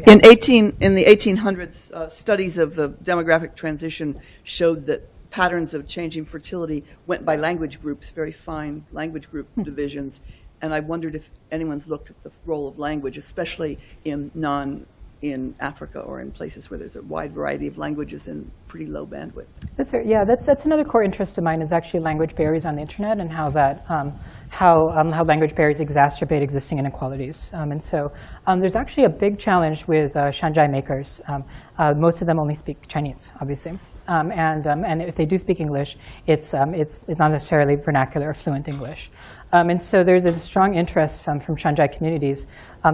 in 0.06 0.26
18 0.26 0.76
in 0.80 0.94
the 0.94 1.04
1800s, 1.04 1.90
uh, 1.92 2.08
studies 2.08 2.58
of 2.58 2.74
the 2.74 2.90
demographic 2.90 3.54
transition 3.54 4.20
showed 4.44 4.86
that 4.86 5.08
patterns 5.36 5.74
of 5.74 5.86
changing 5.86 6.24
fertility 6.24 6.82
went 7.06 7.22
by 7.22 7.36
language 7.36 7.78
groups, 7.78 8.08
very 8.08 8.32
fine 8.32 8.82
language 8.90 9.30
group 9.30 9.46
hmm. 9.54 9.62
divisions. 9.62 10.22
And 10.62 10.72
I 10.72 10.80
wondered 10.80 11.14
if 11.14 11.28
anyone's 11.52 11.86
looked 11.86 12.08
at 12.08 12.22
the 12.22 12.30
role 12.46 12.66
of 12.66 12.78
language, 12.78 13.18
especially 13.18 13.78
in 14.06 14.30
non 14.34 14.86
in 15.20 15.54
Africa 15.60 16.00
or 16.00 16.20
in 16.20 16.30
places 16.30 16.70
where 16.70 16.78
there's 16.78 16.96
a 16.96 17.02
wide 17.02 17.32
variety 17.32 17.66
of 17.66 17.76
languages 17.78 18.28
and 18.28 18.50
pretty 18.68 18.86
low 18.86 19.06
bandwidth. 19.06 19.46
That's 19.76 19.90
fair. 19.90 20.02
Yeah, 20.02 20.24
that's 20.24 20.46
that's 20.46 20.64
another 20.64 20.84
core 20.84 21.02
interest 21.02 21.36
of 21.36 21.44
mine 21.44 21.60
is 21.60 21.70
actually 21.70 22.00
language 22.00 22.34
barriers 22.34 22.64
on 22.64 22.74
the 22.74 22.80
internet 22.80 23.18
and 23.18 23.30
how 23.30 23.50
that 23.50 23.84
um, 23.90 24.18
how, 24.48 24.88
um, 24.90 25.12
how 25.12 25.24
language 25.24 25.54
barriers 25.54 25.80
exacerbate 25.80 26.40
existing 26.40 26.78
inequalities. 26.78 27.50
Um, 27.52 27.72
and 27.72 27.82
so 27.82 28.10
um, 28.46 28.60
there's 28.60 28.74
actually 28.76 29.04
a 29.04 29.10
big 29.10 29.38
challenge 29.38 29.86
with 29.86 30.16
uh, 30.16 30.30
Shanzhai 30.30 30.70
makers. 30.70 31.20
Um, 31.28 31.44
uh, 31.76 31.92
most 31.92 32.22
of 32.22 32.26
them 32.26 32.38
only 32.38 32.54
speak 32.54 32.88
Chinese, 32.88 33.30
obviously. 33.38 33.78
Um, 34.08 34.30
and, 34.32 34.66
um, 34.66 34.84
and 34.84 35.02
if 35.02 35.16
they 35.16 35.26
do 35.26 35.38
speak 35.38 35.60
English, 35.60 35.96
it's, 36.26 36.54
it's, 36.54 37.04
it's 37.08 37.18
not 37.18 37.30
necessarily 37.30 37.76
vernacular 37.76 38.30
or 38.30 38.34
fluent 38.34 38.68
English. 38.68 39.10
and 39.52 39.80
so 39.80 40.04
there's 40.04 40.24
a 40.24 40.32
strong 40.38 40.74
interest 40.74 41.22
from, 41.22 41.40
from 41.40 41.56
Shanzhai 41.56 41.96
communities. 41.96 42.46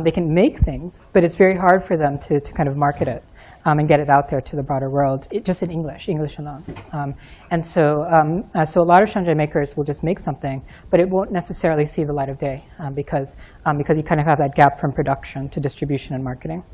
they 0.05 0.11
can 0.11 0.33
make 0.33 0.59
things, 0.61 1.07
but 1.13 1.25
it's 1.25 1.37
very 1.37 1.57
hard 1.57 1.85
for 1.85 1.97
them 1.97 2.19
to, 2.27 2.41
to 2.41 2.53
kind 2.53 2.69
of 2.69 2.77
market 2.77 3.09
it 3.09 3.25
um, 3.65 3.79
and 3.79 3.89
get 3.89 4.01
it 4.01 4.09
out 4.09 4.29
there 4.29 4.41
to 4.41 4.57
the 4.57 4.63
broader 4.63 4.91
world, 4.91 5.27
it, 5.31 5.45
just 5.45 5.63
in 5.63 5.71
English, 5.71 6.09
English 6.09 6.39
alone. 6.39 6.65
Um, 6.93 7.15
and 7.51 7.65
so, 7.65 8.05
um, 8.05 8.45
uh, 8.55 8.65
so 8.65 8.81
a 8.81 8.85
lot 8.85 9.03
of 9.03 9.09
Shanzhai 9.09 9.37
makers 9.37 9.77
will 9.77 9.85
just 9.85 10.03
make 10.03 10.19
something, 10.19 10.65
but 10.91 11.01
it 11.01 11.09
won't 11.09 11.33
necessarily 11.33 11.87
see 11.87 12.05
the 12.05 12.13
light 12.13 12.29
of 12.29 12.39
day 12.39 12.65
um, 12.79 12.95
because, 12.95 13.37
um, 13.65 13.79
because 13.79 13.97
you 13.97 14.03
kind 14.03 14.21
of 14.21 14.27
have 14.27 14.39
that 14.39 14.55
gap 14.55 14.81
from 14.81 14.93
production 14.93 15.49
to 15.51 15.61
distribution 15.61 16.15
and 16.15 16.25
marketing. 16.25 16.65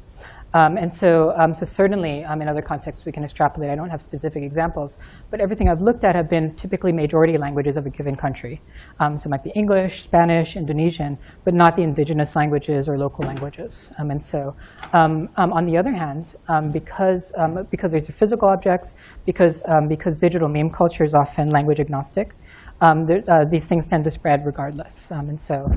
Um, 0.59 0.77
and 0.77 0.93
so, 0.93 1.33
um, 1.37 1.55
so 1.55 1.65
certainly 1.65 2.25
um, 2.25 2.43
in 2.43 2.49
other 2.49 2.63
contexts 2.63 3.05
we 3.07 3.13
can 3.13 3.23
extrapolate. 3.23 3.71
I 3.71 3.77
don't 3.77 3.91
have 3.91 4.03
specific 4.03 4.43
examples, 4.43 4.99
but 5.31 5.41
everything 5.41 5.69
I've 5.69 5.83
looked 5.89 6.03
at 6.03 6.17
have 6.17 6.29
been 6.29 6.57
typically 6.57 6.91
majority 6.91 7.39
languages 7.39 7.77
of 7.77 7.87
a 7.87 7.91
given 7.91 8.17
country. 8.17 8.61
Um, 8.99 9.17
so 9.17 9.29
it 9.29 9.31
might 9.31 9.45
be 9.45 9.51
English, 9.51 10.03
Spanish, 10.03 10.57
Indonesian, 10.57 11.17
but 11.45 11.55
not 11.55 11.77
the 11.77 11.83
indigenous 11.83 12.35
languages 12.35 12.89
or 12.89 12.99
local 12.99 13.25
languages. 13.25 13.91
Um, 13.99 14.11
and 14.11 14.21
so, 14.21 14.57
um, 14.93 15.29
on 15.37 15.65
the 15.65 15.77
other 15.77 15.93
hand, 15.93 16.35
because 16.73 17.33
because 17.71 17.93
these 17.93 18.09
are 18.09 18.13
physical 18.13 18.49
objects, 18.49 18.95
because 19.27 19.63
because 19.89 20.19
digital 20.19 20.49
meme 20.49 20.71
culture 20.71 21.05
is 21.05 21.15
often 21.15 21.51
language 21.51 21.79
agnostic, 21.79 22.35
uh, 22.81 23.45
these 23.45 23.67
things 23.67 23.89
tend 23.89 24.05
to 24.05 24.11
spread 24.11 24.45
regardless. 24.45 25.07
And 25.11 25.41
so, 25.41 25.71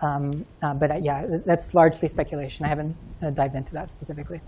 um, 0.00 0.46
uh, 0.62 0.74
but 0.74 0.90
uh, 0.90 0.94
yeah, 0.94 1.26
that's 1.44 1.74
largely 1.74 2.08
speculation. 2.08 2.64
I 2.64 2.68
haven't 2.68 2.96
uh, 3.22 3.30
dived 3.30 3.54
into 3.54 3.72
that 3.74 3.90
specifically. 3.90 4.40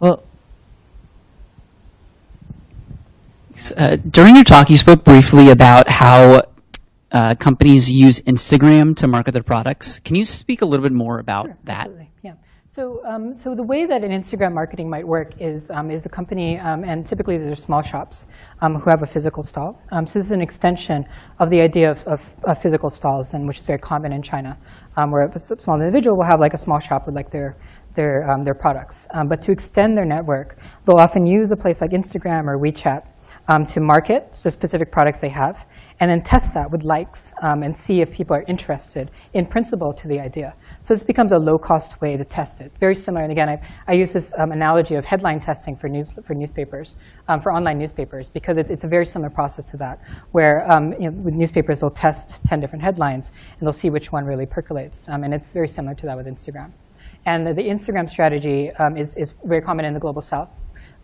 Well, 0.00 0.22
uh, 3.76 3.96
during 3.96 4.36
your 4.36 4.44
talk, 4.44 4.70
you 4.70 4.76
spoke 4.76 5.04
briefly 5.04 5.50
about 5.50 5.88
how 5.88 6.44
uh, 7.10 7.34
companies 7.36 7.90
use 7.90 8.20
Instagram 8.20 8.96
to 8.96 9.06
market 9.06 9.32
their 9.32 9.42
products. 9.42 9.98
Can 10.00 10.14
you 10.14 10.24
speak 10.24 10.62
a 10.62 10.66
little 10.66 10.82
bit 10.82 10.92
more 10.92 11.18
about 11.18 11.50
that? 11.64 11.86
Absolutely, 11.86 12.10
yeah. 12.22 12.34
So, 12.78 13.02
um, 13.04 13.34
so 13.34 13.56
the 13.56 13.62
way 13.64 13.86
that 13.86 14.04
an 14.04 14.12
Instagram 14.12 14.52
marketing 14.52 14.88
might 14.88 15.04
work 15.04 15.32
is, 15.40 15.68
um, 15.68 15.90
is 15.90 16.06
a 16.06 16.08
company, 16.08 16.60
um, 16.60 16.84
and 16.84 17.04
typically 17.04 17.36
these 17.36 17.50
are 17.50 17.56
small 17.56 17.82
shops 17.82 18.28
um, 18.60 18.76
who 18.76 18.88
have 18.88 19.02
a 19.02 19.06
physical 19.06 19.42
stall. 19.42 19.82
Um, 19.90 20.06
so 20.06 20.20
this 20.20 20.26
is 20.26 20.30
an 20.30 20.40
extension 20.40 21.04
of 21.40 21.50
the 21.50 21.60
idea 21.60 21.90
of, 21.90 22.04
of, 22.04 22.30
of 22.44 22.62
physical 22.62 22.88
stalls, 22.88 23.34
and 23.34 23.48
which 23.48 23.58
is 23.58 23.66
very 23.66 23.80
common 23.80 24.12
in 24.12 24.22
China, 24.22 24.56
um, 24.96 25.10
where 25.10 25.22
a 25.22 25.40
small 25.40 25.74
individual 25.80 26.16
will 26.16 26.26
have 26.26 26.38
like 26.38 26.54
a 26.54 26.56
small 26.56 26.78
shop 26.78 27.06
with 27.06 27.16
like 27.16 27.32
their 27.32 27.56
their 27.96 28.30
um, 28.30 28.44
their 28.44 28.54
products. 28.54 29.08
Um, 29.10 29.26
but 29.26 29.42
to 29.42 29.50
extend 29.50 29.96
their 29.96 30.04
network, 30.04 30.56
they'll 30.86 31.00
often 31.00 31.26
use 31.26 31.50
a 31.50 31.56
place 31.56 31.80
like 31.80 31.90
Instagram 31.90 32.46
or 32.46 32.58
WeChat 32.58 33.02
um, 33.48 33.66
to 33.66 33.80
market 33.80 34.34
the 34.42 34.52
specific 34.52 34.92
products 34.92 35.18
they 35.18 35.30
have, 35.30 35.66
and 35.98 36.08
then 36.08 36.22
test 36.22 36.54
that 36.54 36.70
with 36.70 36.84
likes 36.84 37.32
um, 37.42 37.64
and 37.64 37.76
see 37.76 38.02
if 38.02 38.12
people 38.12 38.36
are 38.36 38.44
interested 38.46 39.10
in 39.32 39.46
principle 39.46 39.92
to 39.94 40.06
the 40.06 40.20
idea. 40.20 40.54
So 40.88 40.94
this 40.94 41.02
becomes 41.02 41.32
a 41.32 41.38
low-cost 41.38 42.00
way 42.00 42.16
to 42.16 42.24
test 42.24 42.62
it. 42.62 42.72
Very 42.80 42.96
similar, 42.96 43.22
and 43.22 43.30
again, 43.30 43.50
I, 43.50 43.60
I 43.86 43.92
use 43.92 44.14
this 44.14 44.32
um, 44.38 44.52
analogy 44.52 44.94
of 44.94 45.04
headline 45.04 45.38
testing 45.38 45.76
for 45.76 45.86
news 45.86 46.14
for 46.24 46.32
newspapers, 46.32 46.96
um, 47.28 47.42
for 47.42 47.52
online 47.52 47.78
newspapers, 47.78 48.30
because 48.30 48.56
it's, 48.56 48.70
it's 48.70 48.84
a 48.84 48.88
very 48.88 49.04
similar 49.04 49.28
process 49.28 49.66
to 49.66 49.76
that, 49.76 50.00
where 50.32 50.64
um, 50.72 50.94
you 50.94 51.00
know, 51.00 51.10
with 51.10 51.34
newspapers 51.34 51.80
they'll 51.80 51.90
test 51.90 52.42
10 52.46 52.60
different 52.60 52.82
headlines 52.82 53.32
and 53.58 53.66
they'll 53.66 53.74
see 53.74 53.90
which 53.90 54.12
one 54.12 54.24
really 54.24 54.46
percolates, 54.46 55.06
um, 55.10 55.24
and 55.24 55.34
it's 55.34 55.52
very 55.52 55.68
similar 55.68 55.94
to 55.94 56.06
that 56.06 56.16
with 56.16 56.24
Instagram. 56.24 56.72
And 57.26 57.46
the, 57.46 57.52
the 57.52 57.68
Instagram 57.68 58.08
strategy 58.08 58.70
um, 58.70 58.96
is, 58.96 59.12
is 59.12 59.34
very 59.44 59.60
common 59.60 59.84
in 59.84 59.92
the 59.92 60.00
global 60.00 60.22
south. 60.22 60.48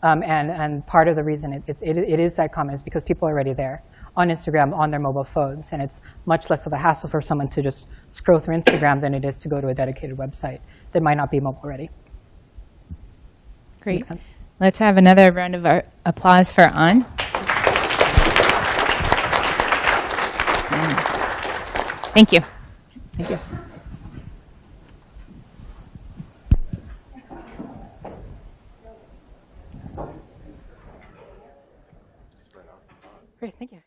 Um, 0.02 0.22
and, 0.22 0.50
and 0.50 0.86
part 0.86 1.08
of 1.08 1.16
the 1.16 1.22
reason 1.22 1.52
it, 1.52 1.62
it, 1.66 1.98
it 1.98 2.20
is 2.20 2.36
that 2.36 2.52
common 2.52 2.74
is 2.74 2.82
because 2.82 3.02
people 3.02 3.28
are 3.28 3.32
already 3.32 3.52
there 3.52 3.82
on 4.16 4.28
Instagram 4.28 4.72
on 4.74 4.90
their 4.90 5.00
mobile 5.00 5.24
phones. 5.24 5.72
And 5.72 5.82
it's 5.82 6.00
much 6.26 6.50
less 6.50 6.66
of 6.66 6.72
a 6.72 6.78
hassle 6.78 7.08
for 7.08 7.20
someone 7.20 7.48
to 7.48 7.62
just 7.62 7.86
scroll 8.12 8.38
through 8.38 8.56
Instagram 8.56 9.00
than 9.00 9.14
it 9.14 9.24
is 9.24 9.38
to 9.38 9.48
go 9.48 9.60
to 9.60 9.68
a 9.68 9.74
dedicated 9.74 10.16
website 10.16 10.60
that 10.92 11.02
might 11.02 11.16
not 11.16 11.30
be 11.30 11.40
mobile 11.40 11.68
ready. 11.68 11.90
Great. 13.80 14.04
Let's 14.60 14.78
have 14.78 14.96
another 14.96 15.32
round 15.32 15.54
of 15.56 15.84
applause 16.06 16.50
for 16.50 16.62
An. 16.62 17.04
Thank 22.14 22.32
you. 22.32 22.40
Thank 23.16 23.30
you. 23.30 23.38
Great, 33.40 33.54
thank 33.58 33.72
you. 33.72 33.83